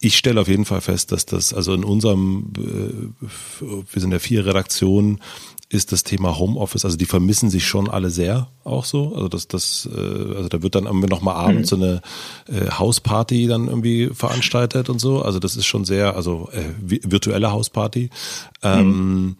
ich 0.00 0.16
stelle 0.16 0.40
auf 0.40 0.48
jeden 0.48 0.64
Fall 0.64 0.80
fest, 0.80 1.10
dass 1.10 1.26
das, 1.26 1.52
also 1.52 1.74
in 1.74 1.84
unserem, 1.84 2.52
äh, 2.56 3.64
wir 3.92 4.00
sind 4.00 4.12
ja 4.12 4.18
vier 4.18 4.46
Redaktionen, 4.46 5.20
ist 5.70 5.92
das 5.92 6.02
Thema 6.02 6.38
Homeoffice, 6.38 6.84
also 6.84 6.96
die 6.96 7.04
vermissen 7.04 7.50
sich 7.50 7.66
schon 7.66 7.90
alle 7.90 8.08
sehr 8.08 8.48
auch 8.64 8.84
so. 8.84 9.14
Also 9.14 9.28
das, 9.28 9.48
das, 9.48 9.88
äh, 9.92 10.34
also 10.34 10.48
da 10.48 10.62
wird 10.62 10.74
dann 10.74 10.86
irgendwie 10.86 11.08
nochmal 11.08 11.36
abends 11.36 11.70
mhm. 11.72 11.76
so 11.76 11.84
eine 11.84 12.02
äh, 12.48 12.70
Hausparty 12.70 13.46
dann 13.46 13.68
irgendwie 13.68 14.08
veranstaltet 14.12 14.88
und 14.88 14.98
so. 14.98 15.20
Also 15.22 15.38
das 15.38 15.56
ist 15.56 15.66
schon 15.66 15.84
sehr, 15.84 16.16
also 16.16 16.48
äh, 16.52 16.64
virtuelle 16.80 17.52
Hausparty. 17.52 18.08
Ähm, 18.62 18.86
mhm. 18.86 19.36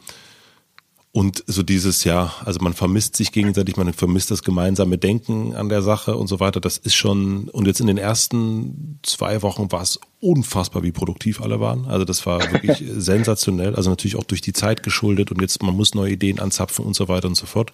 Und 1.10 1.42
so 1.46 1.62
dieses, 1.62 2.04
ja, 2.04 2.34
also 2.44 2.60
man 2.60 2.74
vermisst 2.74 3.16
sich 3.16 3.32
gegenseitig, 3.32 3.76
man 3.76 3.92
vermisst 3.94 4.30
das 4.30 4.42
gemeinsame 4.42 4.98
Denken 4.98 5.54
an 5.54 5.70
der 5.70 5.80
Sache 5.80 6.16
und 6.16 6.26
so 6.26 6.38
weiter. 6.38 6.60
Das 6.60 6.76
ist 6.76 6.94
schon, 6.94 7.48
und 7.48 7.66
jetzt 7.66 7.80
in 7.80 7.86
den 7.86 7.96
ersten 7.96 9.00
zwei 9.02 9.40
Wochen 9.42 9.72
war 9.72 9.80
es 9.80 9.98
unfassbar, 10.20 10.82
wie 10.82 10.92
produktiv 10.92 11.40
alle 11.40 11.60
waren. 11.60 11.86
Also 11.86 12.04
das 12.04 12.26
war 12.26 12.52
wirklich 12.52 12.84
sensationell. 12.96 13.74
Also 13.74 13.88
natürlich 13.88 14.16
auch 14.16 14.24
durch 14.24 14.42
die 14.42 14.52
Zeit 14.52 14.82
geschuldet 14.82 15.32
und 15.32 15.40
jetzt, 15.40 15.62
man 15.62 15.74
muss 15.74 15.94
neue 15.94 16.12
Ideen 16.12 16.40
anzapfen 16.40 16.84
und 16.84 16.94
so 16.94 17.08
weiter 17.08 17.28
und 17.28 17.36
so 17.36 17.46
fort. 17.46 17.72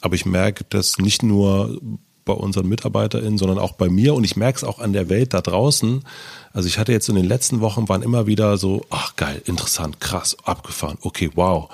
Aber 0.00 0.14
ich 0.14 0.24
merke, 0.24 0.64
dass 0.64 0.98
nicht 0.98 1.22
nur 1.22 1.78
bei 2.24 2.32
unseren 2.32 2.68
MitarbeiterInnen, 2.68 3.36
sondern 3.36 3.58
auch 3.58 3.72
bei 3.72 3.88
mir 3.88 4.14
und 4.14 4.24
ich 4.24 4.36
merke 4.36 4.56
es 4.56 4.64
auch 4.64 4.78
an 4.78 4.92
der 4.92 5.08
Welt 5.08 5.34
da 5.34 5.40
draußen. 5.40 6.04
Also 6.52 6.68
ich 6.68 6.78
hatte 6.78 6.92
jetzt 6.92 7.08
in 7.08 7.16
den 7.16 7.26
letzten 7.26 7.60
Wochen 7.60 7.88
waren 7.88 8.02
immer 8.02 8.26
wieder 8.26 8.56
so, 8.56 8.86
ach 8.90 9.16
geil, 9.16 9.42
interessant, 9.44 10.00
krass, 10.00 10.36
abgefahren, 10.44 10.98
okay, 11.02 11.30
wow. 11.34 11.68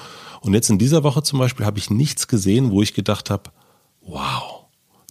Und 0.49 0.55
jetzt 0.55 0.71
in 0.71 0.79
dieser 0.79 1.05
Woche 1.05 1.23
zum 1.23 1.39
Beispiel 1.39 1.67
habe 1.67 1.79
ich 1.79 1.91
nichts 1.91 2.27
gesehen, 2.27 2.71
wo 2.71 2.81
ich 2.81 2.95
gedacht 2.95 3.29
habe, 3.29 3.51
wow, 4.01 4.65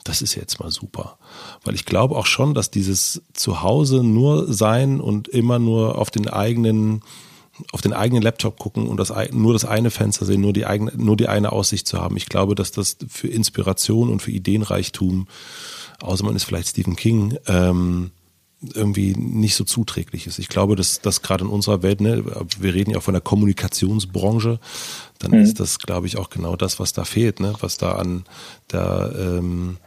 das 0.04 0.24
ist 0.24 0.34
jetzt 0.34 0.60
mal 0.60 0.72
super. 0.72 1.20
Weil 1.64 1.76
ich 1.76 1.86
glaube 1.86 2.16
auch 2.16 2.26
schon, 2.26 2.56
dass 2.56 2.72
dieses 2.72 3.22
Zuhause 3.34 4.04
nur 4.04 4.52
sein 4.52 5.00
und 5.00 5.28
immer 5.28 5.60
nur 5.60 6.00
auf 6.00 6.10
den 6.10 6.28
eigenen 6.28 7.04
auf 7.72 7.82
den 7.82 7.94
eigenen 7.94 8.24
Laptop 8.24 8.58
gucken 8.58 8.88
und 8.88 8.98
das, 8.98 9.14
nur 9.32 9.54
das 9.54 9.64
eine 9.64 9.92
Fenster 9.92 10.26
sehen, 10.26 10.42
nur 10.42 10.54
die 10.54 10.66
eigene, 10.66 10.92
nur 10.96 11.18
die 11.18 11.28
eine 11.28 11.52
Aussicht 11.52 11.88
zu 11.88 12.00
haben. 12.00 12.18
Ich 12.18 12.28
glaube, 12.28 12.56
dass 12.56 12.72
das 12.72 12.98
für 13.08 13.28
Inspiration 13.28 14.10
und 14.10 14.22
für 14.22 14.32
Ideenreichtum, 14.32 15.28
außer 16.02 16.24
man 16.24 16.36
ist 16.36 16.46
vielleicht 16.46 16.70
Stephen 16.70 16.96
King, 16.96 17.38
ähm, 17.46 18.10
irgendwie 18.74 19.16
nicht 19.16 19.56
so 19.56 19.64
zuträglich 19.64 20.28
ist. 20.28 20.40
Ich 20.40 20.50
glaube, 20.50 20.76
dass 20.76 21.02
das 21.02 21.22
gerade 21.22 21.46
in 21.46 21.50
unserer 21.50 21.84
Welt, 21.84 22.02
ne, 22.02 22.24
wir 22.60 22.74
reden 22.74 22.92
ja 22.92 22.98
auch 22.98 23.04
von 23.04 23.14
der 23.14 23.22
Kommunikationsbranche, 23.22 24.60
dann 25.20 25.32
mhm. 25.32 25.40
ist 25.40 25.60
das, 25.60 25.80
glaube 25.80 26.08
ich, 26.08 26.18
auch 26.18 26.30
genau 26.30 26.56
das, 26.56 26.80
was 26.80 26.94
da 26.94 27.04
fehlt, 27.04 27.40
ne? 27.40 27.54
was 27.60 27.78
da 27.78 27.94
an, 27.94 28.26
da, 28.68 29.12
ähm, 29.12 29.78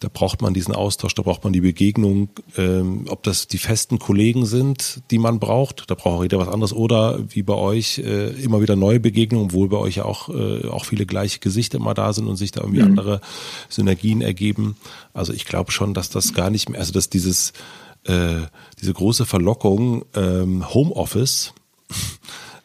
da 0.00 0.08
braucht 0.12 0.42
man 0.42 0.54
diesen 0.54 0.74
Austausch, 0.74 1.14
da 1.14 1.22
braucht 1.22 1.44
man 1.44 1.52
die 1.52 1.60
Begegnung, 1.60 2.28
ähm, 2.56 3.04
ob 3.08 3.22
das 3.22 3.46
die 3.46 3.58
festen 3.58 3.98
Kollegen 3.98 4.44
sind, 4.44 5.02
die 5.10 5.18
man 5.18 5.38
braucht, 5.38 5.88
da 5.90 5.94
braucht 5.94 6.18
auch 6.18 6.22
jeder 6.22 6.38
was 6.38 6.48
anderes, 6.48 6.72
oder 6.72 7.20
wie 7.28 7.42
bei 7.42 7.54
euch 7.54 7.98
äh, 7.98 8.30
immer 8.42 8.60
wieder 8.60 8.74
neue 8.74 8.98
Begegnungen, 8.98 9.46
obwohl 9.46 9.68
bei 9.68 9.76
euch 9.76 9.96
ja 9.96 10.04
auch, 10.04 10.28
äh, 10.28 10.66
auch 10.66 10.84
viele 10.84 11.06
gleiche 11.06 11.38
Gesichter 11.38 11.78
immer 11.78 11.94
da 11.94 12.12
sind 12.12 12.26
und 12.26 12.36
sich 12.36 12.50
da 12.50 12.62
irgendwie 12.62 12.82
mhm. 12.82 12.88
andere 12.88 13.20
Synergien 13.68 14.20
ergeben. 14.20 14.76
Also 15.14 15.32
ich 15.32 15.44
glaube 15.44 15.70
schon, 15.70 15.94
dass 15.94 16.10
das 16.10 16.34
gar 16.34 16.50
nicht 16.50 16.68
mehr, 16.68 16.80
also 16.80 16.92
dass 16.92 17.08
dieses 17.08 17.52
äh, 18.04 18.46
diese 18.80 18.92
große 18.92 19.26
Verlockung 19.26 20.04
ähm, 20.14 20.72
Homeoffice 20.74 21.52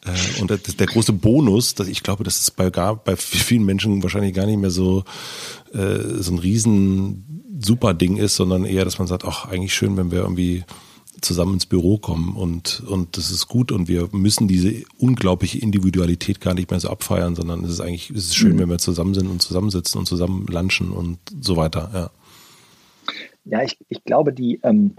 äh, 0.06 0.42
und 0.42 0.50
der, 0.50 0.58
der 0.58 0.88
große 0.88 1.14
Bonus, 1.14 1.76
dass 1.76 1.88
ich 1.88 2.04
glaube, 2.04 2.24
das 2.24 2.40
ist 2.40 2.52
bei 2.56 2.70
gar 2.70 2.96
bei 2.96 3.16
vielen 3.16 3.66
Menschen 3.66 4.04
wahrscheinlich 4.04 4.34
gar 4.34 4.46
nicht 4.46 4.60
mehr 4.60 4.72
so 4.72 5.04
äh, 5.74 6.00
so 6.20 6.34
ein 6.34 6.40
riesen 6.40 7.44
super 7.60 7.94
Ding 7.94 8.18
ist, 8.18 8.36
sondern 8.36 8.66
eher, 8.66 8.86
dass 8.86 9.00
man 9.00 9.08
sagt, 9.08 9.26
ach 9.26 9.46
eigentlich 9.46 9.74
schön, 9.74 9.98
wenn 9.98 10.12
wir 10.12 10.20
irgendwie 10.20 10.64
zusammen 11.22 11.56
ins 11.56 11.66
Büro 11.66 11.98
kommen 11.98 12.36
und 12.36 12.84
und 12.88 13.18
das 13.18 13.32
ist 13.32 13.48
gut 13.48 13.72
und 13.72 13.88
wir 13.88 14.10
müssen 14.12 14.48
diese 14.48 14.84
unglaubliche 14.98 15.58
Individualität 15.58 16.42
gar 16.42 16.54
nicht 16.54 16.70
mehr 16.70 16.80
so 16.80 16.90
abfeiern, 16.90 17.36
sondern 17.36 17.64
es 17.64 17.72
ist 17.72 17.82
eigentlich 17.82 18.12
es 18.12 18.26
ist 18.26 18.36
schön, 18.36 18.54
mhm. 18.56 18.60
wenn 18.60 18.70
wir 18.70 18.78
zusammen 18.78 19.14
sind 19.14 19.28
und 19.28 19.42
zusammensitzen 19.42 20.00
und 20.00 20.06
zusammen 20.06 20.46
lunchen 20.48 20.92
und 20.92 21.18
so 21.42 21.58
weiter. 21.58 21.90
Ja, 21.94 22.12
ja 23.46 23.64
ich, 23.64 23.78
ich 23.90 24.04
glaube, 24.04 24.32
die 24.32 24.60
ähm, 24.64 24.94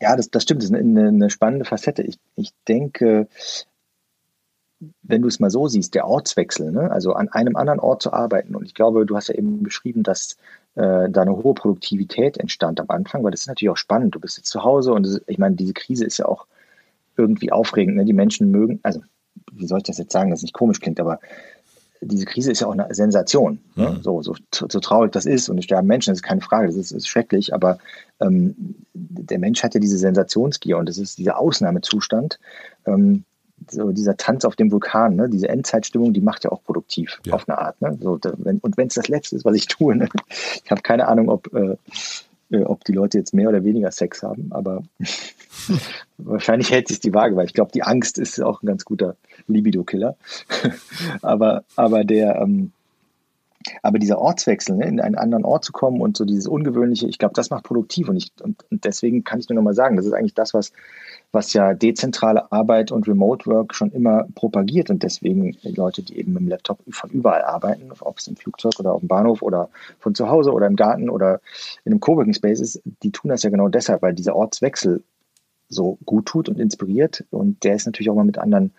ja, 0.00 0.16
das, 0.16 0.30
das 0.30 0.42
stimmt, 0.42 0.62
das 0.62 0.70
ist 0.70 0.76
eine, 0.76 1.08
eine 1.08 1.30
spannende 1.30 1.64
Facette. 1.64 2.02
Ich, 2.02 2.18
ich 2.36 2.52
denke, 2.66 3.28
wenn 5.02 5.22
du 5.22 5.28
es 5.28 5.40
mal 5.40 5.50
so 5.50 5.66
siehst, 5.66 5.94
der 5.94 6.06
Ortswechsel, 6.06 6.70
ne? 6.70 6.90
also 6.90 7.12
an 7.12 7.28
einem 7.28 7.56
anderen 7.56 7.80
Ort 7.80 8.02
zu 8.02 8.12
arbeiten. 8.12 8.54
Und 8.54 8.64
ich 8.64 8.74
glaube, 8.74 9.06
du 9.06 9.16
hast 9.16 9.28
ja 9.28 9.34
eben 9.34 9.62
beschrieben, 9.62 10.02
dass 10.02 10.36
äh, 10.76 11.08
da 11.10 11.22
eine 11.22 11.36
hohe 11.36 11.54
Produktivität 11.54 12.38
entstand 12.38 12.80
am 12.80 12.88
Anfang, 12.90 13.24
weil 13.24 13.32
das 13.32 13.40
ist 13.40 13.48
natürlich 13.48 13.70
auch 13.70 13.76
spannend. 13.76 14.14
Du 14.14 14.20
bist 14.20 14.36
jetzt 14.36 14.50
zu 14.50 14.62
Hause 14.62 14.92
und 14.92 15.06
ist, 15.06 15.22
ich 15.26 15.38
meine, 15.38 15.56
diese 15.56 15.72
Krise 15.72 16.04
ist 16.04 16.18
ja 16.18 16.26
auch 16.26 16.46
irgendwie 17.16 17.50
aufregend. 17.50 17.96
Ne? 17.96 18.04
Die 18.04 18.12
Menschen 18.12 18.50
mögen, 18.50 18.78
also 18.82 19.00
wie 19.52 19.66
soll 19.66 19.78
ich 19.78 19.84
das 19.84 19.98
jetzt 19.98 20.12
sagen, 20.12 20.30
dass 20.30 20.40
es 20.40 20.44
nicht 20.44 20.54
komisch 20.54 20.80
klingt, 20.80 21.00
aber 21.00 21.18
diese 22.00 22.24
Krise 22.24 22.52
ist 22.52 22.60
ja 22.60 22.66
auch 22.66 22.72
eine 22.72 22.92
Sensation. 22.94 23.60
Ne? 23.74 23.90
Mhm. 23.90 24.02
So, 24.02 24.22
so, 24.22 24.34
so, 24.52 24.80
traurig 24.80 25.12
das 25.12 25.26
ist 25.26 25.48
und 25.48 25.58
es 25.58 25.64
sterben 25.64 25.86
Menschen, 25.86 26.10
das 26.10 26.18
ist 26.18 26.22
keine 26.22 26.40
Frage, 26.40 26.66
das 26.66 26.76
ist, 26.76 26.92
ist 26.92 27.08
schrecklich, 27.08 27.54
aber 27.54 27.78
ähm, 28.20 28.76
der 28.94 29.38
Mensch 29.38 29.62
hat 29.62 29.74
ja 29.74 29.80
diese 29.80 29.98
Sensationsgier 29.98 30.78
und 30.78 30.88
das 30.88 30.98
ist 30.98 31.18
dieser 31.18 31.38
Ausnahmezustand. 31.38 32.38
Ähm, 32.86 33.24
so 33.70 33.90
dieser 33.90 34.16
Tanz 34.16 34.44
auf 34.44 34.56
dem 34.56 34.70
Vulkan, 34.70 35.16
ne? 35.16 35.28
diese 35.28 35.48
Endzeitstimmung, 35.48 36.12
die 36.12 36.20
macht 36.20 36.44
ja 36.44 36.52
auch 36.52 36.62
produktiv 36.62 37.20
ja. 37.24 37.34
auf 37.34 37.48
eine 37.48 37.58
Art. 37.58 37.80
Ne? 37.82 37.98
So, 38.00 38.16
da, 38.16 38.32
wenn, 38.36 38.58
und 38.58 38.76
wenn 38.76 38.86
es 38.88 38.94
das 38.94 39.08
Letzte 39.08 39.36
ist, 39.36 39.44
was 39.44 39.56
ich 39.56 39.66
tue, 39.66 39.96
ne? 39.96 40.08
ich 40.64 40.70
habe 40.70 40.82
keine 40.82 41.08
Ahnung, 41.08 41.28
ob, 41.28 41.52
äh, 41.52 41.72
äh, 41.72 41.76
ob 42.50 42.84
die 42.84 42.92
Leute 42.92 43.18
jetzt 43.18 43.34
mehr 43.34 43.48
oder 43.48 43.64
weniger 43.64 43.90
Sex 43.90 44.22
haben, 44.22 44.48
aber 44.50 44.82
wahrscheinlich 46.18 46.70
hält 46.70 46.88
sich 46.88 47.00
die 47.00 47.14
Waage, 47.14 47.36
weil 47.36 47.46
ich 47.46 47.54
glaube, 47.54 47.72
die 47.72 47.82
Angst 47.82 48.18
ist 48.18 48.40
auch 48.40 48.62
ein 48.62 48.66
ganz 48.66 48.84
guter 48.84 49.16
Libido-Killer. 49.46 50.16
aber, 51.22 51.64
aber 51.76 52.04
der, 52.04 52.36
ähm, 52.40 52.72
aber 53.82 53.98
dieser 53.98 54.18
Ortswechsel, 54.18 54.76
ne, 54.76 54.86
in 54.86 55.00
einen 55.00 55.16
anderen 55.16 55.44
Ort 55.44 55.64
zu 55.64 55.72
kommen 55.72 56.00
und 56.00 56.16
so 56.16 56.24
dieses 56.24 56.46
Ungewöhnliche, 56.46 57.06
ich 57.06 57.18
glaube, 57.18 57.34
das 57.34 57.50
macht 57.50 57.64
produktiv 57.64 58.08
und, 58.08 58.16
ich, 58.16 58.32
und, 58.42 58.64
und 58.70 58.84
deswegen 58.84 59.24
kann 59.24 59.40
ich 59.40 59.48
nur 59.48 59.56
nochmal 59.56 59.74
sagen, 59.74 59.96
das 59.96 60.06
ist 60.06 60.12
eigentlich 60.12 60.34
das, 60.34 60.54
was, 60.54 60.72
was 61.32 61.52
ja 61.52 61.74
dezentrale 61.74 62.50
Arbeit 62.52 62.92
und 62.92 63.06
Remote 63.06 63.46
Work 63.46 63.74
schon 63.74 63.90
immer 63.92 64.26
propagiert 64.34 64.90
und 64.90 65.02
deswegen 65.02 65.56
Leute, 65.62 66.02
die 66.02 66.18
eben 66.18 66.32
mit 66.32 66.42
dem 66.42 66.48
Laptop 66.48 66.78
von 66.90 67.10
überall 67.10 67.42
arbeiten, 67.42 67.90
ob 68.00 68.18
es 68.18 68.26
im 68.26 68.36
Flugzeug 68.36 68.74
oder 68.78 68.92
auf 68.92 69.00
dem 69.00 69.08
Bahnhof 69.08 69.42
oder 69.42 69.68
von 69.98 70.14
zu 70.14 70.28
Hause 70.28 70.52
oder 70.52 70.66
im 70.66 70.76
Garten 70.76 71.10
oder 71.10 71.40
in 71.84 71.92
einem 71.92 72.00
Coworking 72.00 72.34
Space 72.34 72.60
ist, 72.60 72.82
die 73.02 73.10
tun 73.10 73.30
das 73.30 73.42
ja 73.42 73.50
genau 73.50 73.68
deshalb, 73.68 74.02
weil 74.02 74.14
dieser 74.14 74.36
Ortswechsel 74.36 75.02
so 75.68 75.98
gut 76.06 76.26
tut 76.26 76.48
und 76.48 76.58
inspiriert 76.58 77.24
und 77.30 77.62
der 77.64 77.74
ist 77.74 77.86
natürlich 77.86 78.10
auch 78.10 78.14
mal 78.14 78.24
mit 78.24 78.38
anderen, 78.38 78.72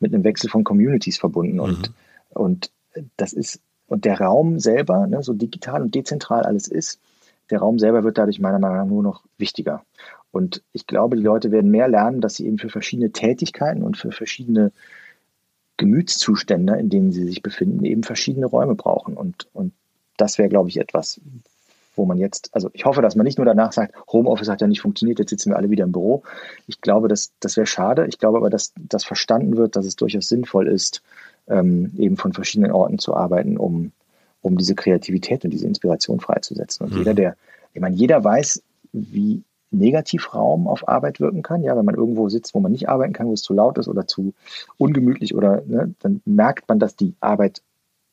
mit 0.00 0.12
einem 0.12 0.24
Wechsel 0.24 0.50
von 0.50 0.64
Communities 0.64 1.18
verbunden 1.18 1.58
und, 1.58 1.88
mhm. 1.88 1.94
und 2.34 2.70
das 3.16 3.32
ist, 3.32 3.60
und 3.86 4.04
der 4.04 4.20
Raum 4.20 4.58
selber, 4.58 5.06
ne, 5.06 5.22
so 5.22 5.32
digital 5.32 5.82
und 5.82 5.94
dezentral 5.94 6.42
alles 6.42 6.68
ist, 6.68 7.00
der 7.50 7.58
Raum 7.58 7.78
selber 7.78 8.04
wird 8.04 8.18
dadurch 8.18 8.40
meiner 8.40 8.58
Meinung 8.58 8.76
nach 8.78 8.86
nur 8.86 9.02
noch 9.02 9.24
wichtiger. 9.38 9.84
Und 10.32 10.62
ich 10.72 10.86
glaube, 10.86 11.16
die 11.16 11.22
Leute 11.22 11.52
werden 11.52 11.70
mehr 11.70 11.88
lernen, 11.88 12.20
dass 12.20 12.36
sie 12.36 12.46
eben 12.46 12.58
für 12.58 12.70
verschiedene 12.70 13.10
Tätigkeiten 13.10 13.82
und 13.82 13.96
für 13.96 14.10
verschiedene 14.10 14.72
Gemütszustände, 15.76 16.76
in 16.76 16.88
denen 16.88 17.12
sie 17.12 17.24
sich 17.24 17.42
befinden, 17.42 17.84
eben 17.84 18.02
verschiedene 18.02 18.46
Räume 18.46 18.74
brauchen. 18.74 19.16
Und, 19.16 19.48
und 19.52 19.72
das 20.16 20.38
wäre, 20.38 20.48
glaube 20.48 20.68
ich, 20.68 20.78
etwas, 20.78 21.20
wo 21.96 22.04
man 22.04 22.18
jetzt, 22.18 22.50
also 22.52 22.70
ich 22.72 22.84
hoffe, 22.84 23.02
dass 23.02 23.16
man 23.16 23.24
nicht 23.24 23.38
nur 23.38 23.44
danach 23.44 23.72
sagt, 23.72 23.94
Homeoffice 24.12 24.48
hat 24.48 24.60
ja 24.60 24.66
nicht 24.66 24.80
funktioniert, 24.80 25.18
jetzt 25.18 25.30
sitzen 25.30 25.50
wir 25.50 25.56
alle 25.56 25.70
wieder 25.70 25.84
im 25.84 25.92
Büro. 25.92 26.22
Ich 26.66 26.80
glaube, 26.80 27.08
das, 27.08 27.32
das 27.40 27.56
wäre 27.56 27.66
schade. 27.66 28.06
Ich 28.08 28.18
glaube 28.18 28.38
aber, 28.38 28.50
dass 28.50 28.72
das 28.76 29.04
verstanden 29.04 29.56
wird, 29.56 29.76
dass 29.76 29.86
es 29.86 29.96
durchaus 29.96 30.28
sinnvoll 30.28 30.68
ist, 30.68 31.02
ähm, 31.48 31.92
eben 31.96 32.16
von 32.16 32.32
verschiedenen 32.32 32.72
Orten 32.72 32.98
zu 32.98 33.14
arbeiten, 33.14 33.56
um, 33.56 33.92
um 34.40 34.56
diese 34.56 34.74
Kreativität 34.74 35.44
und 35.44 35.50
diese 35.50 35.66
Inspiration 35.66 36.20
freizusetzen. 36.20 36.86
Und 36.86 36.92
mhm. 36.92 36.98
jeder, 36.98 37.14
der, 37.14 37.36
ich 37.72 37.80
meine, 37.80 37.96
jeder 37.96 38.22
weiß, 38.22 38.62
wie 38.92 39.42
Negativraum 39.74 40.68
auf 40.68 40.88
Arbeit 40.88 41.20
wirken 41.20 41.42
kann. 41.42 41.62
Ja, 41.62 41.76
wenn 41.76 41.84
man 41.84 41.94
irgendwo 41.94 42.28
sitzt, 42.28 42.54
wo 42.54 42.60
man 42.60 42.72
nicht 42.72 42.88
arbeiten 42.88 43.12
kann, 43.12 43.26
wo 43.26 43.32
es 43.32 43.42
zu 43.42 43.52
laut 43.52 43.78
ist 43.78 43.88
oder 43.88 44.06
zu 44.06 44.32
ungemütlich 44.78 45.34
oder 45.34 45.62
ne, 45.66 45.94
dann 46.00 46.22
merkt 46.24 46.68
man, 46.68 46.78
dass 46.78 46.96
die 46.96 47.14
Arbeit 47.20 47.62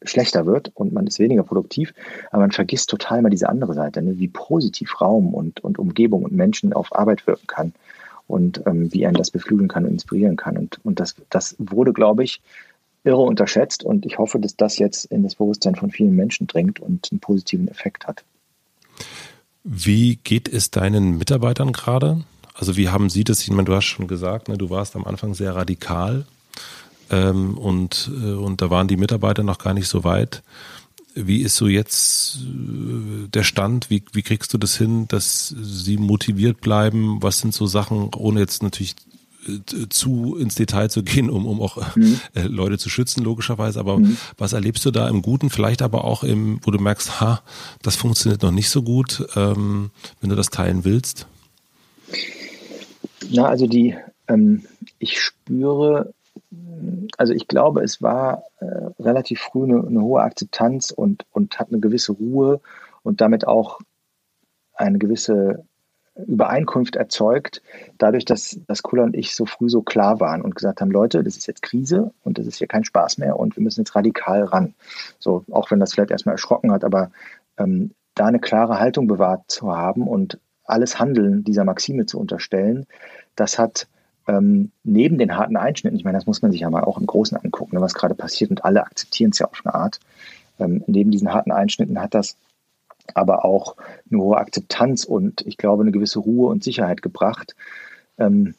schlechter 0.03 0.47
wird 0.47 0.71
und 0.73 0.93
man 0.93 1.05
ist 1.05 1.19
weniger 1.19 1.43
produktiv, 1.43 1.93
aber 2.31 2.41
man 2.41 2.51
vergisst 2.51 2.89
total 2.89 3.21
mal 3.21 3.29
diese 3.29 3.49
andere 3.49 3.75
Seite, 3.75 4.01
ne, 4.01 4.17
wie 4.17 4.27
positiv 4.27 4.99
Raum 4.99 5.33
und, 5.33 5.63
und 5.63 5.77
Umgebung 5.77 6.23
und 6.23 6.33
Menschen 6.33 6.73
auf 6.73 6.95
Arbeit 6.95 7.27
wirken 7.27 7.45
kann 7.45 7.73
und 8.27 8.63
ähm, 8.65 8.91
wie 8.91 9.05
einen 9.05 9.17
das 9.17 9.29
beflügeln 9.29 9.67
kann 9.67 9.85
und 9.85 9.91
inspirieren 9.91 10.37
kann. 10.37 10.57
Und, 10.57 10.83
und 10.83 10.99
das, 10.99 11.15
das 11.29 11.55
wurde, 11.59 11.93
glaube 11.93 12.23
ich, 12.23 12.41
irre 13.03 13.21
unterschätzt 13.21 13.83
und 13.83 14.05
ich 14.05 14.17
hoffe, 14.17 14.39
dass 14.39 14.55
das 14.55 14.77
jetzt 14.77 15.05
in 15.05 15.23
das 15.23 15.35
Bewusstsein 15.35 15.75
von 15.75 15.91
vielen 15.91 16.15
Menschen 16.15 16.47
dringt 16.47 16.79
und 16.79 17.07
einen 17.11 17.19
positiven 17.19 17.67
Effekt 17.67 18.07
hat. 18.07 18.23
Wie 19.63 20.17
geht 20.17 20.47
es 20.47 20.71
deinen 20.71 21.17
Mitarbeitern 21.17 21.71
gerade? 21.71 22.23
Also 22.53 22.77
wie 22.77 22.89
haben 22.89 23.09
sie 23.09 23.23
das? 23.23 23.41
Ich 23.41 23.49
meine, 23.49 23.65
du 23.65 23.75
hast 23.75 23.85
schon 23.85 24.07
gesagt, 24.07 24.49
ne, 24.49 24.57
du 24.57 24.69
warst 24.69 24.95
am 24.95 25.05
Anfang 25.05 25.33
sehr 25.33 25.55
radikal 25.55 26.25
ähm, 27.09 27.57
und, 27.57 28.09
äh, 28.21 28.33
und 28.33 28.61
da 28.61 28.69
waren 28.69 28.87
die 28.87 28.97
Mitarbeiter 28.97 29.43
noch 29.43 29.57
gar 29.57 29.73
nicht 29.73 29.87
so 29.87 30.03
weit. 30.03 30.43
Wie 31.13 31.41
ist 31.41 31.55
so 31.55 31.67
jetzt 31.67 32.37
äh, 32.37 33.27
der 33.27 33.43
Stand? 33.43 33.89
Wie, 33.89 34.03
wie 34.13 34.21
kriegst 34.21 34.53
du 34.53 34.57
das 34.57 34.77
hin, 34.77 35.07
dass 35.07 35.49
sie 35.59 35.97
motiviert 35.97 36.61
bleiben? 36.61 37.21
Was 37.21 37.39
sind 37.39 37.53
so 37.53 37.65
Sachen, 37.65 38.11
ohne 38.15 38.39
jetzt 38.39 38.63
natürlich 38.63 38.95
zu 39.89 40.35
ins 40.35 40.55
Detail 40.55 40.89
zu 40.89 41.03
gehen, 41.03 41.29
um, 41.29 41.45
um 41.45 41.61
auch 41.61 41.95
mhm. 41.95 42.19
äh, 42.35 42.41
Leute 42.43 42.77
zu 42.77 42.89
schützen, 42.89 43.23
logischerweise. 43.23 43.79
Aber 43.79 43.97
mhm. 43.97 44.17
was 44.37 44.53
erlebst 44.53 44.85
du 44.85 44.91
da 44.91 45.07
im 45.07 45.21
Guten, 45.21 45.49
vielleicht 45.49 45.81
aber 45.81 46.03
auch 46.03 46.23
im, 46.23 46.59
wo 46.63 46.71
du 46.71 46.79
merkst, 46.79 47.21
ha, 47.21 47.41
das 47.81 47.95
funktioniert 47.95 48.43
noch 48.43 48.51
nicht 48.51 48.69
so 48.69 48.83
gut, 48.83 49.25
ähm, 49.35 49.91
wenn 50.19 50.29
du 50.29 50.35
das 50.35 50.49
teilen 50.49 50.85
willst? 50.85 51.27
Na, 53.29 53.45
also 53.45 53.67
die, 53.67 53.95
ähm, 54.27 54.65
ich 54.99 55.19
spüre, 55.19 56.13
also 57.17 57.33
ich 57.33 57.47
glaube, 57.47 57.81
es 57.81 58.01
war 58.01 58.43
äh, 58.59 58.65
relativ 58.99 59.39
früh 59.39 59.63
eine, 59.63 59.85
eine, 59.87 60.01
hohe 60.01 60.21
Akzeptanz 60.21 60.91
und, 60.91 61.25
und 61.31 61.59
hat 61.59 61.69
eine 61.69 61.79
gewisse 61.79 62.13
Ruhe 62.13 62.61
und 63.03 63.21
damit 63.21 63.47
auch 63.47 63.79
eine 64.73 64.99
gewisse 64.99 65.63
Übereinkunft 66.15 66.95
erzeugt, 66.95 67.61
dadurch, 67.97 68.25
dass, 68.25 68.59
dass 68.67 68.83
Kula 68.83 69.03
und 69.03 69.15
ich 69.15 69.33
so 69.33 69.45
früh 69.45 69.69
so 69.69 69.81
klar 69.81 70.19
waren 70.19 70.41
und 70.41 70.55
gesagt 70.55 70.81
haben, 70.81 70.91
Leute, 70.91 71.23
das 71.23 71.37
ist 71.37 71.47
jetzt 71.47 71.61
Krise 71.61 72.13
und 72.23 72.37
das 72.37 72.47
ist 72.47 72.57
hier 72.57 72.67
kein 72.67 72.83
Spaß 72.83 73.17
mehr 73.17 73.39
und 73.39 73.55
wir 73.55 73.63
müssen 73.63 73.81
jetzt 73.81 73.95
radikal 73.95 74.43
ran. 74.43 74.73
So, 75.19 75.45
auch 75.51 75.71
wenn 75.71 75.79
das 75.79 75.93
vielleicht 75.93 76.11
erstmal 76.11 76.35
erschrocken 76.35 76.71
hat, 76.71 76.83
aber 76.83 77.11
ähm, 77.57 77.91
da 78.15 78.25
eine 78.25 78.39
klare 78.39 78.79
Haltung 78.79 79.07
bewahrt 79.07 79.49
zu 79.49 79.75
haben 79.75 80.07
und 80.07 80.39
alles 80.65 80.99
Handeln 80.99 81.43
dieser 81.43 81.63
Maxime 81.63 82.05
zu 82.05 82.19
unterstellen, 82.19 82.85
das 83.35 83.57
hat 83.57 83.87
ähm, 84.27 84.71
neben 84.83 85.17
den 85.17 85.37
harten 85.37 85.57
Einschnitten, 85.57 85.97
ich 85.97 86.03
meine, 86.03 86.17
das 86.17 86.27
muss 86.27 86.41
man 86.41 86.51
sich 86.51 86.61
ja 86.61 86.69
mal 86.69 86.83
auch 86.83 86.99
im 86.99 87.07
Großen 87.07 87.37
angucken, 87.37 87.75
ne, 87.75 87.81
was 87.81 87.93
gerade 87.93 88.15
passiert 88.15 88.51
und 88.51 88.65
alle 88.65 88.83
akzeptieren 88.83 89.31
es 89.31 89.39
ja 89.39 89.47
auf 89.47 89.61
eine 89.63 89.73
Art. 89.73 89.99
Ähm, 90.59 90.83
neben 90.87 91.11
diesen 91.11 91.33
harten 91.33 91.51
Einschnitten 91.51 92.01
hat 92.01 92.13
das 92.13 92.37
aber 93.13 93.45
auch 93.45 93.75
eine 94.09 94.21
hohe 94.21 94.37
Akzeptanz 94.37 95.03
und 95.03 95.45
ich 95.45 95.57
glaube 95.57 95.83
eine 95.83 95.91
gewisse 95.91 96.19
Ruhe 96.19 96.49
und 96.49 96.63
Sicherheit 96.63 97.01
gebracht. 97.01 97.55
Ähm, 98.17 98.55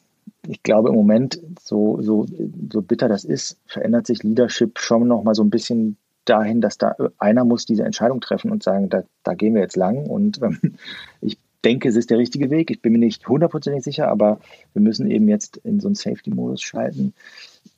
ich 0.47 0.61
glaube 0.63 0.89
im 0.89 0.95
Moment, 0.95 1.39
so, 1.61 2.01
so, 2.01 2.25
so 2.71 2.81
bitter 2.81 3.07
das 3.07 3.23
ist, 3.23 3.57
verändert 3.65 4.07
sich 4.07 4.23
Leadership 4.23 4.79
schon 4.79 5.07
noch 5.07 5.23
mal 5.23 5.35
so 5.35 5.43
ein 5.43 5.49
bisschen 5.49 5.97
dahin, 6.25 6.61
dass 6.61 6.77
da 6.77 6.95
einer 7.17 7.45
muss 7.45 7.65
diese 7.65 7.83
Entscheidung 7.83 8.21
treffen 8.21 8.51
und 8.51 8.63
sagen, 8.63 8.89
da, 8.89 9.03
da 9.23 9.33
gehen 9.33 9.55
wir 9.55 9.61
jetzt 9.61 9.75
lang. 9.75 10.05
Und 10.05 10.41
ähm, 10.41 10.59
ich 11.21 11.37
denke, 11.63 11.89
es 11.89 11.95
ist 11.95 12.09
der 12.09 12.17
richtige 12.17 12.49
Weg. 12.49 12.71
Ich 12.71 12.81
bin 12.81 12.93
mir 12.93 12.99
nicht 12.99 13.27
hundertprozentig 13.27 13.83
sicher, 13.83 14.09
aber 14.09 14.39
wir 14.73 14.81
müssen 14.81 15.09
eben 15.09 15.27
jetzt 15.29 15.57
in 15.57 15.79
so 15.79 15.87
einen 15.87 15.95
Safety-Modus 15.95 16.61
schalten. 16.61 17.13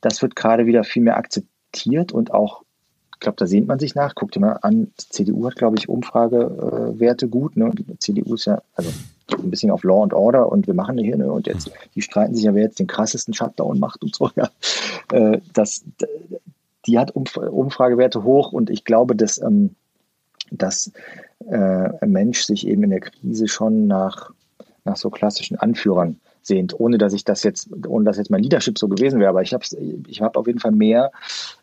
Das 0.01 0.22
wird 0.22 0.36
gerade 0.36 0.66
wieder 0.66 0.84
viel 0.84 1.03
mehr 1.03 1.18
akzeptiert 1.18 2.11
und 2.11 2.34
auch 2.34 2.63
ich 3.16 3.22
glaube, 3.22 3.38
da 3.38 3.47
sehnt 3.47 3.68
man 3.68 3.80
sich 3.80 3.95
nach. 3.95 4.13
Guckt 4.13 4.38
mal 4.39 4.59
an, 4.61 4.91
die 4.99 5.09
CDU 5.09 5.45
hat, 5.45 5.55
glaube 5.55 5.78
ich, 5.78 5.88
Umfragewerte 5.88 7.30
gut. 7.30 7.55
Ne? 7.55 7.72
Die 7.74 7.97
CDU 7.97 8.36
ist 8.36 8.45
ja 8.45 8.61
also 8.76 8.91
ein 9.32 9.49
bisschen 9.49 9.72
auf 9.72 9.84
Law 9.84 10.03
and 10.03 10.13
Order 10.13 10.51
und 10.51 10.68
wir 10.68 10.74
machen 10.74 10.97
hier, 10.97 11.18
ne? 11.18 11.32
und 11.32 11.47
jetzt, 11.47 11.72
die 11.95 12.01
streiten 12.01 12.36
sich 12.36 12.43
ja, 12.43 12.53
wer 12.53 12.63
jetzt 12.63 12.78
den 12.78 12.88
krassesten 12.88 13.34
Shutdown 13.34 13.80
macht 13.80 14.03
und 14.03 14.16
so. 14.16 14.30
Ja. 14.36 14.49
Äh, 15.11 15.39
das, 15.53 15.86
die 16.86 16.99
hat 16.99 17.11
Umfragewerte 17.11 18.24
hoch 18.24 18.51
und 18.51 18.70
ich 18.70 18.84
glaube, 18.84 19.16
dass, 19.16 19.41
ähm, 19.41 19.76
dass 20.51 20.91
äh, 21.47 21.55
ein 21.55 22.11
Mensch 22.11 22.43
sich 22.43 22.68
eben 22.68 22.84
in 22.84 22.89
der 22.89 22.99
Krise 22.99 23.47
schon 23.47 23.88
nach, 23.88 24.32
nach 24.84 24.97
so 24.97 25.09
klassischen 25.09 25.57
Anführern 25.57 26.20
sehend, 26.47 26.79
ohne 26.79 26.97
dass 26.97 27.13
ich 27.13 27.23
das 27.23 27.43
jetzt, 27.43 27.69
ohne 27.87 28.05
dass 28.05 28.17
jetzt 28.17 28.29
mein 28.29 28.43
Leadership 28.43 28.77
so 28.77 28.87
gewesen 28.87 29.19
wäre. 29.19 29.29
Aber 29.29 29.41
ich 29.41 29.53
habe 29.53 29.65
ich 30.07 30.21
hab 30.21 30.37
auf 30.37 30.47
jeden 30.47 30.59
Fall 30.59 30.71
mehr 30.71 31.11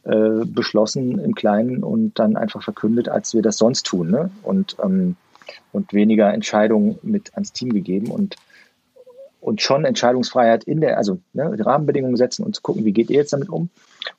äh, 0.05 0.45
beschlossen 0.45 1.19
im 1.19 1.35
Kleinen 1.35 1.83
und 1.83 2.19
dann 2.19 2.37
einfach 2.37 2.63
verkündet, 2.63 3.09
als 3.09 3.35
wir 3.35 3.43
das 3.43 3.59
sonst 3.59 3.87
tun. 3.87 4.11
Ne? 4.11 4.31
Und, 4.43 4.77
ähm, 4.83 5.17
und 5.73 5.93
weniger 5.93 6.33
Entscheidungen 6.33 6.99
mit 7.03 7.35
ans 7.35 7.53
Team 7.53 7.73
gegeben 7.73 8.11
und 8.11 8.37
und 9.41 9.61
schon 9.61 9.85
Entscheidungsfreiheit 9.85 10.63
in 10.63 10.81
der, 10.81 10.97
also 10.99 11.19
ne, 11.33 11.57
Rahmenbedingungen 11.59 12.17
setzen 12.17 12.45
und 12.45 12.55
zu 12.55 12.63
gucken, 12.63 12.85
wie 12.85 12.93
geht 12.93 13.11
ihr 13.11 13.17
jetzt 13.17 13.33
damit 13.33 13.49
um. 13.49 13.71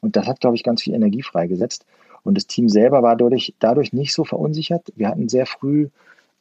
Und 0.01 0.18
das 0.18 0.28
hat, 0.28 0.41
glaube 0.41 0.57
ich, 0.57 0.64
ganz 0.64 0.84
viel 0.84 0.93
Energie 0.93 1.24
freigesetzt. 1.24 1.86
Und 2.24 2.36
das 2.36 2.45
Team 2.45 2.68
selber 2.68 3.03
war 3.03 3.16
dadurch, 3.16 3.53
dadurch 3.59 3.93
nicht 3.93 4.14
so 4.14 4.26
verunsichert. 4.26 4.91
Wir 4.97 5.07
hatten 5.07 5.30
sehr 5.30 5.45
früh 5.45 5.88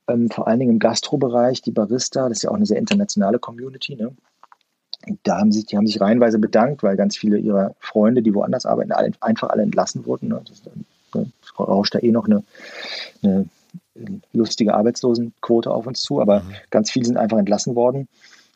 ähm, 0.09 0.31
vor 0.31 0.49
allen 0.49 0.61
Dingen 0.61 0.73
im 0.73 0.79
Gastrobereich, 0.79 1.63
die 1.63 1.71
Barista, 1.71 2.29
das 2.29 2.39
ist 2.39 2.43
ja 2.43 2.51
auch 2.51 2.57
eine 2.57 2.67
sehr 2.67 2.79
internationale 2.79 3.39
Community, 3.39 3.97
ne? 3.97 4.15
Da 5.25 5.39
haben 5.39 5.51
sich, 5.51 5.67
die 5.67 5.77
haben 5.77 5.87
sich 5.87 6.01
reihenweise 6.01 6.39
bedankt, 6.39 6.85
weil 6.85 6.97
ganz 6.97 7.17
viele 7.17 7.37
ihrer 7.37 7.75
Freunde, 7.81 8.23
die 8.23 8.35
woanders 8.35 8.67
arbeiten, 8.67 8.93
alle, 8.93 9.11
einfach 9.21 9.51
alle 9.51 9.65
entlassen 9.65 10.07
wurden. 10.07 10.29
Ne? 10.29 10.41
Das, 10.47 10.63
ne, 11.13 11.33
rauscht 11.59 11.97
da 11.97 11.99
eh 11.99 12.13
noch 12.13 12.27
eine, 12.27 12.45
eine 13.25 13.47
lustige 14.33 14.75
Arbeitslosenquote 14.75 15.73
auf 15.73 15.89
uns 15.89 16.03
zu, 16.03 16.21
aber 16.21 16.41
mhm. 16.41 16.53
ganz 16.71 16.93
viele 16.93 17.07
sind 17.07 17.17
einfach 17.17 17.39
entlassen 17.39 17.75
worden. 17.75 18.07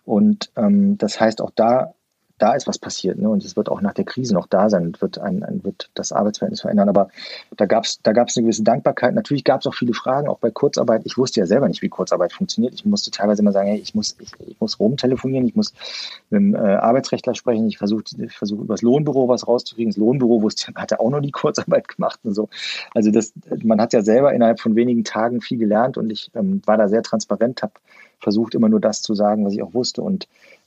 Und 0.05 0.53
ähm, 0.55 0.97
das 0.99 1.21
heißt, 1.21 1.41
auch 1.41 1.51
da 1.51 1.95
da 2.39 2.55
ist 2.55 2.67
was 2.67 2.79
passiert. 2.79 3.19
Ne? 3.19 3.29
Und 3.29 3.45
es 3.45 3.57
wird 3.57 3.69
auch 3.69 3.81
nach 3.81 3.95
der 3.95 4.05
Krise 4.05 4.35
noch 4.35 4.47
da 4.47 4.69
sein 4.69 4.87
und 4.87 5.01
wird, 5.01 5.19
ein, 5.19 5.43
ein 5.43 5.65
wird 5.65 5.91
das 5.95 6.13
Arbeitsverhältnis 6.13 6.61
verändern. 6.61 6.89
Aber 6.89 7.09
da 7.57 7.67
gab 7.67 7.85
es 7.85 8.03
da 8.03 8.13
gab's 8.13 8.37
eine 8.37 8.45
gewisse 8.45 8.63
Dankbarkeit. 8.63 9.15
Natürlich 9.15 9.45
gab 9.45 9.61
es 9.61 9.67
auch 9.67 9.75
viele 9.75 9.95
Fragen, 9.95 10.29
auch 10.29 10.39
bei 10.39 10.51
Kurzarbeit. 10.51 11.03
Ich 11.05 11.17
wusste 11.17 11.41
ja 11.41 11.47
selber 11.47 11.69
nicht, 11.69 11.83
wie 11.83 11.89
Kurzarbeit 11.89 12.33
funktioniert. 12.33 12.75
Ich 12.75 12.85
musste 12.85 13.11
teilweise 13.11 13.43
immer 13.43 13.53
sagen, 13.53 13.69
hey, 13.69 13.79
ich 13.79 13.95
muss, 13.95 14.17
ich, 14.19 14.31
ich 14.47 14.61
muss 14.61 14.79
rumtelefonieren, 14.79 15.47
ich 15.47 15.57
muss 15.57 15.73
mit 16.29 16.41
dem 16.41 16.55
äh, 16.55 16.59
Arbeitsrechtler 16.59 17.35
sprechen. 17.35 17.67
Ich 17.69 17.79
versuche 17.79 18.05
versuch, 18.29 18.61
über 18.61 18.75
das 18.75 18.83
Lohnbüro 18.83 19.29
was 19.29 19.49
rauszukriegen. 19.49 19.91
Das 19.91 19.97
Lohnbüro 19.97 20.43
wusste, 20.43 20.73
hat 20.75 20.91
ja 20.91 21.01
auch 21.01 21.11
noch 21.11 21.21
die 21.21 21.33
Kurzarbeit 21.33 21.89
gemacht 21.89 22.21
und 22.23 22.35
so. 22.35 22.49
Also 22.95 23.11
das, 23.11 23.33
man 23.63 23.81
hat 23.81 23.93
ja 23.95 24.03
selber 24.03 24.35
innerhalb 24.35 24.61
von 24.61 24.77
wenigen 24.77 25.05
Tagen 25.05 25.41
viel 25.41 25.59
gelernt 25.59 25.97
und 25.97 26.11
ich 26.11 26.31
ähm, 26.35 26.61
war 26.67 26.77
da 26.77 26.89
sehr 26.89 27.03
transparent, 27.03 27.63
habe 27.63 27.73
versucht 28.19 28.55
immer 28.55 28.69
nur 28.69 28.81
das 28.81 29.03
zu 29.03 29.15
sagen, 29.15 29.45
was 29.45 29.53
ich 29.53 29.63
auch 29.63 29.75
wusste 29.75 30.03
und 30.03 30.27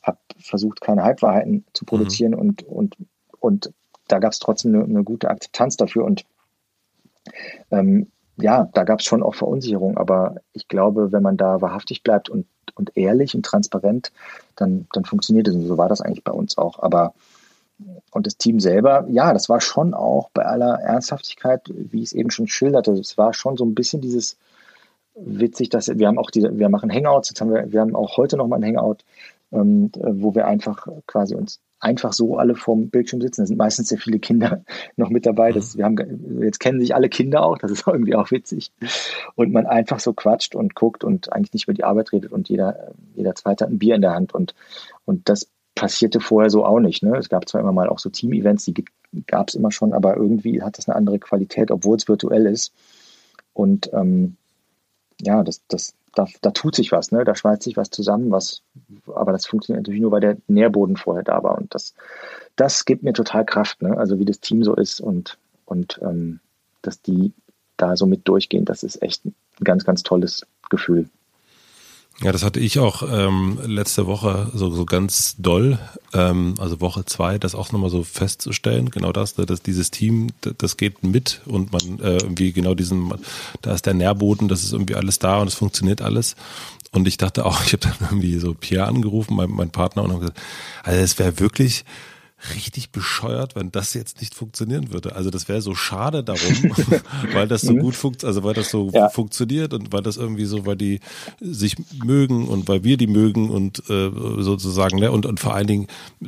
habe 0.09 0.19
versucht, 0.39 0.81
keine 0.81 1.03
Halbwahrheiten 1.03 1.65
zu 1.73 1.85
produzieren 1.85 2.33
mhm. 2.33 2.39
und, 2.39 2.63
und, 2.63 2.97
und 3.39 3.73
da 4.07 4.19
gab 4.19 4.31
es 4.31 4.39
trotzdem 4.39 4.75
eine, 4.75 4.83
eine, 4.83 5.03
gute 5.03 5.29
Akzeptanz 5.29 5.77
dafür 5.77 6.05
und 6.05 6.25
ähm, 7.71 8.11
ja, 8.37 8.69
da 8.73 8.83
gab 8.83 8.99
es 8.99 9.05
schon 9.05 9.23
auch 9.23 9.35
Verunsicherung, 9.35 9.97
aber 9.97 10.35
ich 10.53 10.67
glaube, 10.67 11.11
wenn 11.11 11.23
man 11.23 11.37
da 11.37 11.61
wahrhaftig 11.61 12.03
bleibt 12.03 12.29
und, 12.29 12.45
und 12.75 12.95
ehrlich 12.95 13.35
und 13.35 13.45
transparent, 13.45 14.11
dann, 14.55 14.87
dann 14.93 15.05
funktioniert 15.05 15.47
es 15.47 15.55
und 15.55 15.67
so 15.67 15.77
war 15.77 15.89
das 15.89 16.01
eigentlich 16.01 16.23
bei 16.23 16.31
uns 16.31 16.57
auch. 16.57 16.79
Aber 16.79 17.13
und 18.11 18.27
das 18.27 18.37
Team 18.37 18.59
selber, 18.59 19.05
ja, 19.09 19.33
das 19.33 19.49
war 19.49 19.61
schon 19.61 19.93
auch 19.93 20.29
bei 20.31 20.45
aller 20.45 20.79
Ernsthaftigkeit, 20.79 21.61
wie 21.67 21.99
ich 21.99 22.09
es 22.09 22.13
eben 22.13 22.31
schon 22.31 22.47
schilderte, 22.47 22.91
es 22.93 23.17
war 23.17 23.33
schon 23.33 23.57
so 23.57 23.65
ein 23.65 23.75
bisschen 23.75 24.01
dieses 24.01 24.37
witzig, 25.15 25.69
dass 25.69 25.87
wir 25.87 26.07
haben 26.07 26.17
auch 26.17 26.31
diese, 26.31 26.57
wir 26.57 26.69
machen 26.69 26.91
Hangouts, 26.91 27.29
jetzt 27.29 27.41
haben 27.41 27.53
wir, 27.53 27.71
wir 27.71 27.81
haben 27.81 27.95
auch 27.95 28.17
heute 28.17 28.37
noch 28.37 28.47
mal 28.47 28.57
ein 28.57 28.65
Hangout, 28.65 29.03
ähm, 29.51 29.91
wo 29.93 30.35
wir 30.35 30.47
einfach 30.47 30.87
quasi 31.07 31.35
uns 31.35 31.59
einfach 31.79 32.13
so 32.13 32.37
alle 32.37 32.55
vorm 32.55 32.89
Bildschirm 32.89 33.21
sitzen. 33.21 33.41
Da 33.41 33.47
sind 33.47 33.57
meistens 33.57 33.89
sehr 33.89 33.97
viele 33.97 34.19
Kinder 34.19 34.63
noch 34.97 35.09
mit 35.09 35.25
dabei. 35.25 35.51
Das, 35.51 35.77
wir 35.77 35.85
haben, 35.85 36.41
jetzt 36.41 36.59
kennen 36.59 36.81
sich 36.81 36.93
alle 36.93 37.09
Kinder 37.09 37.43
auch, 37.43 37.57
das 37.57 37.71
ist 37.71 37.87
irgendwie 37.87 38.15
auch 38.15 38.31
witzig. 38.31 38.71
Und 39.35 39.51
man 39.51 39.65
einfach 39.65 39.99
so 39.99 40.13
quatscht 40.13 40.55
und 40.55 40.75
guckt 40.75 41.03
und 41.03 41.31
eigentlich 41.33 41.53
nicht 41.53 41.63
über 41.63 41.73
die 41.73 41.83
Arbeit 41.83 42.11
redet 42.11 42.31
und 42.31 42.49
jeder, 42.49 42.91
jeder 43.15 43.35
Zweite 43.35 43.65
hat 43.65 43.71
ein 43.71 43.79
Bier 43.79 43.95
in 43.95 44.01
der 44.01 44.13
Hand. 44.13 44.33
Und, 44.33 44.53
und 45.05 45.29
das 45.29 45.47
passierte 45.75 46.19
vorher 46.19 46.49
so 46.49 46.65
auch 46.65 46.79
nicht. 46.79 47.03
Ne? 47.03 47.15
Es 47.17 47.29
gab 47.29 47.47
zwar 47.47 47.61
immer 47.61 47.71
mal 47.71 47.87
auch 47.87 47.99
so 47.99 48.09
Team-Events, 48.09 48.65
die 48.65 48.83
gab 49.27 49.47
es 49.47 49.55
immer 49.55 49.71
schon, 49.71 49.93
aber 49.93 50.17
irgendwie 50.17 50.61
hat 50.61 50.77
das 50.77 50.89
eine 50.89 50.95
andere 50.95 51.19
Qualität, 51.19 51.71
obwohl 51.71 51.95
es 51.95 52.07
virtuell 52.07 52.45
ist. 52.45 52.73
Und 53.53 53.89
ähm, 53.93 54.35
ja, 55.21 55.43
das, 55.43 55.61
das, 55.67 55.93
da, 56.13 56.27
da 56.41 56.51
tut 56.51 56.75
sich 56.75 56.91
was, 56.91 57.11
ne? 57.11 57.23
Da 57.23 57.35
schmeißt 57.35 57.63
sich 57.63 57.77
was 57.77 57.89
zusammen, 57.89 58.31
was, 58.31 58.61
aber 59.07 59.31
das 59.31 59.45
funktioniert 59.45 59.83
natürlich 59.83 60.01
nur, 60.01 60.11
weil 60.11 60.21
der 60.21 60.37
Nährboden 60.47 60.97
vorher 60.97 61.23
da 61.23 61.43
war. 61.43 61.57
Und 61.57 61.73
das, 61.73 61.93
das 62.55 62.85
gibt 62.85 63.03
mir 63.03 63.13
total 63.13 63.45
Kraft, 63.45 63.81
ne? 63.81 63.97
Also 63.97 64.19
wie 64.19 64.25
das 64.25 64.39
Team 64.39 64.63
so 64.63 64.75
ist 64.75 64.99
und, 64.99 65.37
und 65.65 65.99
ähm, 66.03 66.39
dass 66.81 67.01
die 67.01 67.33
da 67.77 67.95
so 67.95 68.05
mit 68.05 68.27
durchgehen, 68.27 68.65
das 68.65 68.83
ist 68.83 69.01
echt 69.01 69.25
ein 69.25 69.33
ganz, 69.63 69.85
ganz 69.85 70.03
tolles 70.03 70.45
Gefühl. 70.69 71.09
Ja, 72.21 72.33
das 72.33 72.43
hatte 72.43 72.59
ich 72.59 72.79
auch 72.79 73.01
ähm, 73.09 73.59
letzte 73.63 74.05
Woche 74.05 74.51
so, 74.53 74.69
so 74.71 74.83
ganz 74.83 75.35
doll, 75.37 75.79
ähm, 76.13 76.55
also 76.59 76.81
Woche 76.81 77.05
zwei, 77.05 77.37
das 77.37 77.55
auch 77.55 77.71
nochmal 77.71 77.89
so 77.89 78.03
festzustellen, 78.03 78.89
genau 78.89 79.13
das, 79.13 79.35
dass 79.35 79.61
dieses 79.61 79.89
Team, 79.89 80.27
das 80.41 80.75
geht 80.75 81.01
mit 81.01 81.41
und 81.45 81.71
man 81.71 81.99
äh, 81.99 82.17
irgendwie 82.17 82.51
genau 82.51 82.75
diesen, 82.75 83.13
da 83.61 83.73
ist 83.73 83.85
der 83.85 83.93
Nährboden, 83.93 84.49
das 84.49 84.63
ist 84.63 84.73
irgendwie 84.73 84.95
alles 84.95 85.19
da 85.19 85.39
und 85.39 85.47
es 85.47 85.53
funktioniert 85.53 86.01
alles. 86.01 86.35
Und 86.91 87.07
ich 87.07 87.15
dachte 87.15 87.45
auch, 87.45 87.63
ich 87.65 87.71
habe 87.71 87.87
dann 87.87 88.09
irgendwie 88.09 88.37
so 88.37 88.53
Pierre 88.53 88.87
angerufen, 88.87 89.35
mein, 89.37 89.51
mein 89.51 89.69
Partner, 89.69 90.03
und 90.03 90.09
habe 90.11 90.19
gesagt, 90.19 90.41
also 90.83 90.99
es 90.99 91.19
wäre 91.19 91.39
wirklich, 91.39 91.85
richtig 92.55 92.91
bescheuert, 92.91 93.55
wenn 93.55 93.71
das 93.71 93.93
jetzt 93.93 94.21
nicht 94.21 94.33
funktionieren 94.33 94.91
würde. 94.91 95.15
Also 95.15 95.29
das 95.29 95.47
wäre 95.49 95.61
so 95.61 95.75
schade 95.75 96.23
darum, 96.23 96.71
weil 97.33 97.47
das 97.47 97.61
so 97.61 97.73
mhm. 97.73 97.79
gut 97.79 97.95
funktioniert, 97.95 98.29
also 98.35 98.43
weil 98.43 98.53
das 98.53 98.69
so 98.69 98.89
ja. 98.93 99.09
funktioniert 99.09 99.73
und 99.73 99.91
weil 99.91 100.01
das 100.01 100.17
irgendwie 100.17 100.45
so, 100.45 100.65
weil 100.65 100.77
die 100.77 100.99
sich 101.41 101.75
mögen 102.03 102.47
und 102.47 102.67
weil 102.67 102.83
wir 102.83 102.97
die 102.97 103.07
mögen 103.07 103.49
und 103.49 103.83
äh, 103.89 104.09
sozusagen, 104.39 104.99
ne? 104.99 105.11
Und, 105.11 105.25
und 105.25 105.39
vor 105.39 105.53
allen 105.53 105.67
Dingen, 105.67 105.87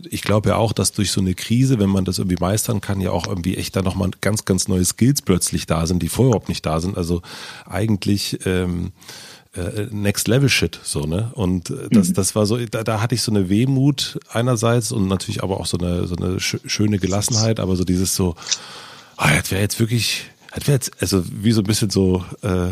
ich 0.09 0.21
glaube 0.21 0.49
ja 0.49 0.55
auch, 0.57 0.73
dass 0.73 0.91
durch 0.91 1.11
so 1.11 1.21
eine 1.21 1.33
Krise, 1.33 1.79
wenn 1.79 1.89
man 1.89 2.05
das 2.05 2.19
irgendwie 2.19 2.37
meistern 2.39 2.81
kann, 2.81 2.99
ja 3.01 3.11
auch 3.11 3.27
irgendwie 3.27 3.55
echt 3.57 3.75
da 3.75 3.81
nochmal 3.81 4.11
ganz, 4.19 4.45
ganz 4.45 4.67
neue 4.67 4.85
Skills 4.85 5.21
plötzlich 5.21 5.65
da 5.65 5.87
sind, 5.87 6.03
die 6.03 6.09
vorher 6.09 6.31
überhaupt 6.31 6.49
nicht 6.49 6.65
da 6.65 6.79
sind. 6.79 6.97
Also 6.97 7.21
eigentlich 7.65 8.39
ähm, 8.45 8.91
äh, 9.55 9.87
Next 9.91 10.27
Level 10.27 10.49
Shit, 10.49 10.79
so, 10.83 11.01
ne? 11.01 11.31
Und 11.33 11.69
äh, 11.69 11.89
das, 11.89 12.09
mhm. 12.09 12.13
das 12.13 12.35
war 12.35 12.45
so, 12.45 12.57
da, 12.57 12.83
da 12.83 13.01
hatte 13.01 13.15
ich 13.15 13.21
so 13.21 13.31
eine 13.31 13.49
Wehmut 13.49 14.19
einerseits 14.31 14.91
und 14.91 15.07
natürlich 15.07 15.43
aber 15.43 15.59
auch 15.59 15.65
so 15.65 15.77
eine, 15.77 16.07
so 16.07 16.15
eine 16.15 16.39
schöne 16.39 16.99
Gelassenheit, 16.99 17.59
aber 17.59 17.75
so 17.75 17.83
dieses 17.83 18.15
so, 18.15 18.35
ah, 19.17 19.33
jetzt 19.33 19.51
wäre 19.51 19.61
jetzt 19.61 19.79
wirklich 19.79 20.25
hat 20.51 20.67
wir 20.67 20.73
jetzt, 20.73 20.91
also 21.01 21.23
wie 21.31 21.53
so 21.53 21.61
ein 21.61 21.65
bisschen 21.65 21.89
so, 21.89 22.25
äh, 22.43 22.71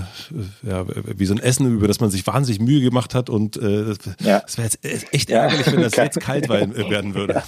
ja, 0.64 0.86
wie 1.18 1.26
so 1.26 1.34
ein 1.34 1.40
Essen, 1.40 1.74
über 1.74 1.88
das 1.88 2.02
man 2.02 2.10
sich 2.10 2.28
wahnsinnig 2.28 2.62
Mühe 2.62 2.82
gemacht 2.82 3.16
hat 3.16 3.30
und 3.30 3.56
äh, 3.58 3.86
das, 3.86 3.98
ja. 4.20 4.40
das 4.40 4.58
wäre 4.58 4.68
jetzt 4.68 5.14
echt 5.14 5.30
ärgerlich, 5.30 5.72
wenn 5.72 5.82
das 5.82 5.96
jetzt 5.96 6.20
kalt 6.20 6.50
werden 6.50 7.16
würde. 7.16 7.42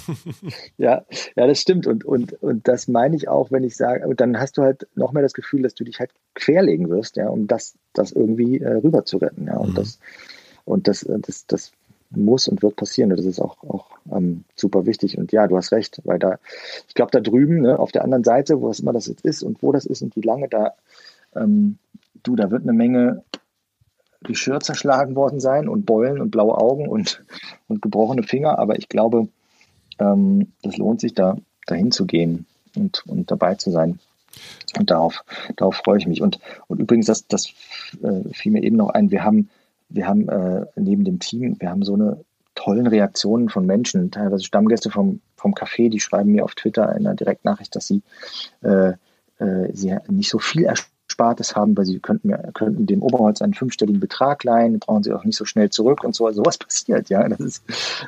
Ja. 0.78 1.04
ja, 1.36 1.46
das 1.46 1.60
stimmt 1.60 1.86
und, 1.86 2.04
und, 2.04 2.32
und 2.42 2.66
das 2.66 2.88
meine 2.88 3.14
ich 3.14 3.28
auch, 3.28 3.50
wenn 3.50 3.62
ich 3.62 3.76
sage, 3.76 4.06
und 4.06 4.20
dann 4.20 4.38
hast 4.38 4.56
du 4.56 4.62
halt 4.62 4.86
noch 4.94 5.12
mehr 5.12 5.22
das 5.22 5.34
Gefühl, 5.34 5.62
dass 5.62 5.74
du 5.74 5.84
dich 5.84 6.00
halt 6.00 6.10
querlegen 6.34 6.88
wirst, 6.88 7.16
ja, 7.16 7.28
um 7.28 7.46
das, 7.46 7.74
das 7.92 8.12
irgendwie 8.12 8.58
äh, 8.58 8.76
rüber 8.76 9.04
zu 9.04 9.18
retten, 9.18 9.46
ja, 9.46 9.58
und 9.58 9.70
mhm. 9.70 9.74
das, 9.74 9.98
und 10.64 10.88
das, 10.88 11.06
das, 11.06 11.46
das 11.46 11.72
muss 12.16 12.48
und 12.48 12.62
wird 12.62 12.76
passieren. 12.76 13.10
Das 13.10 13.24
ist 13.24 13.40
auch, 13.40 13.62
auch 13.62 13.86
ähm, 14.10 14.44
super 14.56 14.86
wichtig. 14.86 15.18
Und 15.18 15.32
ja, 15.32 15.46
du 15.46 15.56
hast 15.56 15.72
recht, 15.72 16.00
weil 16.04 16.18
da, 16.18 16.38
ich 16.88 16.94
glaube, 16.94 17.10
da 17.10 17.20
drüben, 17.20 17.60
ne, 17.60 17.78
auf 17.78 17.92
der 17.92 18.04
anderen 18.04 18.24
Seite, 18.24 18.60
wo 18.60 18.70
es 18.70 18.80
immer 18.80 18.92
das 18.92 19.06
jetzt 19.06 19.24
ist 19.24 19.42
und 19.42 19.62
wo 19.62 19.72
das 19.72 19.86
ist 19.86 20.02
und 20.02 20.16
wie 20.16 20.20
lange 20.20 20.48
da, 20.48 20.74
ähm, 21.34 21.78
du, 22.22 22.36
da 22.36 22.50
wird 22.50 22.62
eine 22.62 22.72
Menge 22.72 23.22
Geschirr 24.22 24.60
zerschlagen 24.60 25.16
worden 25.16 25.40
sein 25.40 25.68
und 25.68 25.84
Beulen 25.84 26.20
und 26.20 26.30
blaue 26.30 26.56
Augen 26.56 26.88
und, 26.88 27.24
und 27.68 27.82
gebrochene 27.82 28.22
Finger. 28.22 28.58
Aber 28.58 28.78
ich 28.78 28.88
glaube, 28.88 29.28
ähm, 29.98 30.52
das 30.62 30.76
lohnt 30.76 31.00
sich 31.00 31.14
da, 31.14 31.36
dahin 31.66 31.92
zu 31.92 32.06
gehen 32.06 32.46
und, 32.76 33.04
und 33.06 33.30
dabei 33.30 33.54
zu 33.54 33.70
sein. 33.70 33.98
Und 34.78 34.90
darauf, 34.90 35.24
darauf 35.56 35.76
freue 35.76 35.98
ich 35.98 36.06
mich. 36.06 36.22
Und, 36.22 36.38
und 36.66 36.80
übrigens, 36.80 37.06
das, 37.06 37.26
das 37.26 37.52
äh, 38.02 38.32
fiel 38.32 38.52
mir 38.52 38.62
eben 38.62 38.76
noch 38.76 38.90
ein, 38.90 39.10
wir 39.10 39.24
haben 39.24 39.50
wir 39.94 40.06
haben 40.06 40.28
äh, 40.28 40.66
neben 40.76 41.04
dem 41.04 41.18
Team, 41.18 41.56
wir 41.58 41.70
haben 41.70 41.82
so 41.82 41.94
eine 41.94 42.24
tollen 42.54 42.86
Reaktionen 42.86 43.48
von 43.48 43.66
Menschen, 43.66 44.10
teilweise 44.10 44.44
Stammgäste 44.44 44.90
vom, 44.90 45.20
vom 45.36 45.54
Café, 45.54 45.88
die 45.88 46.00
schreiben 46.00 46.32
mir 46.32 46.44
auf 46.44 46.54
Twitter 46.54 46.94
in 46.94 47.06
einer 47.06 47.14
Direktnachricht, 47.14 47.74
dass 47.74 47.86
sie, 47.86 48.02
äh, 48.62 48.92
äh, 49.38 49.72
sie 49.72 49.96
nicht 50.08 50.30
so 50.30 50.38
viel 50.38 50.64
Erspartes 50.64 51.56
haben, 51.56 51.76
weil 51.76 51.86
sie 51.86 51.98
könnten, 51.98 52.32
könnten 52.52 52.86
dem 52.86 53.02
Oberholz 53.02 53.40
einen 53.42 53.54
fünfstelligen 53.54 54.00
Betrag 54.00 54.44
leihen, 54.44 54.78
brauchen 54.78 55.02
sie 55.02 55.12
auch 55.12 55.24
nicht 55.24 55.36
so 55.36 55.44
schnell 55.44 55.70
zurück 55.70 56.04
und 56.04 56.14
so. 56.14 56.26
Also 56.26 56.42
sowas 56.42 56.58
passiert, 56.58 57.08
ja. 57.08 57.26
Das 57.28 57.40
ist, 57.40 57.64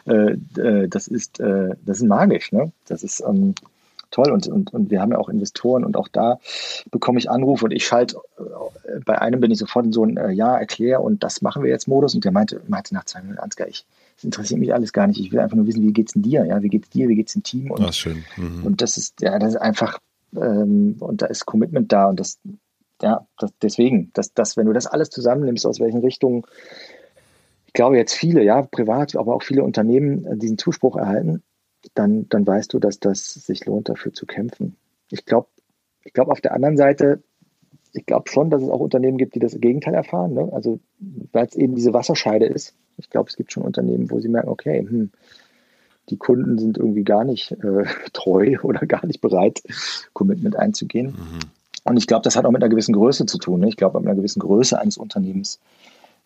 äh, 0.07 0.33
äh, 0.61 0.89
das 0.89 1.09
ist, 1.09 1.41
äh, 1.41 1.75
das 1.85 1.99
ist 1.99 2.07
magisch, 2.07 2.53
ne? 2.53 2.73
Das 2.87 3.03
ist, 3.03 3.23
ähm, 3.27 3.55
toll. 4.15 4.31
Und, 4.31 4.47
und, 4.47 4.73
und 4.73 4.91
wir 4.91 5.01
haben 5.01 5.13
ja 5.13 5.19
auch 5.19 5.29
Investoren 5.29 5.85
und 5.85 5.97
auch 5.97 6.09
da 6.09 6.39
bekomme 6.91 7.19
ich 7.19 7.31
Anrufe 7.31 7.65
und 7.67 7.73
ich 7.73 7.87
schalte, 7.87 8.17
äh, 8.39 9.01
bei 9.05 9.21
einem 9.21 9.41
bin 9.41 9.51
ich 9.51 9.59
sofort 9.59 9.85
in 9.85 9.93
so 9.93 10.05
ein 10.05 10.17
äh, 10.17 10.31
Ja, 10.31 10.57
erklär 10.57 11.03
und 11.03 11.23
das 11.23 11.43
machen 11.43 11.63
wir 11.63 11.71
jetzt 11.71 11.89
Modus. 11.89 12.15
Und 12.15 12.25
der 12.25 12.33
meinte, 12.33 12.61
meinte 12.69 12.95
nach 12.95 13.05
zwei 13.05 13.21
Minuten, 13.21 13.41
Ansgar, 13.41 13.69
ich, 13.69 13.85
das 14.17 14.25
interessiert 14.25 14.61
mich 14.61 14.73
alles 14.73 14.93
gar 14.93 15.07
nicht. 15.07 15.21
Ich 15.21 15.33
will 15.33 15.41
einfach 15.41 15.57
nur 15.57 15.67
wissen, 15.67 15.83
wie 15.83 15.93
geht's 15.93 16.13
denn 16.13 16.23
dir? 16.23 16.45
Ja, 16.45 16.63
wie 16.63 16.69
geht's 16.69 16.91
dir? 16.91 17.09
Wie 17.09 17.17
geht's 17.17 17.33
dem 17.33 17.43
Team? 17.43 17.71
Und, 17.71 17.83
das 17.83 17.99
schön. 17.99 18.25
Mhm. 18.37 18.65
und 18.65 18.81
das 18.81 18.97
ist, 18.97 19.21
ja, 19.21 19.39
das 19.39 19.51
ist 19.51 19.61
einfach, 19.61 19.99
ähm, 20.37 20.97
und 21.01 21.23
da 21.23 21.27
ist 21.27 21.45
Commitment 21.45 21.93
da 21.93 22.07
und 22.07 22.21
das, 22.21 22.39
ja, 23.03 23.27
das, 23.39 23.53
deswegen, 23.61 24.11
dass, 24.15 24.33
dass, 24.33 24.57
wenn 24.57 24.67
du 24.67 24.73
das 24.73 24.87
alles 24.87 25.11
zusammennimmst, 25.11 25.67
aus 25.67 25.81
welchen 25.81 26.01
Richtungen, 26.01 26.45
ich 27.67 27.73
glaube 27.73 27.97
jetzt 27.97 28.15
viele, 28.15 28.45
ja, 28.45 28.63
privat, 28.63 29.17
aber 29.17 29.35
auch 29.35 29.43
viele 29.43 29.65
Unternehmen 29.65 30.25
äh, 30.25 30.37
diesen 30.37 30.59
Zuspruch 30.59 30.97
erhalten, 30.97 31.43
dann, 31.95 32.29
dann 32.29 32.47
weißt 32.47 32.73
du, 32.73 32.79
dass 32.79 33.01
das 33.01 33.35
sich 33.35 33.67
lohnt, 33.67 33.89
dafür 33.89 34.13
zu 34.13 34.27
kämpfen. 34.27 34.77
Ich 35.11 35.25
glaube, 35.25 35.49
ich 36.05 36.13
glaube 36.13 36.33
auf 36.33 36.41
der 36.41 36.53
anderen 36.53 36.77
Seite, 36.77 37.23
ich 37.93 38.07
glaube 38.07 38.29
schon, 38.29 38.51
dass 38.51 38.63
es 38.63 38.69
auch 38.69 38.81
Unternehmen 38.81 39.19
gibt, 39.19 39.35
die 39.35 39.41
das 39.41 39.59
Gegenteil 39.61 39.95
erfahren. 39.95 40.35
Ne? 40.35 40.49
Also, 40.53 40.81
weil 41.33 41.47
es 41.47 41.55
eben 41.55 41.75
diese 41.75 41.93
Wasserscheide 41.93 42.47
ist. 42.47 42.75
Ich 42.97 43.11
glaube, 43.11 43.31
es 43.31 43.37
gibt 43.37 43.53
schon 43.53 43.63
Unternehmen, 43.63 44.11
wo 44.11 44.21
sie 44.21 44.29
merken, 44.29 44.49
okay, 44.49 44.81
hm, 44.81 45.11
die 46.11 46.17
Kunden 46.17 46.59
sind 46.59 46.77
irgendwie 46.77 47.05
gar 47.05 47.25
nicht 47.25 47.53
äh, 47.53 47.85
treu 48.13 48.57
oder 48.63 48.87
gar 48.87 49.07
nicht 49.07 49.21
bereit, 49.21 49.63
Commitment 50.13 50.57
einzugehen. 50.57 51.09
Mhm. 51.09 51.39
Und 51.85 51.97
ich 51.97 52.07
glaube, 52.07 52.23
das 52.23 52.37
hat 52.37 52.47
auch 52.47 52.51
mit 52.51 52.63
einer 52.63 52.71
gewissen 52.71 52.95
Größe 52.95 53.27
zu 53.27 53.39
tun. 53.39 53.61
Ne? 53.61 53.69
Ich 53.69 53.77
glaube, 53.77 53.99
mit 53.99 54.09
einer 54.09 54.17
gewissen 54.17 54.41
Größe 54.41 54.79
eines 54.79 54.97
Unternehmens 54.97 55.61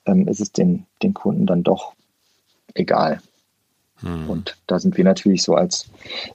ähm, 0.07 0.29
ist 0.29 0.41
es 0.41 0.53
den, 0.53 0.87
den 1.03 1.15
Kunden 1.15 1.47
dann 1.47 1.63
doch 1.63 1.95
egal. 2.75 3.21
Hm. 4.01 4.31
Und 4.31 4.57
da 4.67 4.79
sind 4.79 4.97
wir 4.97 5.05
natürlich 5.05 5.43
so 5.43 5.55
als 5.55 5.87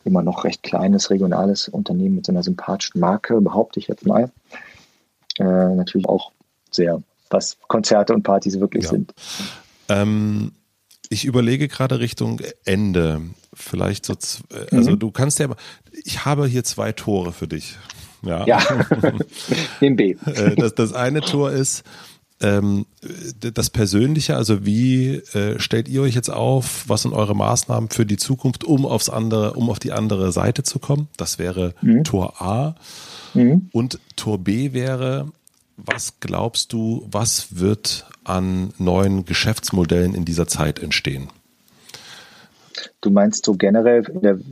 immer 0.04 0.22
noch 0.22 0.44
recht 0.44 0.64
kleines 0.64 1.10
regionales 1.10 1.68
Unternehmen 1.68 2.16
mit 2.16 2.26
so 2.26 2.32
einer 2.32 2.44
sympathischen 2.44 3.00
Marke, 3.00 3.40
behaupte 3.42 3.80
ich 3.80 3.88
jetzt 3.88 4.06
mal, 4.06 4.32
äh, 5.40 5.44
natürlich 5.44 6.08
auch 6.08 6.32
sehr, 6.72 7.02
was 7.30 7.58
Konzerte 7.68 8.14
und 8.14 8.24
Partys 8.24 8.60
wirklich 8.60 8.86
ja. 8.86 8.90
sind. 8.90 9.14
Ähm, 9.90 10.52
ich 11.10 11.26
überlege 11.26 11.68
gerade 11.68 12.00
Richtung 12.00 12.42
Ende. 12.66 13.22
Vielleicht 13.54 14.06
so, 14.06 14.14
äh, 14.14 14.76
also 14.76 14.92
mhm. 14.92 15.00
du 15.00 15.12
kannst 15.12 15.40
ja, 15.40 15.48
ich 16.04 16.26
habe 16.26 16.48
hier 16.48 16.64
zwei 16.64 16.92
Tore 16.92 17.32
für 17.32 17.48
dich. 17.48 17.78
Ja. 18.24 18.46
ja. 18.46 18.60
Den 19.82 19.96
B. 19.96 20.16
Äh, 20.26 20.56
das, 20.56 20.76
das 20.76 20.94
eine 20.94 21.22
Tor 21.22 21.52
ist, 21.52 21.84
ähm, 22.44 22.86
das 23.40 23.70
Persönliche, 23.70 24.36
also 24.36 24.66
wie 24.66 25.16
äh, 25.34 25.60
stellt 25.60 25.88
ihr 25.88 26.02
euch 26.02 26.14
jetzt 26.14 26.30
auf, 26.30 26.84
was 26.88 27.04
sind 27.04 27.14
eure 27.14 27.36
Maßnahmen 27.36 27.90
für 27.90 28.06
die 28.06 28.18
Zukunft, 28.18 28.64
um 28.64 28.86
aufs 28.86 29.10
andere, 29.10 29.54
um 29.54 29.70
auf 29.70 29.80
die 29.80 29.94
andere 29.94 30.32
Seite 30.32 30.64
zu 30.64 30.80
kommen? 30.80 31.08
Das 31.18 31.40
wäre 31.40 31.74
mhm. 31.82 32.04
Tor 32.04 32.42
A. 32.42 32.76
Mhm. 33.34 33.70
Und 33.72 34.00
Tor 34.16 34.38
B 34.38 34.74
wäre, 34.74 35.32
was 35.78 36.20
glaubst 36.20 36.74
du, 36.74 37.08
was 37.10 37.58
wird 37.58 38.06
an 38.24 38.74
neuen 38.78 39.26
Geschäftsmodellen 39.26 40.14
in 40.14 40.26
dieser 40.26 40.48
Zeit 40.48 40.80
entstehen? 40.80 41.30
Du 43.02 43.10
meinst 43.10 43.46
so 43.46 43.54
generell 43.54 44.04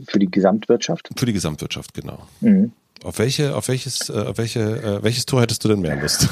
für 0.08 0.18
die 0.18 0.30
Gesamtwirtschaft? 0.30 1.10
Für 1.16 1.26
die 1.26 1.32
Gesamtwirtschaft, 1.32 1.94
genau. 1.94 2.26
Mhm. 2.40 2.72
Auf 3.04 3.18
welche, 3.18 3.56
auf 3.56 3.68
welches, 3.68 4.08
äh, 4.08 4.12
auf 4.12 4.38
welche, 4.38 4.60
äh, 4.60 5.02
welches 5.02 5.26
Tor 5.26 5.42
hättest 5.42 5.64
du 5.64 5.68
denn 5.68 5.80
mehr 5.80 6.00
Lust? 6.00 6.28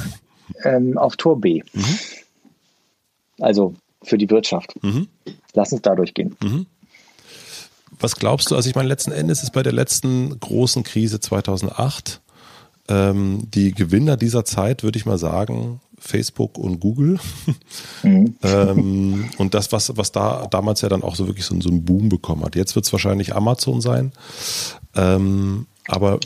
Ähm, 0.64 0.98
auf 0.98 1.16
Tor 1.16 1.40
B. 1.40 1.62
Mhm. 1.72 1.98
Also 3.40 3.74
für 4.02 4.18
die 4.18 4.30
Wirtschaft. 4.30 4.74
Mhm. 4.82 5.08
Lass 5.54 5.72
uns 5.72 5.82
da 5.82 5.94
durchgehen. 5.94 6.36
Mhm. 6.42 6.66
Was 7.98 8.16
glaubst 8.16 8.50
du? 8.50 8.56
Also 8.56 8.68
ich 8.68 8.74
meine, 8.74 8.88
letzten 8.88 9.12
Endes 9.12 9.42
ist 9.42 9.52
bei 9.52 9.62
der 9.62 9.72
letzten 9.72 10.38
großen 10.40 10.82
Krise 10.84 11.20
2008 11.20 12.20
ähm, 12.88 13.42
die 13.52 13.72
Gewinner 13.72 14.16
dieser 14.16 14.44
Zeit, 14.44 14.82
würde 14.82 14.98
ich 14.98 15.06
mal 15.06 15.18
sagen, 15.18 15.80
Facebook 15.98 16.58
und 16.58 16.80
Google. 16.80 17.18
Mhm. 18.02 18.36
ähm, 18.42 19.30
und 19.36 19.52
das, 19.52 19.72
was, 19.72 19.94
was 19.96 20.10
da 20.10 20.46
damals 20.50 20.80
ja 20.80 20.88
dann 20.88 21.02
auch 21.02 21.16
so 21.16 21.26
wirklich 21.26 21.44
so, 21.44 21.60
so 21.60 21.68
einen 21.68 21.84
Boom 21.84 22.08
bekommen 22.08 22.42
hat. 22.44 22.56
Jetzt 22.56 22.74
wird 22.74 22.86
es 22.86 22.92
wahrscheinlich 22.92 23.36
Amazon 23.36 23.82
sein. 23.82 24.12
Ähm, 24.94 25.66
aber 25.86 26.18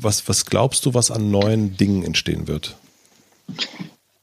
was, 0.00 0.28
was 0.28 0.46
glaubst 0.46 0.84
du, 0.86 0.94
was 0.94 1.12
an 1.12 1.30
neuen 1.30 1.76
Dingen 1.76 2.02
entstehen 2.02 2.48
wird? 2.48 2.76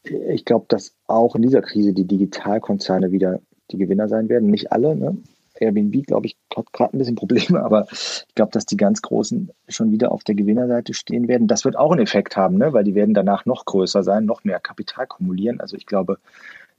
Ich 0.03 0.45
glaube, 0.45 0.65
dass 0.69 0.93
auch 1.07 1.35
in 1.35 1.41
dieser 1.41 1.61
Krise 1.61 1.93
die 1.93 2.05
Digitalkonzerne 2.05 3.11
wieder 3.11 3.39
die 3.71 3.77
Gewinner 3.77 4.07
sein 4.07 4.29
werden. 4.29 4.49
Nicht 4.49 4.71
alle, 4.71 4.95
ne? 4.95 5.17
Airbnb, 5.59 6.05
glaube 6.05 6.27
ich, 6.27 6.37
hat 6.55 6.71
gerade 6.71 6.95
ein 6.95 6.99
bisschen 6.99 7.15
Probleme, 7.15 7.61
aber 7.63 7.87
ich 7.91 8.35
glaube, 8.35 8.51
dass 8.51 8.65
die 8.65 8.77
ganz 8.77 9.01
Großen 9.01 9.51
schon 9.67 9.91
wieder 9.91 10.11
auf 10.11 10.23
der 10.23 10.35
Gewinnerseite 10.35 10.93
stehen 10.93 11.27
werden. 11.27 11.47
Das 11.47 11.65
wird 11.65 11.77
auch 11.77 11.91
einen 11.91 12.01
Effekt 12.01 12.37
haben, 12.37 12.57
ne? 12.57 12.73
weil 12.73 12.83
die 12.83 12.95
werden 12.95 13.13
danach 13.13 13.45
noch 13.45 13.65
größer 13.65 14.03
sein, 14.03 14.25
noch 14.25 14.43
mehr 14.43 14.59
Kapital 14.59 15.07
kumulieren. 15.07 15.59
Also 15.59 15.75
ich 15.75 15.85
glaube, 15.85 16.19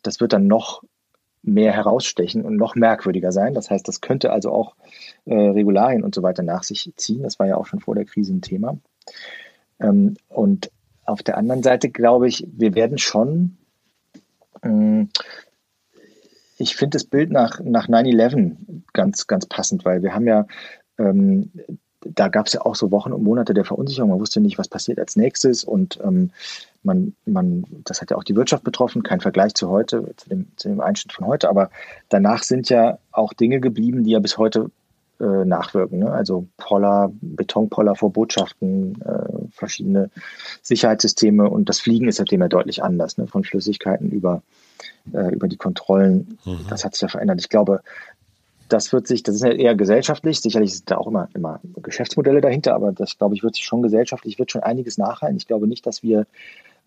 das 0.02 0.20
wird 0.20 0.32
dann 0.32 0.46
noch 0.46 0.82
mehr 1.42 1.72
herausstechen 1.72 2.44
und 2.44 2.56
noch 2.56 2.74
merkwürdiger 2.74 3.32
sein. 3.32 3.54
Das 3.54 3.70
heißt, 3.70 3.86
das 3.86 4.00
könnte 4.00 4.32
also 4.32 4.52
auch 4.52 4.74
äh, 5.24 5.34
Regularien 5.34 6.02
und 6.02 6.14
so 6.14 6.22
weiter 6.22 6.42
nach 6.42 6.62
sich 6.62 6.92
ziehen. 6.96 7.22
Das 7.22 7.38
war 7.38 7.46
ja 7.46 7.56
auch 7.56 7.66
schon 7.66 7.80
vor 7.80 7.94
der 7.94 8.04
Krise 8.04 8.34
ein 8.34 8.42
Thema. 8.42 8.78
Ähm, 9.80 10.16
und 10.28 10.70
auf 11.08 11.22
der 11.22 11.36
anderen 11.36 11.62
Seite 11.62 11.90
glaube 11.90 12.28
ich, 12.28 12.46
wir 12.50 12.74
werden 12.74 12.98
schon, 12.98 13.56
ähm, 14.62 15.10
ich 16.58 16.76
finde 16.76 16.96
das 16.96 17.04
Bild 17.04 17.30
nach, 17.30 17.60
nach 17.60 17.88
9-11 17.88 18.82
ganz, 18.92 19.26
ganz 19.26 19.46
passend, 19.46 19.84
weil 19.84 20.02
wir 20.02 20.14
haben 20.14 20.26
ja 20.26 20.46
ähm, 20.98 21.50
da 22.00 22.28
gab 22.28 22.46
es 22.46 22.52
ja 22.52 22.64
auch 22.64 22.76
so 22.76 22.90
Wochen 22.90 23.12
und 23.12 23.22
Monate 23.22 23.54
der 23.54 23.64
Verunsicherung. 23.64 24.10
Man 24.10 24.20
wusste 24.20 24.40
nicht, 24.40 24.58
was 24.58 24.68
passiert 24.68 24.98
als 24.98 25.16
nächstes 25.16 25.64
und 25.64 25.98
ähm, 26.02 26.30
man, 26.82 27.14
man, 27.24 27.64
das 27.84 28.00
hat 28.00 28.10
ja 28.10 28.16
auch 28.16 28.24
die 28.24 28.36
Wirtschaft 28.36 28.64
betroffen, 28.64 29.02
kein 29.02 29.20
Vergleich 29.20 29.54
zu 29.54 29.68
heute, 29.68 30.14
zu 30.16 30.28
dem, 30.28 30.46
zu 30.56 30.68
dem 30.68 30.80
Einschnitt 30.80 31.12
von 31.12 31.26
heute, 31.26 31.48
aber 31.48 31.70
danach 32.08 32.44
sind 32.44 32.68
ja 32.68 32.98
auch 33.10 33.32
Dinge 33.32 33.60
geblieben, 33.60 34.04
die 34.04 34.12
ja 34.12 34.20
bis 34.20 34.38
heute 34.38 34.70
äh, 35.20 35.44
nachwirken. 35.44 36.00
Ne? 36.00 36.10
Also 36.10 36.46
Poller, 36.56 37.10
Betonpoller 37.20 37.94
vor 37.94 38.12
Botschaften, 38.12 39.00
äh, 39.02 39.48
verschiedene 39.50 40.10
Sicherheitssysteme 40.62 41.48
und 41.48 41.68
das 41.68 41.80
Fliegen 41.80 42.08
ist 42.08 42.16
seitdem 42.16 42.40
ja 42.40 42.48
deutlich 42.48 42.82
anders, 42.82 43.18
ne? 43.18 43.26
von 43.26 43.44
Flüssigkeiten 43.44 44.10
über, 44.10 44.42
äh, 45.12 45.34
über 45.34 45.48
die 45.48 45.56
Kontrollen. 45.56 46.38
Mhm. 46.44 46.66
Das 46.68 46.84
hat 46.84 46.94
sich 46.94 47.02
ja 47.02 47.08
verändert. 47.08 47.40
Ich 47.40 47.48
glaube, 47.48 47.80
das 48.68 48.92
wird 48.92 49.06
sich, 49.06 49.22
das 49.22 49.36
ist 49.36 49.42
ja 49.42 49.50
eher 49.50 49.74
gesellschaftlich, 49.74 50.40
sicherlich 50.40 50.74
sind 50.74 50.90
da 50.90 50.98
auch 50.98 51.06
immer, 51.06 51.28
immer 51.34 51.60
Geschäftsmodelle 51.82 52.40
dahinter, 52.40 52.74
aber 52.74 52.92
das, 52.92 53.16
glaube 53.16 53.34
ich, 53.34 53.42
wird 53.42 53.54
sich 53.54 53.64
schon 53.64 53.82
gesellschaftlich, 53.82 54.38
wird 54.38 54.52
schon 54.52 54.62
einiges 54.62 54.98
nachhalten. 54.98 55.38
Ich 55.38 55.46
glaube 55.46 55.66
nicht, 55.66 55.86
dass 55.86 56.02
wir, 56.02 56.26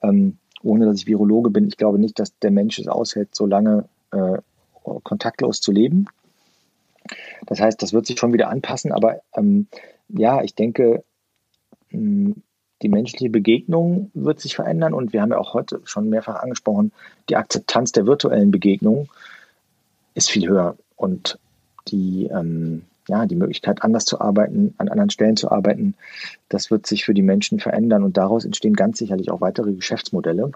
ähm, 0.03 0.37
ohne 0.63 0.85
dass 0.85 0.97
ich 0.97 1.07
Virologe 1.07 1.49
bin, 1.49 1.67
ich 1.67 1.77
glaube 1.77 1.97
nicht, 1.97 2.19
dass 2.19 2.37
der 2.39 2.51
Mensch 2.51 2.77
es 2.79 2.87
aushält, 2.87 3.35
so 3.35 3.45
lange 3.45 3.85
äh, 4.11 4.37
kontaktlos 5.03 5.59
zu 5.61 5.71
leben. 5.71 6.05
Das 7.45 7.59
heißt, 7.59 7.81
das 7.81 7.93
wird 7.93 8.05
sich 8.05 8.19
schon 8.19 8.33
wieder 8.33 8.49
anpassen, 8.49 8.91
aber 8.91 9.21
ähm, 9.35 9.67
ja, 10.09 10.41
ich 10.43 10.55
denke, 10.55 11.03
hm, 11.89 12.43
die 12.81 12.89
menschliche 12.89 13.29
Begegnung 13.29 14.11
wird 14.13 14.39
sich 14.39 14.55
verändern 14.55 14.93
und 14.93 15.13
wir 15.13 15.21
haben 15.21 15.31
ja 15.31 15.37
auch 15.37 15.53
heute 15.53 15.81
schon 15.83 16.09
mehrfach 16.09 16.41
angesprochen, 16.41 16.91
die 17.29 17.35
Akzeptanz 17.35 17.91
der 17.91 18.05
virtuellen 18.05 18.51
Begegnung 18.51 19.09
ist 20.13 20.31
viel 20.31 20.47
höher. 20.47 20.75
Und 20.95 21.39
die, 21.87 22.27
ähm, 22.31 22.83
ja, 23.07 23.25
die 23.25 23.35
Möglichkeit, 23.35 23.83
anders 23.83 24.05
zu 24.05 24.21
arbeiten, 24.21 24.73
an 24.77 24.89
anderen 24.89 25.09
Stellen 25.09 25.37
zu 25.37 25.51
arbeiten, 25.51 25.95
das 26.49 26.71
wird 26.71 26.85
sich 26.85 27.05
für 27.05 27.13
die 27.13 27.23
Menschen 27.23 27.59
verändern 27.59 28.03
und 28.03 28.17
daraus 28.17 28.45
entstehen 28.45 28.73
ganz 28.73 28.97
sicherlich 28.97 29.31
auch 29.31 29.41
weitere 29.41 29.73
Geschäftsmodelle, 29.73 30.51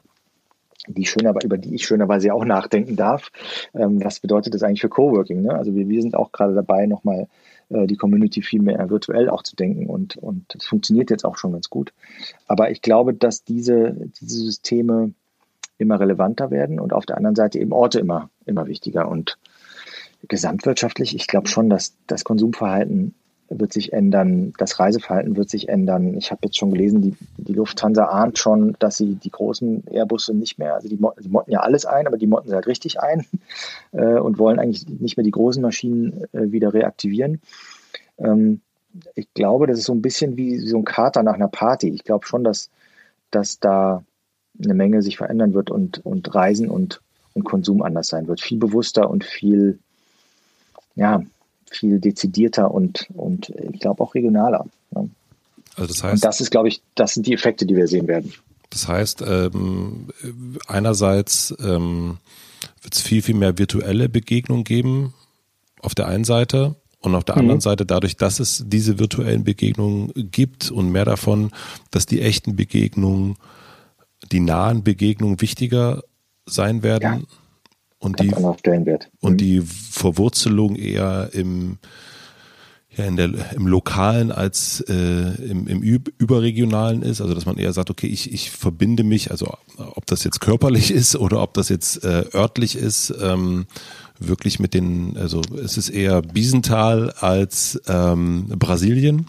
die 0.87 1.05
schön, 1.05 1.27
aber 1.27 1.43
über 1.43 1.57
die 1.57 1.75
ich 1.75 1.85
schönerweise 1.85 2.33
auch 2.33 2.45
nachdenken 2.45 2.95
darf. 2.95 3.31
Ähm, 3.73 4.03
was 4.03 4.19
bedeutet 4.19 4.53
das 4.53 4.63
eigentlich 4.63 4.81
für 4.81 4.89
Coworking? 4.89 5.41
Ne? 5.41 5.53
Also 5.53 5.75
wir, 5.75 5.87
wir 5.87 6.01
sind 6.01 6.15
auch 6.15 6.31
gerade 6.31 6.53
dabei, 6.53 6.85
nochmal 6.85 7.27
äh, 7.69 7.87
die 7.87 7.97
Community 7.97 8.41
viel 8.41 8.61
mehr 8.61 8.89
virtuell 8.89 9.29
auch 9.29 9.43
zu 9.43 9.55
denken 9.55 9.87
und, 9.87 10.17
und 10.17 10.57
funktioniert 10.61 11.09
jetzt 11.09 11.25
auch 11.25 11.37
schon 11.37 11.53
ganz 11.53 11.69
gut. 11.69 11.93
Aber 12.47 12.71
ich 12.71 12.81
glaube, 12.81 13.13
dass 13.13 13.43
diese, 13.43 13.95
diese 14.19 14.37
Systeme 14.37 15.13
immer 15.77 15.99
relevanter 15.99 16.51
werden 16.51 16.79
und 16.79 16.93
auf 16.93 17.05
der 17.05 17.17
anderen 17.17 17.35
Seite 17.35 17.59
eben 17.59 17.73
Orte 17.73 17.99
immer, 17.99 18.29
immer 18.45 18.67
wichtiger 18.67 19.09
und 19.09 19.37
gesamtwirtschaftlich, 20.27 21.15
ich 21.15 21.27
glaube 21.27 21.47
schon, 21.47 21.69
dass 21.69 21.97
das 22.07 22.23
Konsumverhalten 22.23 23.13
wird 23.49 23.73
sich 23.73 23.93
ändern, 23.93 24.53
das 24.57 24.79
Reiseverhalten 24.79 25.35
wird 25.35 25.49
sich 25.49 25.69
ändern. 25.69 26.17
Ich 26.17 26.31
habe 26.31 26.41
jetzt 26.45 26.57
schon 26.57 26.71
gelesen, 26.71 27.01
die, 27.01 27.15
die 27.37 27.53
Lufthansa 27.53 28.05
ahnt 28.05 28.39
schon, 28.39 28.75
dass 28.79 28.97
sie 28.97 29.15
die 29.15 29.29
großen 29.29 29.85
Airbusse 29.87 30.33
nicht 30.33 30.57
mehr, 30.57 30.73
also 30.73 30.89
die, 30.89 30.97
die 30.97 31.29
motten 31.29 31.51
ja 31.51 31.59
alles 31.59 31.85
ein, 31.85 32.07
aber 32.07 32.17
die 32.17 32.27
motten 32.27 32.49
sie 32.49 32.55
halt 32.55 32.67
richtig 32.67 32.99
ein 32.99 33.25
äh, 33.91 34.19
und 34.19 34.39
wollen 34.39 34.59
eigentlich 34.59 34.87
nicht 34.87 35.17
mehr 35.17 35.23
die 35.23 35.31
großen 35.31 35.61
Maschinen 35.61 36.23
äh, 36.33 36.51
wieder 36.51 36.73
reaktivieren. 36.73 37.41
Ähm, 38.17 38.61
ich 39.13 39.31
glaube, 39.33 39.67
das 39.67 39.79
ist 39.79 39.85
so 39.85 39.93
ein 39.93 40.01
bisschen 40.01 40.37
wie 40.37 40.57
so 40.57 40.77
ein 40.77 40.85
Kater 40.85 41.21
nach 41.21 41.33
einer 41.33 41.49
Party. 41.49 41.89
Ich 41.89 42.03
glaube 42.03 42.25
schon, 42.25 42.43
dass, 42.43 42.69
dass 43.29 43.59
da 43.59 44.03
eine 44.63 44.73
Menge 44.73 45.01
sich 45.01 45.17
verändern 45.17 45.53
wird 45.53 45.69
und, 45.69 46.03
und 46.05 46.33
Reisen 46.33 46.69
und, 46.69 47.01
und 47.33 47.43
Konsum 47.43 47.81
anders 47.81 48.07
sein 48.07 48.27
wird. 48.27 48.39
Viel 48.39 48.57
bewusster 48.57 49.09
und 49.09 49.25
viel 49.25 49.79
ja, 50.95 51.21
viel 51.69 51.99
dezidierter 51.99 52.71
und, 52.71 53.07
und 53.13 53.49
ich 53.49 53.79
glaube 53.79 54.03
auch 54.03 54.15
regionaler. 54.15 54.65
Ne? 54.91 55.09
Also 55.75 55.87
das 55.87 56.03
heißt, 56.03 56.13
und 56.15 56.25
das 56.25 56.41
ist, 56.41 56.51
glaube 56.51 56.67
ich, 56.67 56.81
das 56.95 57.13
sind 57.13 57.27
die 57.27 57.33
Effekte, 57.33 57.65
die 57.65 57.75
wir 57.75 57.87
sehen 57.87 58.07
werden. 58.07 58.33
Das 58.69 58.87
heißt, 58.87 59.23
ähm, 59.27 60.07
einerseits 60.67 61.53
ähm, 61.59 62.17
wird 62.81 62.95
es 62.95 63.01
viel, 63.01 63.21
viel 63.21 63.35
mehr 63.35 63.57
virtuelle 63.57 64.09
Begegnungen 64.09 64.63
geben 64.63 65.13
auf 65.81 65.95
der 65.95 66.07
einen 66.07 66.23
Seite 66.23 66.75
und 66.99 67.15
auf 67.15 67.23
der 67.23 67.37
anderen 67.37 67.57
mhm. 67.57 67.61
Seite 67.61 67.85
dadurch, 67.85 68.17
dass 68.17 68.39
es 68.39 68.63
diese 68.67 68.97
virtuellen 68.97 69.43
Begegnungen 69.43 70.11
gibt 70.31 70.71
und 70.71 70.91
mehr 70.91 71.05
davon, 71.05 71.51
dass 71.91 72.05
die 72.05 72.21
echten 72.21 72.55
Begegnungen, 72.55 73.35
die 74.31 74.39
nahen 74.39 74.83
Begegnungen 74.83 75.41
wichtiger 75.41 76.03
sein 76.45 76.83
werden. 76.83 77.21
Ja 77.21 77.37
und 78.05 78.19
die, 78.19 78.31
Stellenwert. 78.59 79.09
Und 79.19 79.33
mhm. 79.33 79.37
die 79.37 79.61
Verwurzelung 79.61 80.75
eher 80.75 81.29
im, 81.33 81.79
ja, 82.95 83.05
in 83.05 83.15
der, 83.15 83.31
im 83.55 83.67
Lokalen 83.67 84.31
als 84.31 84.81
äh, 84.87 84.93
im, 85.43 85.67
im 85.67 85.81
Überregionalen 85.81 87.01
ist, 87.01 87.19
also 87.19 87.33
dass 87.33 87.45
man 87.45 87.57
eher 87.57 87.73
sagt, 87.73 87.89
okay, 87.89 88.07
ich, 88.07 88.31
ich 88.31 88.51
verbinde 88.51 89.03
mich, 89.03 89.31
also 89.31 89.57
ob 89.77 90.05
das 90.05 90.23
jetzt 90.23 90.39
körperlich 90.39 90.91
ist 90.91 91.15
oder 91.15 91.41
ob 91.41 91.55
das 91.55 91.69
jetzt 91.69 92.03
äh, 92.03 92.25
örtlich 92.33 92.75
ist, 92.75 93.13
ähm, 93.19 93.65
wirklich 94.19 94.59
mit 94.59 94.73
den, 94.73 95.17
also 95.17 95.41
es 95.61 95.77
ist 95.77 95.89
eher 95.89 96.21
Biesental 96.21 97.11
als 97.19 97.81
ähm, 97.87 98.45
Brasilien. 98.49 99.27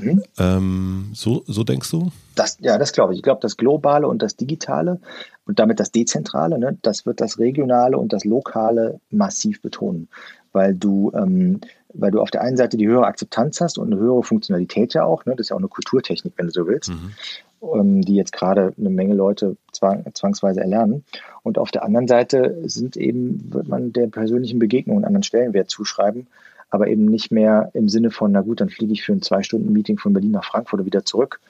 Mhm. 0.00 0.22
Ähm, 0.38 1.10
so, 1.12 1.44
so 1.46 1.64
denkst 1.64 1.90
du? 1.90 2.10
Das, 2.34 2.56
ja, 2.60 2.78
das 2.78 2.92
glaube 2.92 3.12
ich. 3.12 3.18
Ich 3.18 3.22
glaube, 3.22 3.40
das 3.42 3.56
Globale 3.56 4.08
und 4.08 4.22
das 4.22 4.36
Digitale 4.36 5.00
und 5.46 5.58
damit 5.58 5.80
das 5.80 5.90
Dezentrale, 5.90 6.58
ne, 6.58 6.78
das 6.82 7.04
wird 7.06 7.20
das 7.20 7.38
Regionale 7.38 7.98
und 7.98 8.12
das 8.12 8.24
Lokale 8.24 9.00
massiv 9.10 9.60
betonen, 9.60 10.08
weil 10.52 10.74
du, 10.74 11.12
ähm, 11.14 11.60
weil 11.92 12.10
du 12.10 12.20
auf 12.20 12.30
der 12.30 12.42
einen 12.42 12.56
Seite 12.56 12.76
die 12.76 12.86
höhere 12.86 13.06
Akzeptanz 13.06 13.60
hast 13.60 13.78
und 13.78 13.92
eine 13.92 14.00
höhere 14.00 14.22
Funktionalität 14.22 14.94
ja 14.94 15.04
auch, 15.04 15.24
ne, 15.24 15.34
das 15.34 15.46
ist 15.46 15.50
ja 15.50 15.56
auch 15.56 15.60
eine 15.60 15.68
Kulturtechnik, 15.68 16.34
wenn 16.36 16.46
du 16.46 16.52
so 16.52 16.66
willst, 16.66 16.90
mhm. 16.90 17.12
ähm, 17.74 18.02
die 18.02 18.14
jetzt 18.14 18.32
gerade 18.32 18.72
eine 18.78 18.90
Menge 18.90 19.14
Leute 19.14 19.56
zwang, 19.72 20.04
zwangsweise 20.14 20.60
erlernen. 20.60 21.04
Und 21.42 21.58
auf 21.58 21.72
der 21.72 21.84
anderen 21.84 22.06
Seite 22.06 22.58
sind 22.64 22.96
eben, 22.96 23.52
wird 23.52 23.66
man 23.66 23.92
der 23.92 24.06
persönlichen 24.06 24.60
Begegnung 24.60 24.98
einen 24.98 25.06
anderen 25.06 25.24
Stellenwert 25.24 25.70
zuschreiben, 25.70 26.28
aber 26.70 26.86
eben 26.86 27.04
nicht 27.04 27.32
mehr 27.32 27.70
im 27.74 27.88
Sinne 27.88 28.10
von, 28.10 28.32
na 28.32 28.40
gut, 28.40 28.60
dann 28.60 28.70
fliege 28.70 28.92
ich 28.92 29.02
für 29.02 29.12
ein 29.12 29.22
Zwei-Stunden-Meeting 29.22 29.98
von 29.98 30.12
Berlin 30.12 30.30
nach 30.30 30.44
Frankfurt 30.44 30.80
oder 30.80 30.86
wieder 30.86 31.04
zurück. 31.04 31.40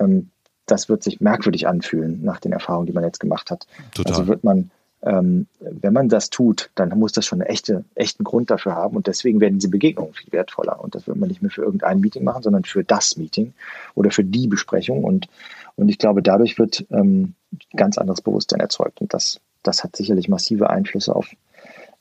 Ähm, 0.00 0.30
das 0.66 0.88
wird 0.88 1.02
sich 1.02 1.20
merkwürdig 1.20 1.66
anfühlen 1.66 2.22
nach 2.22 2.40
den 2.40 2.52
Erfahrungen, 2.52 2.86
die 2.86 2.92
man 2.92 3.04
jetzt 3.04 3.20
gemacht 3.20 3.50
hat. 3.50 3.66
Total. 3.94 4.12
Also 4.12 4.26
wird 4.28 4.44
man, 4.44 4.70
ähm, 5.02 5.46
wenn 5.60 5.92
man 5.92 6.08
das 6.08 6.30
tut, 6.30 6.70
dann 6.74 6.90
muss 6.98 7.12
das 7.12 7.26
schon 7.26 7.40
einen 7.40 7.50
echte, 7.50 7.84
echten 7.94 8.24
Grund 8.24 8.50
dafür 8.50 8.74
haben 8.74 8.96
und 8.96 9.06
deswegen 9.06 9.40
werden 9.40 9.58
diese 9.58 9.70
Begegnungen 9.70 10.14
viel 10.14 10.32
wertvoller 10.32 10.80
und 10.80 10.94
das 10.94 11.06
wird 11.06 11.16
man 11.16 11.28
nicht 11.28 11.42
mehr 11.42 11.50
für 11.50 11.62
irgendein 11.62 12.00
Meeting 12.00 12.24
machen, 12.24 12.42
sondern 12.42 12.64
für 12.64 12.84
das 12.84 13.16
Meeting 13.16 13.52
oder 13.94 14.10
für 14.10 14.24
die 14.24 14.46
Besprechung 14.46 15.04
und, 15.04 15.28
und 15.76 15.88
ich 15.88 15.98
glaube, 15.98 16.22
dadurch 16.22 16.58
wird 16.58 16.86
ähm, 16.90 17.34
ganz 17.76 17.98
anderes 17.98 18.20
Bewusstsein 18.20 18.60
erzeugt 18.60 19.00
und 19.00 19.12
das, 19.12 19.40
das 19.62 19.82
hat 19.82 19.96
sicherlich 19.96 20.28
massive 20.28 20.70
Einflüsse 20.70 21.14
auf 21.14 21.28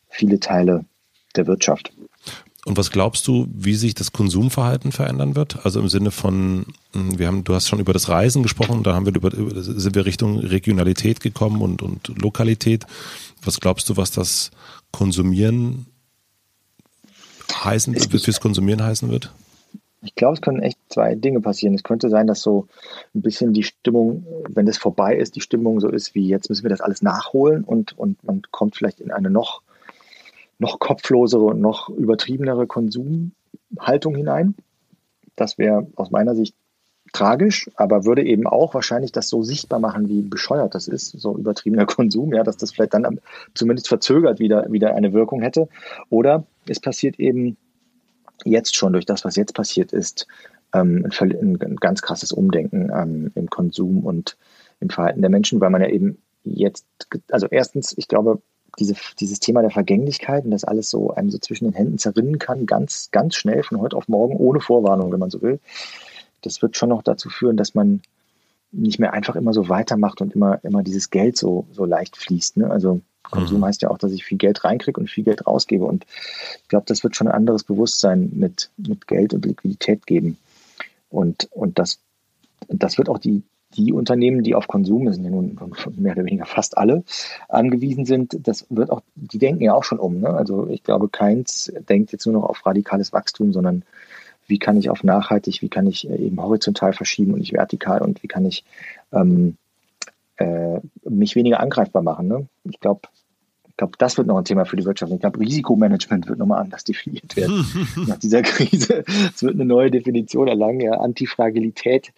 viele 0.09 0.39
Teile 0.39 0.85
der 1.35 1.47
Wirtschaft. 1.47 1.91
Und 2.65 2.77
was 2.77 2.91
glaubst 2.91 3.27
du, 3.27 3.47
wie 3.51 3.73
sich 3.73 3.95
das 3.95 4.11
Konsumverhalten 4.11 4.91
verändern 4.91 5.35
wird? 5.35 5.65
Also 5.65 5.79
im 5.79 5.89
Sinne 5.89 6.11
von, 6.11 6.67
hm, 6.93 7.17
wir 7.17 7.27
haben, 7.27 7.43
du 7.43 7.55
hast 7.55 7.67
schon 7.67 7.79
über 7.79 7.93
das 7.93 8.07
Reisen 8.07 8.43
gesprochen, 8.43 8.83
da 8.83 8.93
haben 8.93 9.07
wir 9.07 9.15
über, 9.15 9.31
sind 9.31 9.95
wir 9.95 10.05
Richtung 10.05 10.37
Regionalität 10.37 11.21
gekommen 11.21 11.61
und, 11.61 11.81
und 11.81 12.09
Lokalität. 12.21 12.85
Was 13.43 13.59
glaubst 13.59 13.89
du, 13.89 13.97
was 13.97 14.11
das 14.11 14.51
Konsumieren 14.91 15.87
heißen, 17.51 17.95
fürs 17.95 18.39
Konsumieren 18.39 18.83
heißen 18.83 19.09
wird? 19.09 19.31
Ich 20.03 20.15
glaube, 20.15 20.35
es 20.35 20.41
können 20.41 20.61
echt 20.61 20.77
zwei 20.89 21.15
Dinge 21.15 21.41
passieren. 21.41 21.75
Es 21.75 21.83
könnte 21.83 22.09
sein, 22.09 22.27
dass 22.27 22.41
so 22.41 22.67
ein 23.13 23.21
bisschen 23.21 23.53
die 23.53 23.63
Stimmung, 23.63 24.25
wenn 24.49 24.65
das 24.65 24.77
vorbei 24.77 25.15
ist, 25.15 25.35
die 25.35 25.41
Stimmung 25.41 25.79
so 25.79 25.89
ist 25.89 26.15
wie 26.15 26.27
jetzt 26.27 26.49
müssen 26.49 26.63
wir 26.63 26.69
das 26.69 26.81
alles 26.81 27.01
nachholen 27.01 27.63
und, 27.63 27.97
und 27.97 28.23
man 28.23 28.41
kommt 28.51 28.75
vielleicht 28.75 28.99
in 28.99 29.11
eine 29.11 29.29
noch 29.29 29.61
noch 30.61 30.79
kopflosere 30.79 31.43
und 31.43 31.59
noch 31.59 31.89
übertriebenere 31.89 32.67
Konsumhaltung 32.67 34.15
hinein. 34.15 34.55
Das 35.35 35.57
wäre 35.57 35.87
aus 35.95 36.11
meiner 36.11 36.35
Sicht 36.35 36.55
tragisch, 37.13 37.69
aber 37.75 38.05
würde 38.05 38.23
eben 38.23 38.45
auch 38.45 38.75
wahrscheinlich 38.75 39.11
das 39.11 39.27
so 39.27 39.41
sichtbar 39.41 39.79
machen, 39.79 40.07
wie 40.07 40.21
bescheuert 40.21 40.75
das 40.75 40.87
ist, 40.87 41.09
so 41.19 41.35
übertriebener 41.35 41.85
Konsum, 41.87 42.31
ja, 42.33 42.43
dass 42.43 42.57
das 42.57 42.71
vielleicht 42.71 42.93
dann 42.93 43.19
zumindest 43.55 43.87
verzögert 43.87 44.39
wieder, 44.39 44.71
wieder 44.71 44.93
eine 44.93 45.13
Wirkung 45.13 45.41
hätte. 45.41 45.67
Oder 46.09 46.45
es 46.67 46.79
passiert 46.79 47.19
eben 47.19 47.57
jetzt 48.45 48.75
schon 48.75 48.93
durch 48.93 49.07
das, 49.07 49.25
was 49.25 49.35
jetzt 49.35 49.55
passiert 49.55 49.91
ist, 49.91 50.27
ähm, 50.73 51.09
ein, 51.19 51.59
ein, 51.61 51.75
ganz 51.77 52.03
krasses 52.03 52.31
Umdenken 52.31 52.91
ähm, 52.95 53.31
im 53.33 53.49
Konsum 53.49 54.05
und 54.05 54.37
im 54.79 54.89
Verhalten 54.89 55.21
der 55.21 55.31
Menschen, 55.31 55.59
weil 55.59 55.71
man 55.71 55.81
ja 55.81 55.89
eben 55.89 56.19
jetzt, 56.43 56.85
also 57.31 57.47
erstens, 57.49 57.97
ich 57.97 58.07
glaube, 58.07 58.41
diese, 58.79 58.95
dieses 59.19 59.39
Thema 59.39 59.61
der 59.61 59.71
Vergänglichkeit 59.71 60.45
und 60.45 60.51
das 60.51 60.63
alles 60.63 60.89
so 60.89 61.11
einem 61.13 61.29
so 61.29 61.37
zwischen 61.37 61.65
den 61.65 61.73
Händen 61.73 61.97
zerrinnen 61.97 62.39
kann, 62.39 62.65
ganz, 62.65 63.09
ganz 63.11 63.35
schnell 63.35 63.63
von 63.63 63.79
heute 63.81 63.97
auf 63.97 64.07
morgen, 64.07 64.35
ohne 64.37 64.61
Vorwarnung, 64.61 65.11
wenn 65.11 65.19
man 65.19 65.29
so 65.29 65.41
will. 65.41 65.59
Das 66.41 66.61
wird 66.61 66.77
schon 66.77 66.89
noch 66.89 67.03
dazu 67.03 67.29
führen, 67.29 67.57
dass 67.57 67.75
man 67.75 68.01
nicht 68.71 68.99
mehr 68.99 69.13
einfach 69.13 69.35
immer 69.35 69.53
so 69.53 69.69
weitermacht 69.69 70.21
und 70.21 70.33
immer, 70.33 70.63
immer 70.63 70.81
dieses 70.83 71.09
Geld 71.09 71.37
so, 71.37 71.67
so 71.71 71.85
leicht 71.85 72.15
fließt. 72.15 72.57
Ne? 72.57 72.71
Also 72.71 73.01
Konsum 73.23 73.59
mhm. 73.59 73.65
heißt 73.65 73.81
ja 73.81 73.89
auch, 73.89 73.97
dass 73.97 74.11
ich 74.11 74.23
viel 74.23 74.37
Geld 74.37 74.63
reinkriege 74.63 74.99
und 74.99 75.09
viel 75.09 75.23
Geld 75.23 75.45
rausgebe. 75.45 75.85
Und 75.85 76.05
ich 76.61 76.67
glaube, 76.69 76.85
das 76.87 77.03
wird 77.03 77.15
schon 77.15 77.27
ein 77.27 77.33
anderes 77.33 77.63
Bewusstsein 77.63 78.31
mit, 78.33 78.69
mit 78.77 79.07
Geld 79.07 79.33
und 79.33 79.45
Liquidität 79.45 80.07
geben. 80.07 80.37
Und, 81.09 81.49
und 81.51 81.77
das, 81.77 81.99
das 82.67 82.97
wird 82.97 83.09
auch 83.09 83.19
die, 83.19 83.43
die 83.75 83.93
Unternehmen, 83.93 84.43
die 84.43 84.55
auf 84.55 84.67
Konsum, 84.67 85.05
das 85.05 85.15
sind 85.15 85.25
ja 85.25 85.31
nun 85.31 85.57
mehr 85.97 86.13
oder 86.13 86.25
weniger 86.25 86.45
fast 86.45 86.77
alle, 86.77 87.03
angewiesen 87.49 88.05
sind, 88.05 88.47
das 88.47 88.65
wird 88.69 88.89
auch, 88.89 89.01
die 89.15 89.37
denken 89.37 89.63
ja 89.63 89.73
auch 89.73 89.83
schon 89.83 89.99
um. 89.99 90.19
Ne? 90.19 90.29
Also 90.29 90.67
ich 90.67 90.83
glaube, 90.83 91.09
keins 91.09 91.71
denkt 91.89 92.11
jetzt 92.11 92.25
nur 92.25 92.33
noch 92.33 92.49
auf 92.49 92.65
radikales 92.65 93.13
Wachstum, 93.13 93.53
sondern 93.53 93.83
wie 94.47 94.59
kann 94.59 94.77
ich 94.77 94.89
auf 94.89 95.03
nachhaltig, 95.03 95.61
wie 95.61 95.69
kann 95.69 95.87
ich 95.87 96.09
äh, 96.09 96.15
eben 96.15 96.41
horizontal 96.41 96.93
verschieben 96.93 97.33
und 97.33 97.39
nicht 97.39 97.53
vertikal 97.53 98.01
und 98.01 98.21
wie 98.23 98.27
kann 98.27 98.45
ich 98.45 98.63
ähm, 99.13 99.57
äh, 100.37 100.79
mich 101.09 101.35
weniger 101.35 101.59
angreifbar 101.59 102.01
machen. 102.01 102.27
Ne? 102.27 102.47
Ich 102.65 102.79
glaube, 102.79 103.01
ich 103.67 103.77
glaube, 103.77 103.93
das 103.97 104.17
wird 104.17 104.27
noch 104.27 104.37
ein 104.37 104.45
Thema 104.45 104.65
für 104.65 104.75
die 104.75 104.85
Wirtschaft. 104.85 105.11
Ich 105.11 105.19
glaube, 105.19 105.39
Risikomanagement 105.39 106.27
wird 106.27 106.37
nochmal 106.37 106.61
anders 106.61 106.83
definiert 106.83 107.35
werden 107.35 107.65
nach 108.07 108.17
dieser 108.17 108.41
Krise. 108.41 109.03
Es 109.33 109.41
wird 109.41 109.55
eine 109.55 109.65
neue 109.65 109.89
Definition 109.89 110.47
erlangen, 110.47 110.81
ja, 110.81 110.93
Antifragilität. 110.93 112.11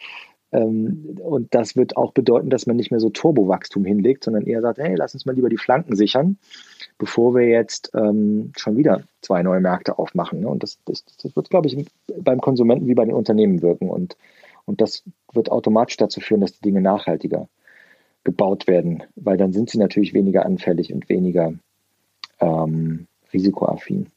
Ähm, 0.54 1.18
und 1.22 1.54
das 1.54 1.76
wird 1.76 1.98
auch 1.98 2.14
bedeuten, 2.14 2.50
dass 2.50 2.68
man 2.68 2.76
nicht 2.76 2.92
mehr 2.92 3.00
so 3.00 3.10
Turbowachstum 3.10 3.84
hinlegt, 3.84 4.24
sondern 4.24 4.46
eher 4.46 4.62
sagt, 4.62 4.78
hey, 4.78 4.96
lass 4.96 5.16
uns 5.16 5.26
mal 5.26 5.36
lieber 5.36 5.50
die 5.50 5.58
Flanken 5.58 5.96
sichern, 5.96 6.38
bevor 7.00 7.34
wir 7.34 7.48
jetzt 7.48 7.92
ähm, 7.96 8.52
schon 8.56 8.78
wieder 8.78 9.04
zwei 9.22 9.42
neue 9.42 9.60
Märkte 9.60 9.98
aufmachen. 9.98 10.42
Ne? 10.42 10.48
Und 10.48 10.62
das, 10.62 10.78
das, 10.86 11.04
das 11.22 11.36
wird, 11.36 11.50
glaube 11.50 11.68
ich, 11.68 11.86
beim 12.20 12.40
Konsumenten 12.40 12.88
wie 12.88 12.94
bei 12.94 13.06
den 13.06 13.16
Unternehmen 13.16 13.64
wirken. 13.64 13.90
Und, 13.90 14.16
und 14.66 14.80
das 14.80 15.04
wird 15.34 15.52
automatisch 15.52 15.98
dazu 15.98 16.22
führen, 16.22 16.42
dass 16.42 16.54
die 16.54 16.62
Dinge 16.62 16.82
nachhaltiger 16.82 17.50
gebaut 18.24 18.68
werden, 18.68 19.04
weil 19.16 19.38
dann 19.38 19.54
sind 19.54 19.70
sie 19.70 19.80
natürlich 19.80 20.14
weniger 20.14 20.46
anfällig 20.46 20.94
und 20.94 21.10
weniger 21.10 21.54
ähm, 22.40 23.08
risikoaffin. 23.34 24.08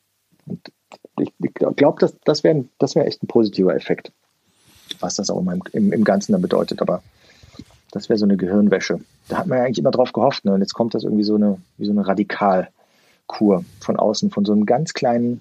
Und 0.47 0.70
ich, 1.18 1.32
ich 1.43 1.55
glaube, 1.55 1.99
das, 1.99 2.16
das 2.24 2.45
wäre 2.45 2.66
das 2.78 2.95
wär 2.95 3.07
echt 3.07 3.22
ein 3.22 3.26
positiver 3.26 3.74
Effekt, 3.74 4.12
was 5.01 5.16
das 5.16 5.30
auch 5.30 5.41
im, 5.41 5.62
im, 5.72 5.93
im 5.93 6.05
Ganzen 6.05 6.32
dann 6.32 6.43
bedeutet. 6.43 6.80
Aber 6.80 7.03
das 7.93 8.09
wäre 8.09 8.18
so 8.18 8.24
eine 8.24 8.37
Gehirnwäsche. 8.37 9.01
Da 9.28 9.39
hat 9.39 9.47
man 9.47 9.59
ja 9.59 9.64
eigentlich 9.64 9.78
immer 9.78 9.91
drauf 9.91 10.12
gehofft. 10.12 10.45
Ne? 10.45 10.53
Und 10.53 10.61
jetzt 10.61 10.74
kommt 10.74 10.95
das 10.95 11.05
irgendwie 11.05 11.24
so 11.24 11.37
eine, 11.37 11.59
wie 11.78 11.87
so 11.87 11.93
eine 11.93 12.07
Radikalkur 12.07 13.64
von 13.80 13.97
außen, 13.97 14.30
von 14.30 14.45
so 14.45 14.53
einem 14.53 14.66
ganz 14.66 14.93
kleinen 14.93 15.41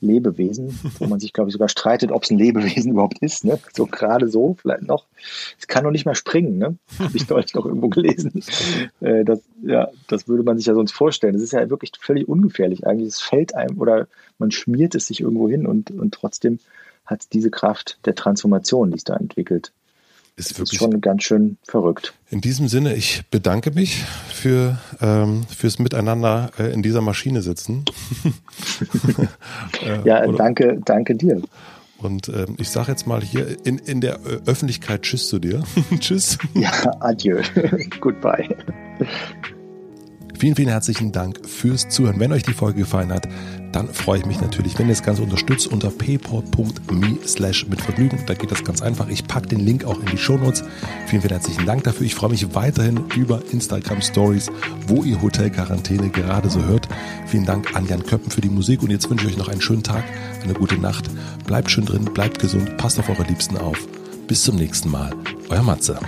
Lebewesen, 0.00 0.78
wo 0.98 1.06
man 1.06 1.20
sich, 1.20 1.32
glaube 1.32 1.48
ich, 1.48 1.54
sogar 1.54 1.68
streitet, 1.68 2.12
ob 2.12 2.22
es 2.22 2.30
ein 2.30 2.38
Lebewesen 2.38 2.92
überhaupt 2.92 3.18
ist. 3.20 3.44
Ne? 3.44 3.58
So 3.74 3.86
gerade 3.86 4.28
so, 4.28 4.56
vielleicht 4.60 4.82
noch. 4.82 5.06
Es 5.58 5.66
kann 5.66 5.84
noch 5.84 5.90
nicht 5.90 6.04
mehr 6.04 6.14
springen, 6.14 6.58
ne? 6.58 6.76
Habe 6.98 7.16
ich 7.16 7.26
deutlich 7.26 7.54
noch 7.54 7.66
irgendwo 7.66 7.88
gelesen. 7.88 8.42
Äh, 9.00 9.24
das, 9.24 9.40
ja, 9.62 9.88
das 10.08 10.28
würde 10.28 10.42
man 10.42 10.58
sich 10.58 10.66
ja 10.66 10.74
sonst 10.74 10.92
vorstellen. 10.92 11.32
Das 11.32 11.42
ist 11.42 11.52
ja 11.52 11.68
wirklich 11.70 11.92
völlig 11.98 12.28
ungefährlich 12.28 12.86
eigentlich. 12.86 13.08
Es 13.08 13.20
fällt 13.20 13.54
einem 13.54 13.78
oder 13.78 14.06
man 14.38 14.50
schmiert 14.50 14.94
es 14.94 15.06
sich 15.06 15.20
irgendwo 15.20 15.48
hin 15.48 15.66
und, 15.66 15.90
und 15.90 16.12
trotzdem 16.12 16.58
hat 17.06 17.22
es 17.22 17.28
diese 17.28 17.50
Kraft 17.50 17.98
der 18.04 18.14
Transformation, 18.14 18.90
die 18.90 18.96
es 18.98 19.04
da 19.04 19.16
entwickelt 19.16 19.72
ist 20.36 20.58
wirklich 20.58 20.72
ist 20.74 20.78
schon 20.78 21.00
ganz 21.00 21.24
schön 21.24 21.56
verrückt. 21.66 22.12
In 22.30 22.40
diesem 22.40 22.68
Sinne, 22.68 22.94
ich 22.94 23.24
bedanke 23.30 23.70
mich 23.70 24.04
für 24.28 24.78
ähm, 25.00 25.44
fürs 25.44 25.78
Miteinander 25.78 26.50
äh, 26.58 26.72
in 26.72 26.82
dieser 26.82 27.00
Maschine 27.00 27.42
sitzen. 27.42 27.84
äh, 29.82 30.06
ja, 30.06 30.26
danke, 30.26 30.78
danke 30.84 31.14
dir. 31.14 31.40
Und 31.98 32.28
ähm, 32.28 32.56
ich 32.58 32.68
sage 32.68 32.90
jetzt 32.90 33.06
mal 33.06 33.22
hier 33.22 33.56
in, 33.64 33.78
in 33.78 34.02
der 34.02 34.20
Öffentlichkeit 34.44 35.02
Tschüss 35.02 35.28
zu 35.28 35.38
dir. 35.38 35.64
tschüss. 35.98 36.36
Ja, 36.52 36.92
adieu. 37.00 37.40
Goodbye. 38.00 38.54
Vielen, 40.38 40.54
vielen 40.54 40.68
herzlichen 40.68 41.12
Dank 41.12 41.48
fürs 41.48 41.88
Zuhören. 41.88 42.20
Wenn 42.20 42.30
euch 42.32 42.42
die 42.42 42.52
Folge 42.52 42.80
gefallen 42.80 43.10
hat, 43.10 43.26
dann 43.72 43.88
freue 43.88 44.18
ich 44.18 44.26
mich 44.26 44.40
natürlich, 44.40 44.78
wenn 44.78 44.86
ihr 44.86 44.92
das 44.92 45.02
Ganze 45.02 45.22
unterstützt 45.22 45.66
unter 45.66 45.90
paypal.me 45.90 47.18
slash 47.26 47.66
mit 47.68 47.80
Vergnügen. 47.80 48.18
Da 48.26 48.34
geht 48.34 48.50
das 48.50 48.62
ganz 48.62 48.82
einfach. 48.82 49.08
Ich 49.08 49.26
packe 49.26 49.48
den 49.48 49.60
Link 49.60 49.84
auch 49.84 49.98
in 49.98 50.06
die 50.06 50.18
Shownotes. 50.18 50.62
Vielen, 51.06 51.22
vielen 51.22 51.32
herzlichen 51.32 51.64
Dank 51.64 51.84
dafür. 51.84 52.04
Ich 52.04 52.14
freue 52.14 52.30
mich 52.30 52.54
weiterhin 52.54 53.04
über 53.16 53.40
Instagram 53.50 54.02
Stories, 54.02 54.50
wo 54.86 55.04
ihr 55.04 55.22
Hotel 55.22 55.50
Quarantäne 55.50 56.10
gerade 56.10 56.50
so 56.50 56.62
hört. 56.64 56.86
Vielen 57.26 57.46
Dank 57.46 57.74
an 57.74 57.86
Jan 57.86 58.04
Köppen 58.04 58.30
für 58.30 58.42
die 58.42 58.50
Musik 58.50 58.82
und 58.82 58.90
jetzt 58.90 59.08
wünsche 59.08 59.26
ich 59.26 59.32
euch 59.32 59.38
noch 59.38 59.48
einen 59.48 59.62
schönen 59.62 59.82
Tag, 59.82 60.04
eine 60.42 60.54
gute 60.54 60.76
Nacht. 60.76 61.08
Bleibt 61.46 61.70
schön 61.70 61.86
drin, 61.86 62.04
bleibt 62.04 62.40
gesund, 62.40 62.76
passt 62.76 62.98
auf 62.98 63.08
eure 63.08 63.24
Liebsten 63.24 63.56
auf. 63.56 63.78
Bis 64.26 64.42
zum 64.42 64.56
nächsten 64.56 64.90
Mal. 64.90 65.14
Euer 65.48 65.62
Matze. 65.62 65.98